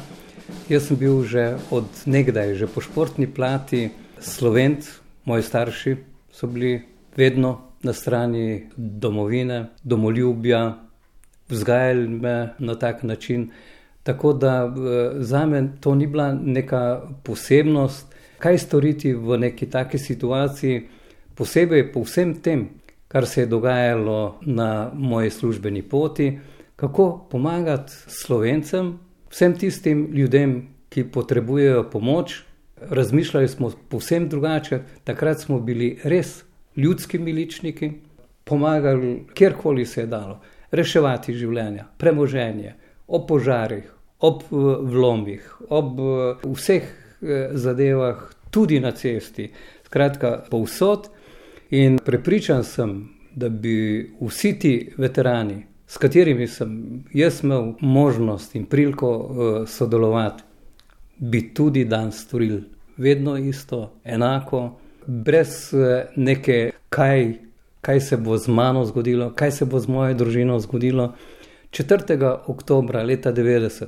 Jaz 0.68 0.86
sem 0.86 0.96
bil 0.96 1.24
že 1.24 1.59
od 1.70 1.86
nekdaj, 2.07 2.55
že 2.55 2.66
po 2.66 2.80
športni 2.80 3.26
plati, 3.26 3.90
slovent, 4.20 4.86
moji 5.24 5.42
starši 5.42 5.96
so 6.32 6.46
bili 6.46 6.82
vedno 7.16 7.74
na 7.82 7.92
strani 7.92 8.70
domovine, 8.76 9.66
domoljubja, 9.82 10.78
vzgajali 11.48 12.09
me 12.09 12.55
na 12.59 12.74
tak 12.74 13.03
način. 13.03 13.51
Tako 14.03 14.32
da 14.32 14.64
eh, 14.64 15.11
za 15.18 15.46
me 15.46 15.72
to 15.80 15.94
ni 15.94 16.07
bila 16.07 16.34
neka 16.34 17.03
posebnost, 17.22 18.14
kaj 18.38 18.59
storiti 18.59 19.12
v 19.14 19.38
neki 19.38 19.70
taki 19.70 19.98
situaciji, 19.98 20.88
posebej 21.34 21.92
po 21.92 22.03
vsem 22.05 22.34
tem, 22.42 22.68
kar 23.09 23.26
se 23.26 23.40
je 23.40 23.46
dogajalo 23.46 24.38
na 24.40 24.90
moji 24.94 25.30
službeni 25.30 25.82
poti, 25.82 26.38
kako 26.76 27.26
pomagati 27.30 27.92
slovencem, 28.07 28.98
vsem 29.31 29.57
tistim 29.59 30.09
ljudem, 30.12 30.68
ki 30.91 31.05
potrebujejo 31.12 31.85
pomoč, 31.91 32.43
razmišljali 32.81 33.49
smo 33.49 33.70
povsem 33.89 34.28
drugače. 34.28 34.81
Takrat 35.05 35.41
smo 35.41 35.61
bili 35.61 35.99
res 36.05 36.45
ljudski 36.76 37.18
miličniki, 37.18 37.93
pomagali 38.45 39.26
kjerkoli 39.35 39.87
se 39.87 40.01
je 40.01 40.07
dalo, 40.07 40.41
reševati 40.70 41.35
življenja, 41.35 41.87
premoženje, 41.99 42.74
ob 43.07 43.26
požarih, 43.28 43.87
ob 44.20 44.43
eh, 44.43 44.57
vlomih, 44.83 45.47
ob 45.68 46.01
eh, 46.01 46.45
vseh 46.45 46.83
eh, 47.22 47.49
zadevah, 47.55 48.26
tudi 48.51 48.81
na 48.81 48.93
cesti. 48.93 49.51
Skratka, 49.87 50.45
povsod. 50.51 51.09
In 51.70 51.99
prepričan 52.03 52.64
sem, 52.64 53.09
da 53.35 53.49
bi 53.49 54.11
vsi 54.20 54.57
ti 54.59 54.74
veterani, 54.99 55.61
s 55.91 55.99
katerimi 55.99 56.47
sem 56.47 57.03
jaz 57.12 57.41
imel 57.45 57.72
možnost 57.80 58.55
in 58.55 58.64
priliko 58.64 59.09
uh, 59.16 59.68
sodelovati, 59.68 60.43
bi 61.18 61.55
tudi 61.55 61.84
dan 61.84 62.12
storil 62.12 62.61
vedno 62.97 63.36
isto, 63.36 63.93
enako, 64.05 64.78
brez 65.07 65.72
uh, 65.74 65.80
neke, 66.16 66.70
kaj, 66.88 67.34
kaj 67.80 68.01
se 68.01 68.16
bo 68.16 68.38
z 68.38 68.49
mano 68.49 68.84
zgodilo, 68.84 69.32
kaj 69.34 69.51
se 69.51 69.64
bo 69.64 69.80
z 69.80 69.91
mojo 69.91 70.14
družino 70.14 70.59
zgodilo. 70.61 71.14
4. 71.70 72.38
oktober 72.47 73.01
leta 73.07 73.32
90, 73.32 73.86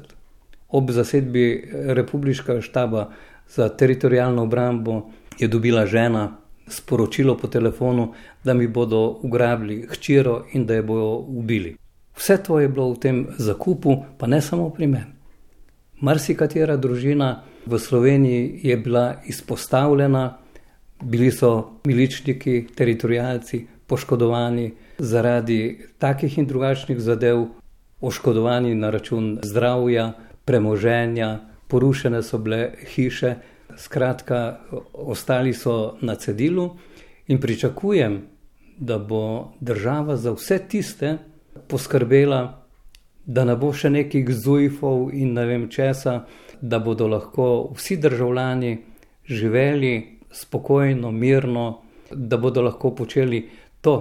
ob 0.68 0.90
zasedbi 0.90 1.70
Republikanskega 1.72 2.60
štaba 2.60 3.10
za 3.48 3.68
teritorijalno 3.68 4.42
obrambo, 4.42 5.04
je 5.38 5.48
dobila 5.48 5.86
žena 5.86 6.36
sporočilo 6.66 7.36
po 7.38 7.46
telefonu, 7.46 8.12
da 8.44 8.54
mi 8.54 8.66
bodo 8.66 9.20
ugrabili 9.22 9.86
hčero 9.90 10.44
in 10.52 10.66
da 10.66 10.74
jo 10.74 10.82
bodo 10.82 11.14
ubili. 11.14 11.76
Vse 12.16 12.36
to 12.42 12.60
je 12.60 12.68
bilo 12.68 12.92
v 12.92 12.98
tem 12.98 13.26
zakupu, 13.38 14.04
pa 14.18 14.26
ne 14.26 14.40
samo 14.40 14.70
pri 14.70 14.86
meni. 14.86 15.12
Marsikatera 16.02 16.76
družina 16.76 17.42
v 17.66 17.78
Sloveniji 17.78 18.60
je 18.62 18.76
bila 18.76 19.22
izpostavljena, 19.26 20.38
bili 21.02 21.30
so 21.30 21.80
miličniki, 21.84 22.66
teritorijalci, 22.74 23.66
poškodovani 23.86 24.72
zaradi 24.98 25.86
takih 25.98 26.38
in 26.38 26.46
drugačnih 26.46 26.98
zadev, 27.00 27.46
oškodovani 28.00 28.74
na 28.74 28.90
račun 28.90 29.38
zdravja, 29.42 30.12
premoženja, 30.44 31.38
porušene 31.68 32.22
so 32.22 32.38
bile 32.38 32.72
hiše, 32.94 33.34
skratka, 33.78 34.60
ostali 34.92 35.54
so 35.54 35.96
na 36.00 36.14
cedilu 36.14 36.76
in 37.28 37.40
pričakujem, 37.40 38.22
da 38.78 38.98
bo 38.98 39.52
država 39.60 40.16
za 40.16 40.32
vse 40.32 40.58
tiste, 40.68 41.18
poskrbela, 41.72 42.42
da 43.24 43.44
ne 43.48 43.56
bo 43.56 43.72
še 43.72 43.90
nekih 43.90 44.28
zujfov 44.28 45.10
in 45.16 45.32
ne 45.38 45.46
vem 45.48 45.68
česa, 45.72 46.22
da 46.60 46.78
bodo 46.78 47.08
lahko 47.08 47.46
vsi 47.74 47.96
državljani 48.02 48.72
živeli 49.26 49.94
spokojno, 50.32 51.10
mirno, 51.10 51.66
da 52.10 52.36
bodo 52.36 52.62
lahko 52.62 52.90
počeli 52.94 53.48
to, 53.80 53.96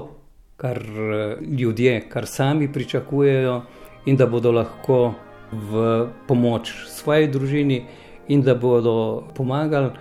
kar 0.57 0.77
eh, 0.77 1.37
ljudje, 1.41 2.01
kar 2.09 2.27
sami 2.27 2.71
pričakujejo, 2.73 3.61
in 4.05 4.17
da 4.17 4.25
bodo 4.25 4.51
lahko 4.51 5.13
v 5.51 6.07
pomoč 6.27 6.73
svoji 6.87 7.27
družini 7.27 7.83
in 8.27 8.41
da 8.41 8.55
bodo 8.55 9.23
pomagali 9.35 9.91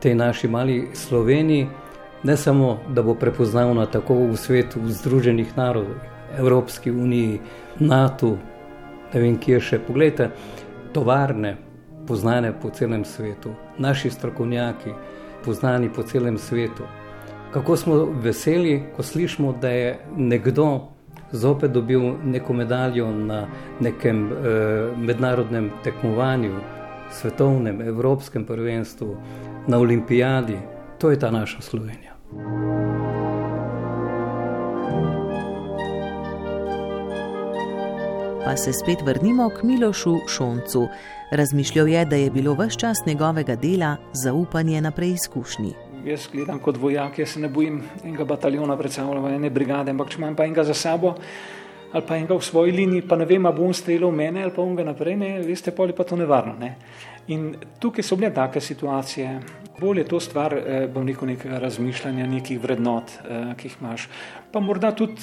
tej 0.00 0.14
naši 0.14 0.48
mali 0.48 0.88
Sloveniji, 0.92 1.66
ne 2.22 2.36
samo, 2.36 2.78
da 2.88 3.02
bo 3.02 3.14
prepoznavna 3.14 3.86
tako 3.86 4.14
v 4.14 4.36
svetu 4.36 4.80
Združenih 4.84 5.56
narodov, 5.56 5.94
Evropski 6.38 6.90
uniji, 6.90 7.40
NATO, 7.78 8.36
ne 9.14 9.20
vem, 9.20 9.38
kje 9.38 9.60
še. 9.60 9.78
Poglejte, 9.86 10.30
tovarne, 10.92 11.56
poznane 12.06 12.52
po 12.60 12.70
celem 12.70 13.04
svetu, 13.04 13.54
naši 13.78 14.10
strokovnjaki, 14.10 14.94
poznani 15.44 15.90
po 15.92 16.02
celem 16.02 16.38
svetu. 16.38 16.86
Kako 17.52 17.76
smo 17.76 18.04
veseli, 18.22 18.82
ko 18.96 19.02
slišimo, 19.02 19.54
da 19.60 19.70
je 19.70 19.98
nekdo 20.16 20.96
zopet 21.32 21.70
dobil 21.70 22.14
neko 22.24 22.52
medaljo 22.52 23.10
na 23.12 23.46
nekem 23.80 24.32
eh, 24.32 24.36
mednarodnem 24.96 25.70
tekmovanju, 25.84 26.52
svetovnem, 27.10 27.80
evropskem 27.82 28.44
prvenstvu, 28.44 29.16
na 29.66 29.78
olimpijadi. 29.78 30.58
To 30.98 31.10
je 31.10 31.18
ta 31.18 31.30
naša 31.30 31.60
Slovenija. 31.60 32.16
Pa 38.56 38.60
se 38.60 38.72
spet 38.72 39.02
vrnimo 39.02 39.50
k 39.50 39.62
Milošu 39.62 40.16
Šoncu. 40.28 40.88
Razmišljal 41.30 41.88
je, 41.88 42.04
da 42.04 42.16
je 42.16 42.30
bilo 42.30 42.54
vse 42.54 42.78
čas 42.78 42.98
njegovega 43.06 43.56
dela 43.56 43.96
zaupanje 44.12 44.80
na 44.80 44.90
preizkušnji. 44.90 45.72
Jaz 46.04 46.28
gledam 46.32 46.58
kot 46.58 46.76
vojak, 46.76 47.18
jaz 47.18 47.28
se 47.28 47.40
ne 47.40 47.48
bojim 47.48 47.82
enega 48.04 48.24
bataljona, 48.24 48.76
predvsem 48.76 49.26
ene 49.26 49.50
brigade, 49.50 49.90
ampak 49.90 50.08
če 50.08 50.18
imam 50.18 50.36
pa 50.36 50.44
enega 50.44 50.64
za 50.64 50.74
sabo 50.74 51.14
ali 51.92 52.04
pa 52.08 52.16
enega 52.16 52.34
v 52.34 52.42
svoji 52.42 52.72
liniji, 52.72 53.02
pa 53.08 53.16
ne 53.16 53.24
vem, 53.24 53.46
ali 53.46 53.56
bom 53.56 53.74
streljal 53.74 54.10
mene 54.10 54.42
ali 54.42 54.52
pa 54.56 54.62
unga 54.62 54.84
naprej, 54.84 55.16
ne, 55.16 55.30
veste, 55.44 55.70
poli 55.70 55.92
pa 55.92 56.04
to 56.04 56.16
nevarno. 56.16 56.56
Ne. 56.58 56.76
In 57.28 57.54
tukaj 57.80 58.04
so 58.04 58.16
bile 58.16 58.32
take 58.34 58.60
situacije, 58.60 59.40
Bolje 59.80 60.00
je 60.00 60.08
to 60.08 60.20
stvar, 60.20 60.54
eh, 60.54 60.88
bom 60.94 61.06
rekel, 61.06 61.28
nekega 61.28 61.58
razmišljanja, 61.58 62.26
nekih 62.26 62.60
vrednot, 62.60 63.10
eh, 63.10 63.54
ki 63.56 63.68
jih 63.68 63.76
imaš. 63.80 64.08
Pa 64.52 64.60
morda 64.60 64.94
tudi 64.96 65.20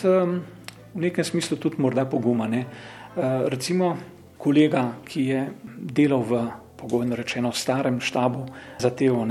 v 0.93 1.01
nekem 1.01 1.23
smislu 1.23 1.57
tudi 1.57 1.81
morda 1.81 2.05
poguma. 2.05 2.47
Ne? 2.47 2.65
Recimo 3.15 3.97
kolega, 4.37 4.87
ki 5.05 5.21
je 5.27 5.41
delal 5.77 6.23
v, 6.25 6.39
pogojno 6.77 7.15
rečeno, 7.15 7.51
starem 7.51 8.01
štabu 8.01 8.45
za 8.79 8.89
tevo. 8.89 9.23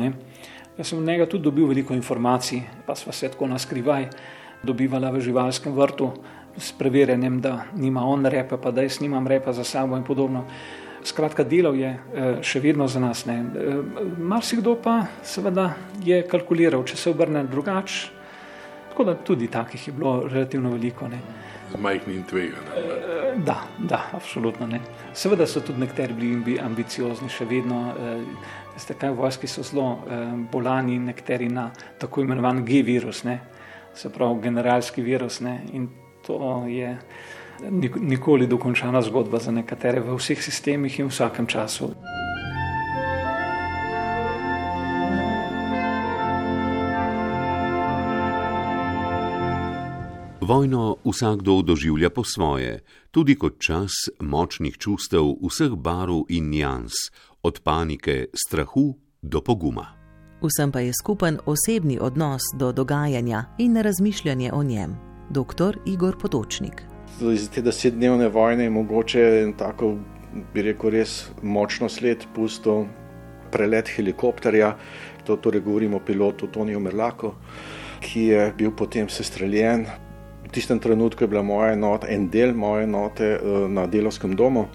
Jaz 0.78 0.89
sem 0.89 0.99
od 0.99 1.05
njega 1.05 1.26
tudi 1.26 1.45
dobil 1.45 1.66
veliko 1.66 1.95
informacij, 1.95 2.62
pa 2.87 2.95
sva 2.95 3.12
se 3.12 3.28
tako 3.28 3.47
naskrivaj 3.47 4.09
dobivala 4.62 5.11
v 5.11 5.20
živalskem 5.20 5.74
vrtu 5.74 6.12
s 6.57 6.72
preverjanjem, 6.72 7.41
da 7.41 7.64
nima 7.76 8.05
on 8.05 8.26
repa, 8.26 8.57
pa 8.57 8.70
da 8.70 8.83
jaz 8.83 9.01
nimam 9.01 9.26
repa 9.26 9.53
za 9.53 9.64
sabo 9.64 9.97
in 9.97 10.05
podobno. 10.05 10.45
Skratka, 11.05 11.45
delal 11.45 11.74
je 11.76 11.91
eh, 11.91 12.37
še 12.43 12.61
vedno 12.61 12.87
za 12.89 13.01
nas. 13.01 13.26
Ne. 13.26 13.43
Eh, 13.43 13.78
marsikdo 14.18 14.76
pa 14.78 15.03
seveda 15.22 15.72
je 16.05 16.22
kalkuliral, 16.30 16.85
če 16.87 16.97
se 16.97 17.11
obrne 17.11 17.45
drugače. 17.45 18.11
Tako 18.93 19.05
da 19.05 19.14
tudi 19.14 19.49
takih 19.49 19.89
je 19.89 19.93
bilo 19.93 20.28
relativno 20.28 20.70
veliko. 20.70 21.09
Ne. 21.09 21.18
Z 21.72 21.80
majhnim 21.80 22.22
tveganjem. 22.28 22.68
Eh, 22.76 23.38
da, 23.46 23.62
da, 23.78 24.02
absolutno 24.12 24.66
ne. 24.66 24.80
Seveda 25.14 25.46
so 25.46 25.60
tudi 25.60 25.80
nekateri 25.80 26.14
bili 26.14 26.58
ambiciozni, 26.60 27.28
še 27.32 27.48
vedno. 27.48 27.94
Veste, 28.72 28.94
kaj 28.96 29.12
vojski 29.16 29.48
so 29.48 29.64
zelo 29.64 29.98
bolani, 30.52 30.98
nekateri 30.98 31.48
na 31.52 31.70
tako 32.00 32.22
imenovan 32.24 32.64
G-virus, 32.64 33.24
se 33.94 34.10
pravi 34.12 34.40
generalski 34.42 35.02
virus. 35.02 35.40
Ne. 35.40 35.60
In 35.72 35.88
to 36.26 36.64
je 36.68 36.96
nikoli 38.00 38.46
dokončana 38.46 39.02
zgodba 39.02 39.38
za 39.38 39.52
nekatere 39.52 40.00
v 40.00 40.16
vseh 40.16 40.42
sistemih 40.42 40.98
in 40.98 41.06
v 41.06 41.14
vsakem 41.14 41.46
času. 41.46 41.92
Vojno 50.43 50.97
vsakdo 51.05 51.62
doživlja 51.62 52.11
po 52.11 52.24
svoje, 52.24 52.80
tudi 53.11 53.36
kot 53.38 53.61
čas 53.62 53.93
močnih 54.20 54.78
čustev 54.78 55.38
vseh 55.38 55.70
barv 55.78 56.26
in 56.28 56.51
njans, 56.51 56.93
od 57.43 57.61
panike, 57.62 58.26
strahu 58.34 58.99
do 59.22 59.40
poguma. 59.40 59.86
Vsem 60.43 60.72
pa 60.72 60.80
je 60.80 60.93
skupen 61.03 61.38
osebni 61.47 61.99
odnos 62.01 62.43
do 62.59 62.72
dogajanja 62.72 63.45
in 63.59 63.76
razmišljanje 63.76 64.51
o 64.53 64.62
njem. 64.62 64.97
Dr. 65.30 65.78
Igor 65.86 66.18
Potočnik 66.18 66.82
iz 67.30 67.49
te 67.51 67.62
desetdnevne 67.62 68.28
vojne 68.28 68.64
je 68.64 68.70
mogoče 68.70 69.22
en 69.43 69.53
tako, 69.53 69.95
bi 70.55 70.62
rekel, 70.62 70.90
res 70.90 71.30
močno 71.43 71.88
sled 71.88 72.26
pusto 72.34 72.86
prelet 73.53 73.88
helikopterja, 73.97 74.76
to 75.26 75.36
torej 75.36 75.61
govorimo 75.61 75.97
o 75.97 76.05
pilotu 76.07 76.47
Toniju 76.47 76.80
Merlaku, 76.80 77.34
ki 78.01 78.22
je 78.32 78.53
bil 78.59 78.72
potem 78.76 79.09
sestreljen. 79.09 79.86
Tistem 80.53 80.78
trenutku 80.78 81.24
je 81.24 81.28
bila 81.28 81.42
moja 81.42 81.72
enota, 81.72 82.09
en 82.12 82.28
del 82.28 82.53
moje 82.55 82.84
enote 82.84 83.24
eh, 83.24 83.68
na 83.68 83.86
delovskem 83.86 84.36
domu. 84.36 84.66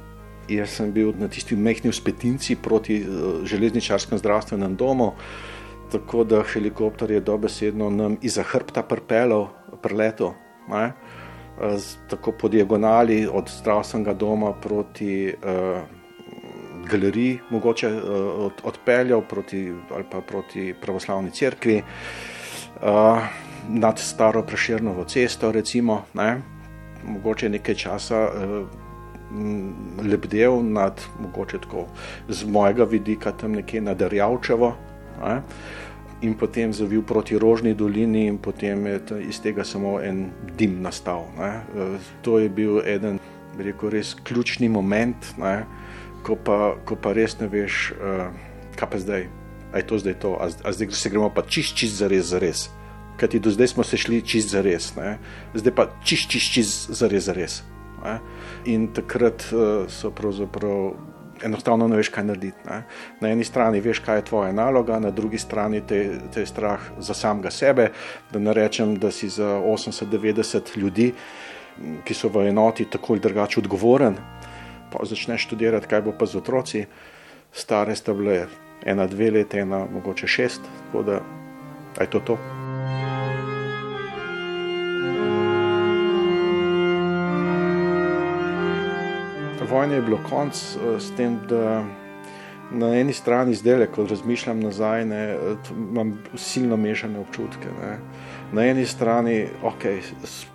Jaz 0.50 0.78
sem 0.80 0.92
bil 0.92 1.12
na 1.20 1.28
tisti 1.28 1.56
mehki 1.56 1.90
uspetinci 1.90 2.56
proti 2.56 2.98
eh, 3.02 3.06
železničarskem 3.46 4.18
zdravstvenem 4.18 4.76
domu, 4.76 5.12
tako 5.92 6.24
da 6.24 6.42
helikopter 6.44 7.12
je 7.12 7.20
dobesedno 7.22 7.90
nam 7.90 8.18
iza 8.22 8.44
hrbta 8.44 8.84
prpelal, 8.84 9.48
preleto. 9.82 10.34
Ne? 10.68 10.92
tako 12.10 12.32
po 12.32 12.48
diagonali 12.48 13.28
od 13.32 13.50
zdravstvenega 13.50 14.14
doma 14.14 14.54
proti 14.54 15.34
uh, 15.34 15.82
galeriji, 16.86 17.40
mogoče 17.50 17.88
uh, 17.88 18.52
odpeljal 18.64 19.22
proti, 19.22 19.74
ali 19.92 20.04
pa 20.12 20.22
proti 20.22 20.74
pravoslavni 20.82 21.32
cerkvi, 21.32 21.82
uh, 22.82 23.47
nad 23.68 24.00
staro 24.00 24.44
preširnovo 24.44 25.04
cesto, 25.04 25.52
recimo, 25.52 26.04
ne, 26.14 26.42
mogoče 27.06 27.50
nekaj 27.50 27.76
časa. 27.76 28.28
Uh, 28.28 28.68
Lebdev 30.08 30.62
nad, 30.64 31.02
mogoče 31.20 31.58
tako 31.60 31.82
z 32.30 32.46
mojega 32.48 32.84
vidika, 32.84 33.32
tam 33.32 33.58
nekje 33.60 33.82
nad 33.82 34.02
Rjavčevo. 34.02 34.70
Ne. 35.20 35.42
In 36.22 36.34
potem 36.34 36.74
zavil 36.74 37.04
proti 37.04 37.36
Rožni 37.40 37.74
dolini, 37.74 38.26
in 38.28 38.38
potem 38.38 38.86
je 38.88 39.02
iz 39.28 39.42
tega 39.44 39.66
samo 39.68 40.00
en 40.00 40.30
dim 40.58 40.80
nastal. 40.82 41.28
Ne. 41.38 41.50
E, 41.76 41.90
to 42.22 42.40
je 42.40 42.50
bil 42.50 42.80
bi 43.58 43.64
rekel, 43.64 43.90
res 43.90 44.16
ključni 44.24 44.70
moment, 44.70 45.34
ne, 45.42 45.66
ko, 46.24 46.36
pa, 46.36 46.76
ko 46.86 46.96
pa 46.96 47.14
res 47.18 47.40
ne 47.40 47.50
veš, 47.52 47.92
uh, 47.98 48.28
kaj 48.78 48.90
pa 48.92 49.02
zdaj. 49.02 49.28
A 49.74 49.82
je 49.82 49.88
to 49.90 50.00
zdaj 50.00 50.16
to, 50.24 50.36
a, 50.40 50.48
a 50.48 50.74
zdaj 50.74 50.94
se 50.96 51.10
gremo 51.12 51.30
pa 51.34 51.44
čist, 51.44 51.76
čist 51.76 52.00
za 52.00 52.08
res, 52.40 52.70
za 53.18 53.22
res. 53.22 53.22
Kaj 53.22 53.30
ti 53.30 53.40
do 53.40 53.52
zdaj 53.52 53.68
smo 53.68 53.84
se 53.84 53.98
šli 53.98 54.22
čist 54.22 54.50
za 54.50 54.62
res, 54.62 54.96
ne. 54.96 55.18
zdaj 55.54 55.74
pa 55.76 55.88
čist, 56.04 56.30
čist, 56.30 56.54
čist 56.54 56.92
za 56.92 57.08
res, 57.08 57.26
za 57.26 57.34
res. 57.34 57.64
Ne. 58.04 58.20
In 58.66 58.94
takrat 58.94 59.48
uh, 59.52 59.90
so 59.90 60.12
pravzaprav 60.12 60.94
enostavno 61.44 61.88
ne 61.88 61.98
veš, 61.98 62.10
kaj 62.10 62.24
narediti. 62.24 62.58
Ne. 62.70 62.84
Na 63.22 63.30
eni 63.30 63.44
strani 63.44 63.82
veš, 63.82 64.00
kaj 64.06 64.18
je 64.18 64.26
tvoja 64.30 64.52
naloga, 64.52 65.00
na 65.00 65.12
drugi 65.12 65.38
strani 65.38 65.82
te, 65.82 66.20
te 66.34 66.46
je 66.46 66.50
strah 66.50 66.82
za 67.00 67.14
samega 67.14 67.52
sebe. 67.52 67.92
Da 68.32 68.40
ne 68.40 68.54
rečem, 68.54 68.96
da 69.02 69.12
si 69.12 69.30
za 69.30 69.58
80-90 69.66 70.78
ljudi, 70.78 71.12
ki 72.06 72.14
so 72.14 72.30
v 72.34 72.48
enoti 72.50 72.86
tako 72.90 73.14
ali 73.14 73.22
drugače 73.22 73.60
odgovoren. 73.60 74.18
Pa 74.94 75.06
začneš 75.06 75.46
študirati, 75.50 75.88
kaj 75.88 76.02
bo 76.02 76.14
pa 76.18 76.26
z 76.26 76.38
otroci. 76.38 76.86
Stare 77.54 77.96
sta 77.96 78.14
bile 78.14 78.46
ena, 78.86 79.08
dve 79.08 79.32
leta, 79.32 79.58
ena, 79.58 79.86
mogoče 79.94 80.28
šest, 80.28 80.62
tako 80.86 81.04
da 81.04 81.22
je 82.02 82.10
to 82.10 82.20
to. 82.20 82.57
Vojne 89.70 89.96
je 89.96 90.02
bilo 90.02 90.20
konc 90.30 90.56
eh, 90.56 91.00
s 91.00 91.12
tem, 91.18 91.40
da 91.50 91.84
na 92.72 92.96
eni 93.00 93.14
strani 93.14 93.56
zdaj, 93.56 93.86
ko 93.96 94.06
razmišljam 94.06 94.60
nazaj, 94.60 95.06
ne, 95.06 95.38
imam 95.78 96.18
silno 96.36 96.78
mešane 96.78 97.20
občutke. 97.20 97.70
Ne. 97.82 97.98
Na 98.52 98.66
eni 98.66 98.86
strani, 98.86 99.48
ok, 99.64 99.86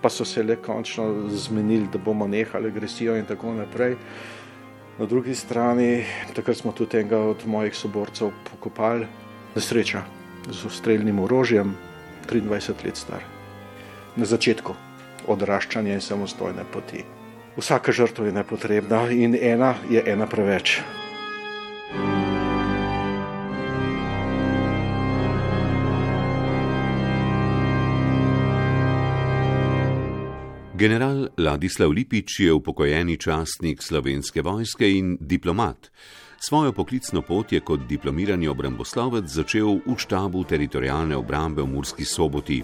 pa 0.01 0.11
so 0.11 0.25
se 0.25 0.43
le 0.43 0.57
končno 0.57 1.29
zmenili, 1.29 1.89
da 1.93 1.99
bomo 1.99 2.27
nehali 2.27 2.69
agresijo 2.69 3.17
in 3.17 3.25
tako 3.25 3.55
naprej. 3.55 3.97
Na 4.99 5.07
drugi 5.07 5.35
strani, 5.35 6.05
takrat 6.35 6.57
smo 6.57 6.73
tudi 6.73 7.01
enega 7.01 7.19
od 7.19 7.47
mojih 7.47 7.77
soborcev 7.77 8.31
pokopali, 8.51 9.07
nesreča 9.55 10.03
z 10.51 10.69
streljnim 10.71 11.19
orožjem, 11.19 11.77
23 12.31 12.85
let 12.85 12.97
star. 12.97 13.25
Na 14.17 14.25
začetku 14.25 14.75
odraščanja 15.29 15.95
in 15.95 16.01
samostojne 16.01 16.65
poti. 16.73 17.05
Vsaka 17.57 17.93
žrtva 17.93 18.27
je 18.27 18.33
nepotrebna 18.33 19.11
in 19.11 19.37
ena 19.37 19.75
je 19.91 20.03
ena 20.07 20.27
preveč. 20.27 20.81
General 30.83 31.29
Ladislav 31.39 31.91
Lipič 31.91 32.41
je 32.41 32.53
upokojeni 32.53 33.17
častnik 33.17 33.83
slovenske 33.83 34.43
vojske 34.43 34.89
in 34.91 35.17
diplomat. 35.21 35.91
Svojo 36.41 36.73
poklicno 36.73 37.23
pot 37.23 37.53
je 37.53 37.61
kot 37.61 37.85
diplomirani 37.87 38.49
obramboslovec 38.49 39.29
začel 39.31 39.79
v 39.87 39.95
štabu 39.97 40.43
teritorijalne 40.45 41.17
obrambe 41.17 41.63
v 41.63 41.71
Murski 41.71 42.05
soboti. 42.05 42.63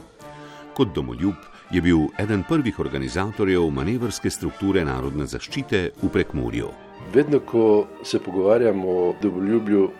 Kot 0.75 0.91
domoljub 0.95 1.58
je 1.71 1.81
bil 1.81 1.99
eden 2.19 2.43
prvih 2.49 2.81
organizatorjev 2.81 3.71
manevrske 3.71 4.31
strukture 4.31 4.85
narodne 4.85 5.27
zaščite 5.27 5.91
v 6.03 6.09
Prekmurju. 6.13 6.69
Vedno, 7.15 7.41
ko 7.41 7.87
se 8.03 8.21
pogovarjamo 8.21 8.89
o 8.89 9.15
domoljubju, 9.23 9.91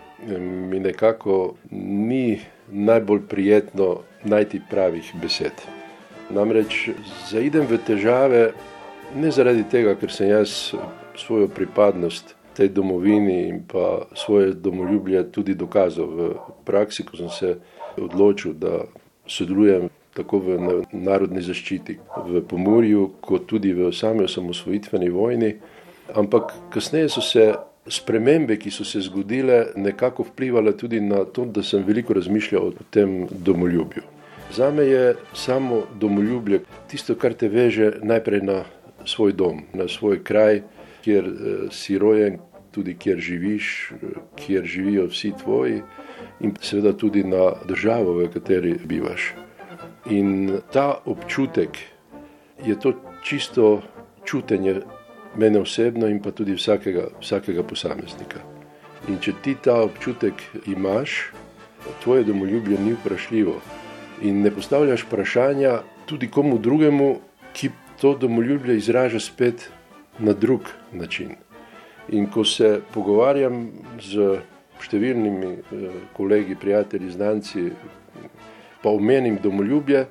mi 0.69 0.79
nekako 0.79 1.53
ni 1.71 2.39
najbolj 2.71 3.21
prijetno 3.27 3.99
najti 4.23 4.61
pravih 4.69 5.13
besed. 5.21 5.53
Namreč 6.29 6.89
zaidem 7.29 7.65
v 7.69 7.77
težave 7.85 8.51
ne 9.15 9.31
zaradi 9.31 9.63
tega, 9.71 9.95
ker 9.95 10.11
sem 10.11 10.29
jaz 10.29 10.73
svojo 11.17 11.47
pripadnost 11.47 12.35
tej 12.57 12.69
domovini 12.69 13.47
in 13.47 13.63
pa 13.67 14.05
svoje 14.15 14.53
domoljublje 14.53 15.23
tudi 15.31 15.55
dokazal 15.55 16.05
v 16.05 16.33
praksi, 16.65 17.05
ko 17.05 17.17
sem 17.17 17.29
se 17.29 17.55
odločil, 17.97 18.53
da 18.53 18.83
sodelujem 19.25 19.89
tako 20.19 20.41
v 20.43 20.59
narodni 20.91 21.41
zaščiti 21.41 21.97
v 22.27 22.43
Pomorju, 22.47 23.07
kot 23.23 23.47
tudi 23.49 23.73
v 23.73 23.91
sami 23.95 24.27
osamosvojitveni 24.27 25.09
vojni. 25.09 25.53
Ampak 26.19 26.53
kasneje 26.73 27.09
so 27.15 27.23
se 27.23 27.51
spremembe, 27.89 28.57
ki 28.59 28.71
so 28.71 28.85
se 28.85 29.01
zgodile, 29.01 29.71
nekako 29.75 30.25
vplivali 30.27 30.75
tudi 30.77 31.01
na 31.01 31.23
to, 31.25 31.45
da 31.45 31.63
sem 31.63 31.83
veliko 31.87 32.13
razmišljal 32.13 32.67
o 32.67 32.89
tem 32.91 33.23
domoljubju. 33.31 34.03
Za 34.53 34.71
me 34.71 34.83
je 34.83 35.15
samo 35.33 35.83
domoljubje 36.01 36.63
tisto, 36.89 37.15
kar 37.15 37.33
te 37.33 37.49
veže 37.49 37.91
najprej 38.01 38.41
na 38.41 38.63
svoj 39.05 39.33
dom, 39.33 39.61
na 39.73 39.87
svoj 39.87 40.23
kraj, 40.23 40.61
kjer 41.05 41.25
eh, 41.25 41.57
si 41.71 41.97
rojen, 41.97 42.39
tudi 42.71 42.95
kjer 42.97 43.19
živiš, 43.19 43.93
kjer 44.35 44.65
živijo 44.65 45.07
vsi 45.07 45.31
tvoji, 45.43 45.81
in 46.39 46.53
seveda 46.61 46.93
tudi 46.97 47.23
na 47.23 47.53
državo, 47.67 48.13
v 48.13 48.27
kateri 48.33 48.75
bivaš. 48.85 49.33
In 50.05 50.61
ta 50.71 51.01
občutek 51.05 51.77
je 52.65 52.79
to 52.79 52.93
čisto 53.23 53.81
čutenje 54.25 54.81
mene 55.35 55.59
osebno 55.59 56.07
in 56.07 56.21
pa 56.21 56.31
tudi 56.31 56.53
vsakega, 56.53 57.09
vsakega 57.21 57.63
posameznika. 57.63 58.39
In 59.07 59.19
če 59.19 59.33
ti 59.43 59.55
ta 59.55 59.81
občutek 59.83 60.33
imaš, 60.67 61.31
tvoje 62.03 62.23
domoljubje 62.23 62.79
ni 62.79 62.93
vprašljivo. 62.93 63.55
In 64.21 64.41
ne 64.41 64.51
postavljaš 64.51 65.03
vprašanja 65.03 65.79
tudi 66.05 66.27
komu 66.27 66.57
drugemu, 66.57 67.15
ki 67.53 67.69
to 68.01 68.15
domoljubje 68.17 68.77
izraža 68.77 69.19
spet 69.19 69.69
na 70.19 70.33
drug 70.33 70.61
način. 70.91 71.35
In 72.09 72.27
ko 72.27 72.43
se 72.43 72.79
pogovarjam 72.93 73.69
z 74.01 74.39
številnimi 74.79 75.51
eh, 75.53 75.95
kolegi, 76.17 76.55
prijatelji, 76.55 77.11
znanci, 77.11 77.63
pa 78.83 78.89
omenim 78.89 79.37
domoljubje, 79.43 80.05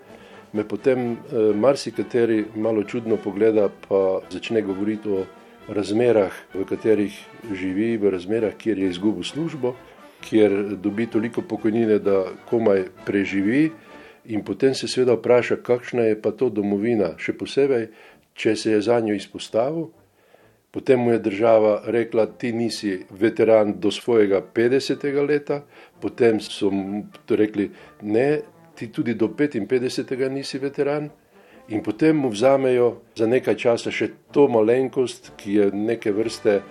me 0.53 0.65
potem 0.69 1.13
eh, 1.13 1.17
marsikateri 1.55 2.45
malo 2.57 2.83
čudno 2.83 3.17
pogleda, 3.17 3.69
pa 3.89 4.21
začne 4.31 4.63
govoriti 4.63 5.09
o 5.09 5.25
razmerah, 5.69 6.33
v 6.55 6.65
katerih 6.65 7.13
živi, 7.53 7.97
v 7.97 8.11
razmerah, 8.11 8.57
kjer 8.57 8.79
je 8.79 8.89
izgubil 8.89 9.25
službo, 9.25 9.75
kjer 10.25 10.77
dobi 10.77 11.07
toliko 11.07 11.43
pokojnine, 11.43 11.99
da 11.99 12.25
komaj 12.49 12.89
preživi. 13.07 13.71
In 14.29 14.45
potem 14.45 14.75
se 14.75 14.89
seveda 14.89 15.15
vpraša, 15.17 15.61
kakšna 15.65 16.09
je 16.09 16.21
pa 16.21 16.33
to 16.33 16.51
domovina, 16.51 17.15
še 17.21 17.33
posebej, 17.37 17.89
če 18.35 18.57
se 18.57 18.73
je 18.73 18.83
za 18.85 19.01
njo 19.01 19.15
izpostavil. 19.17 19.89
Potem 20.71 21.01
mu 21.01 21.15
je 21.15 21.19
država 21.25 21.83
rekla, 21.87 22.27
ti 22.27 22.53
nisi 22.53 22.99
veteran 23.11 23.73
do 23.81 23.91
svojega 23.91 24.43
50. 24.55 25.07
leta, 25.29 25.63
potem 26.01 26.41
so 26.41 26.71
mu 26.71 27.07
rekli, 27.29 27.71
ne, 28.03 28.43
ti 28.79 28.93
tudi 28.93 29.15
do 29.15 29.29
55. 29.29 30.31
nisi 30.31 30.59
veteran. 30.59 31.11
In 31.69 31.83
potem 31.83 32.17
mu 32.17 32.31
vzamejo 32.31 33.03
za 33.17 33.27
nekaj 33.27 33.57
časa 33.59 33.91
še 33.91 34.09
to 34.33 34.47
malenkost, 34.49 35.33
ki 35.37 35.55
je 35.59 35.67
neke 35.75 36.13
vrste 36.17 36.63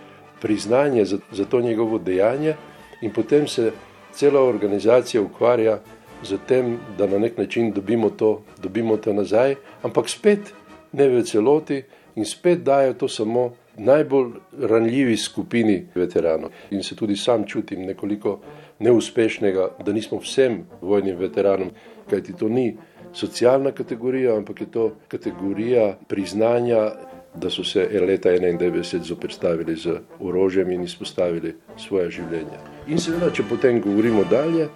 priznanje 0.41 1.05
za, 1.05 1.19
za 1.31 1.45
to 1.45 1.61
njegovo 1.61 1.99
dejanje, 1.99 2.55
in 3.01 3.13
potem 3.13 3.47
se 3.47 3.71
cela 4.15 4.41
organizacija 4.41 5.21
ukvarja 5.21 5.79
z 6.23 6.39
tem, 6.47 6.79
da 6.97 7.05
na 7.07 7.19
nek 7.19 7.37
način 7.37 7.71
dobimo 7.71 8.09
to, 8.09 8.41
dobimo 8.57 8.97
to 8.97 9.13
nazaj, 9.13 9.55
ampak 9.83 10.09
spet 10.09 10.53
ne 10.93 11.09
v 11.09 11.21
celoti 11.21 11.83
in 12.15 12.25
spet 12.25 12.63
dajo 12.65 12.93
to 12.93 13.07
samo 13.07 13.51
najbolj 13.77 14.31
ranljivi 14.57 15.17
skupini 15.17 15.85
veteranov. 15.95 16.49
In 16.71 16.83
se 16.83 16.95
tudi 16.95 17.15
sam 17.15 17.45
čutim 17.45 17.85
nekoliko 17.85 18.39
neuspešnega, 18.79 19.69
da 19.85 19.93
nismo 19.93 20.17
vsem 20.17 20.63
vojnim 20.81 21.17
veteranom, 21.17 21.69
kajti 22.09 22.33
to 22.33 22.49
ni 22.49 22.77
socialna 23.13 23.71
kategorija, 23.71 24.37
ampak 24.37 24.61
je 24.61 24.71
to 24.71 24.95
kategorija 25.07 25.97
priznanja, 26.07 26.91
da 27.35 27.49
so 27.49 27.63
se 27.63 27.89
leta 28.07 28.29
91 28.29 29.03
zoprstavili 29.03 29.75
z 29.75 29.99
orožjem 30.19 30.71
in 30.71 30.83
izpostavili 30.83 31.55
svoje 31.77 32.11
življenje. 32.11 32.57
In 32.87 32.97
seveda, 32.97 33.29
če 33.31 33.43
potem 33.49 33.81
govorimo 33.81 34.23
dalje, 34.29 34.69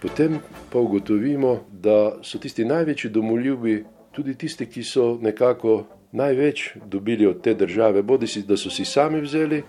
potem 0.00 0.38
pa 0.72 0.78
ugotovimo, 0.78 1.58
da 1.72 2.16
so 2.22 2.38
tisti 2.38 2.64
največji 2.64 3.10
domoljubi 3.10 3.84
tudi 4.12 4.34
tisti, 4.34 4.66
ki 4.66 4.82
so 4.82 5.18
nekako 5.20 5.84
največ 6.12 6.70
dobili 6.86 7.26
od 7.26 7.42
te 7.42 7.54
države, 7.54 8.02
bodi 8.02 8.26
si, 8.26 8.42
da 8.42 8.56
so 8.56 8.70
si 8.70 8.84
sami 8.84 9.20
vzeli, 9.20 9.62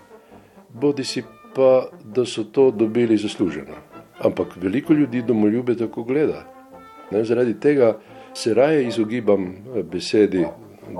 bodi 0.68 1.04
si 1.04 1.22
pa, 1.54 1.88
da 2.04 2.24
so 2.24 2.44
to 2.44 2.70
dobili 2.70 3.16
zasluženo. 3.16 3.76
Ampak 4.18 4.56
veliko 4.56 4.92
ljudi 4.92 5.22
domoljube 5.22 5.76
tako 5.76 6.04
gleda. 6.04 6.51
Ne, 7.10 7.24
zaradi 7.24 7.60
tega 7.60 7.98
se 8.34 8.54
raje 8.54 8.86
izogibam 8.86 9.46
eh, 9.46 9.82
besedi 9.82 10.46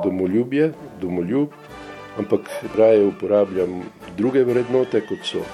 domoljubje, 0.05 0.73
domoljub, 1.01 1.49
ampak 2.19 2.41
raje 2.77 3.07
uporabljam 3.07 3.83
druge 4.17 4.45
vrednote, 4.45 5.01
kot 5.01 5.19
so 5.25 5.45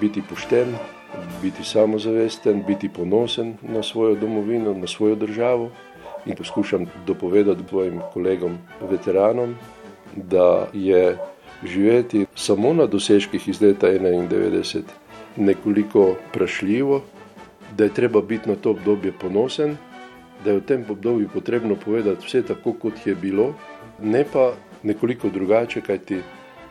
biti 0.00 0.22
pošten, 0.30 0.74
biti 1.42 1.64
samozavesten, 1.64 2.62
biti 2.66 2.88
ponosen 2.88 3.54
na 3.62 3.82
svojo 3.82 4.14
domovino, 4.14 4.74
na 4.74 4.86
svojo 4.86 5.14
državo. 5.14 5.70
In 6.26 6.34
poskušam 6.36 6.86
dopovedati 7.06 7.62
svojim 7.68 8.00
kolegom, 8.14 8.58
veteranom, 8.90 9.54
da 10.16 10.66
je 10.72 11.18
živeti 11.64 12.26
samo 12.34 12.72
na 12.72 12.86
dosežkih 12.86 13.48
iz 13.48 13.62
leta 13.62 13.86
91 13.86 14.82
nekoliko 15.36 16.14
vprašljivo, 16.28 17.02
da 17.76 17.84
je 17.84 17.94
treba 17.94 18.20
biti 18.20 18.48
na 18.48 18.56
to 18.56 18.70
obdobje 18.70 19.12
ponosen, 19.12 19.76
da 20.44 20.50
je 20.50 20.60
v 20.60 20.66
tem 20.66 20.84
obdobju 20.88 21.28
potrebno 21.34 21.76
povedati 21.76 22.26
vse 22.26 22.42
tako, 22.42 22.72
kot 22.72 23.06
je 23.06 23.14
bilo, 23.14 23.54
ne 24.02 24.24
pa 24.32 24.52
nekoliko 24.82 25.28
drugače, 25.28 25.80
kajti 25.80 26.20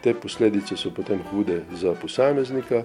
te 0.04 0.14
posledice 0.14 0.78
so 0.78 0.92
potem 0.94 1.20
hude 1.32 1.62
za 1.74 1.94
posameznika, 2.02 2.84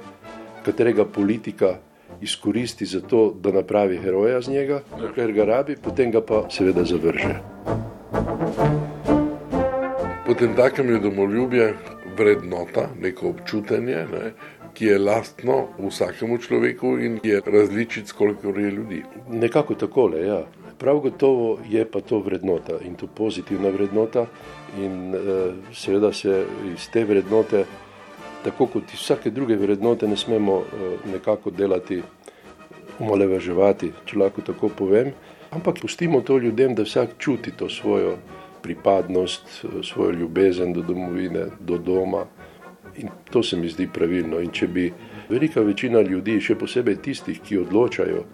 katerega 0.64 1.05
politika 1.05 1.76
izkoristi 2.20 2.87
za 2.87 3.01
to, 3.01 3.35
da 3.41 3.53
napravi 3.53 3.99
heroja 3.99 4.41
z 4.41 4.49
njega, 4.49 4.81
ker 5.14 5.33
ga 5.33 5.45
rabi, 5.45 5.76
potem 5.76 6.11
ga 6.11 6.20
pa 6.20 6.45
seveda 6.51 6.85
zavrže. 6.85 7.35
Potem 10.26 10.55
takem 10.57 10.91
je 10.91 10.99
domoljubje 10.99 11.74
vrednota, 12.16 12.89
neko 13.01 13.28
občutenje, 13.28 14.07
ne, 14.12 14.33
ki 14.74 14.87
je 14.87 14.99
lastno 14.99 15.66
vsakemu 15.78 16.39
človeku 16.39 16.99
in 16.99 17.18
je 17.24 17.41
različic, 17.47 18.12
koliko 18.12 18.49
je 18.49 18.70
ljudi. 18.70 19.03
Nekako 19.28 19.74
takole, 19.74 20.26
ja. 20.26 20.43
Prav 20.81 20.99
gotovo 21.05 21.59
je 21.68 21.85
pa 21.85 22.01
to 22.01 22.18
vrednota 22.24 22.78
in 22.85 22.95
to 22.97 23.07
pozitivna 23.07 23.68
vrednota 23.68 24.26
in 24.81 25.14
uh, 25.14 25.55
seveda 25.76 26.12
se 26.12 26.45
iz 26.72 26.89
te 26.93 27.05
vrednote 27.05 27.64
tako 28.45 28.66
kot 28.66 28.95
iz 28.95 29.01
vsake 29.01 29.31
druge 29.31 29.57
vrednote, 29.57 30.09
ne 30.09 30.16
smemo 30.16 30.59
eh, 30.59 30.97
nekako 31.12 31.51
delati, 31.51 32.03
omalevaževati, 33.01 33.93
če 34.05 34.18
lahko 34.18 34.43
tako 34.45 34.68
povem, 34.76 35.12
ampak 35.51 35.81
pustimo 35.81 36.20
to 36.20 36.39
ljudem, 36.39 36.74
da 36.74 36.85
vsak 36.85 37.16
čuti 37.18 37.53
to 37.57 37.68
svojo 37.68 38.16
pripadnost, 38.62 39.64
eh, 39.64 39.83
svojo 39.83 40.11
ljubezen 40.11 40.72
do 40.72 40.83
domovine, 40.83 41.47
do 41.61 41.78
doma. 41.78 42.24
In 42.97 43.09
to 43.31 43.43
se 43.43 43.57
mi 43.57 43.68
zdi 43.68 43.89
pravilno. 43.93 44.41
In 44.41 44.51
če 44.51 44.66
bi 44.68 44.93
velika 45.28 45.61
večina 45.61 46.01
ljudi, 46.01 46.41
še 46.41 46.59
posebej 46.59 46.97
tistih, 47.03 47.41
ki 47.41 47.59
odločajo, 47.59 48.24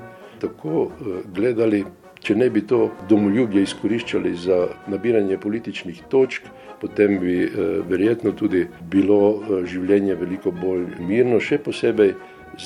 tako 0.41 0.89
eh, 0.91 1.23
gledali, 1.35 1.85
če 2.27 2.35
ne 2.35 2.49
bi 2.51 2.65
to 2.67 2.89
domoljubje 3.09 3.63
izkoriščali 3.63 4.33
za 4.43 4.57
nabiranje 4.91 5.37
političnih 5.39 6.01
točk, 6.11 6.49
potem 6.81 7.21
bi 7.23 7.37
eh, 7.45 7.61
verjetno 7.87 8.33
tudi 8.35 8.65
bilo 8.91 9.21
eh, 9.37 9.61
življenje 9.71 10.17
veliko 10.19 10.51
bolj 10.51 10.89
mirno, 11.07 11.39
še 11.39 11.61
posebej 11.63 12.17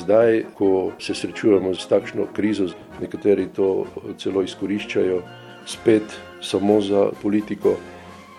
zdaj, 0.01 0.45
ko 0.57 0.93
se 1.03 1.15
srečujemo 1.15 1.75
s 1.75 1.85
takšno 1.91 2.31
krizo, 2.37 2.71
nekateri 3.03 3.51
to 3.53 3.69
eh, 3.85 4.09
celo 4.23 4.47
izkoriščajo 4.49 5.21
spet 5.69 6.17
samo 6.41 6.81
za 6.81 7.11
politiko 7.21 7.77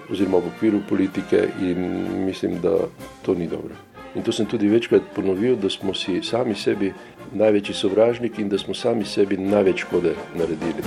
oziroma 0.10 0.42
v 0.42 0.56
okviru 0.56 0.82
politike 0.90 1.46
in 1.62 1.86
mislim, 2.26 2.58
da 2.66 2.90
to 3.22 3.38
ni 3.38 3.48
dobro. 3.48 3.91
In 4.16 4.24
to 4.24 4.32
sem 4.32 4.46
tudi 4.46 4.68
večkrat 4.68 5.02
ponovil, 5.16 5.56
da 5.56 5.70
smo 5.70 5.94
si 5.94 6.20
sami 6.24 6.56
sebi 6.56 6.94
največji 7.32 7.76
sovražniki 7.76 8.42
in 8.42 8.50
da 8.50 8.58
smo 8.58 8.74
sami 8.74 9.06
sebi 9.06 9.38
največ 9.38 9.86
škode 9.86 10.16
naredili. 10.36 10.84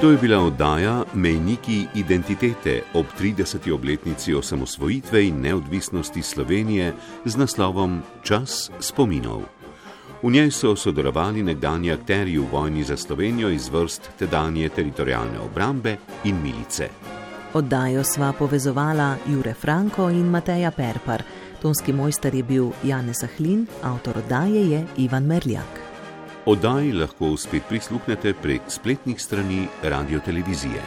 To 0.00 0.10
je 0.10 0.16
bila 0.16 0.38
oddaja 0.38 1.04
Mejniki 1.14 1.86
identitete 1.94 2.82
ob 2.94 3.06
30. 3.20 3.72
obletnici 3.72 4.34
osamosvojitve 4.34 5.26
in 5.26 5.40
neodvisnosti 5.40 6.22
Slovenije 6.22 6.92
z 7.24 7.36
naslovom 7.36 8.02
Čas 8.22 8.70
spominov. 8.80 9.42
V 10.22 10.30
njej 10.30 10.50
so 10.50 10.76
sodelovali 10.76 11.42
nekdani 11.42 11.92
akteri 11.92 12.38
v 12.38 12.46
vojni 12.50 12.84
za 12.84 12.96
Slovenijo 12.96 13.50
iz 13.50 13.68
vrst 13.68 14.10
tedanje 14.18 14.68
teritorijalne 14.68 15.38
obrambe 15.40 15.96
in 16.24 16.42
milice. 16.42 17.17
Oddajo 17.54 18.02
sva 18.04 18.32
povezovala 18.36 19.16
Jure 19.26 19.54
Franko 19.54 20.10
in 20.10 20.28
Mateja 20.28 20.70
Perpar. 20.70 21.22
Tonski 21.62 21.92
mojster 21.92 22.34
je 22.34 22.42
bil 22.42 22.70
Janez 22.84 23.22
Ahlin, 23.24 23.66
avtor 23.82 24.18
oddaje 24.18 24.70
je 24.70 24.84
Ivan 24.96 25.24
Merljak. 25.24 25.80
Oddaji 26.46 26.92
lahko 26.92 27.36
spet 27.36 27.62
prisluhnete 27.68 28.34
prek 28.42 28.68
spletnih 28.68 29.20
strani 29.20 29.66
Radio 29.82 30.20
Televizije. 30.20 30.82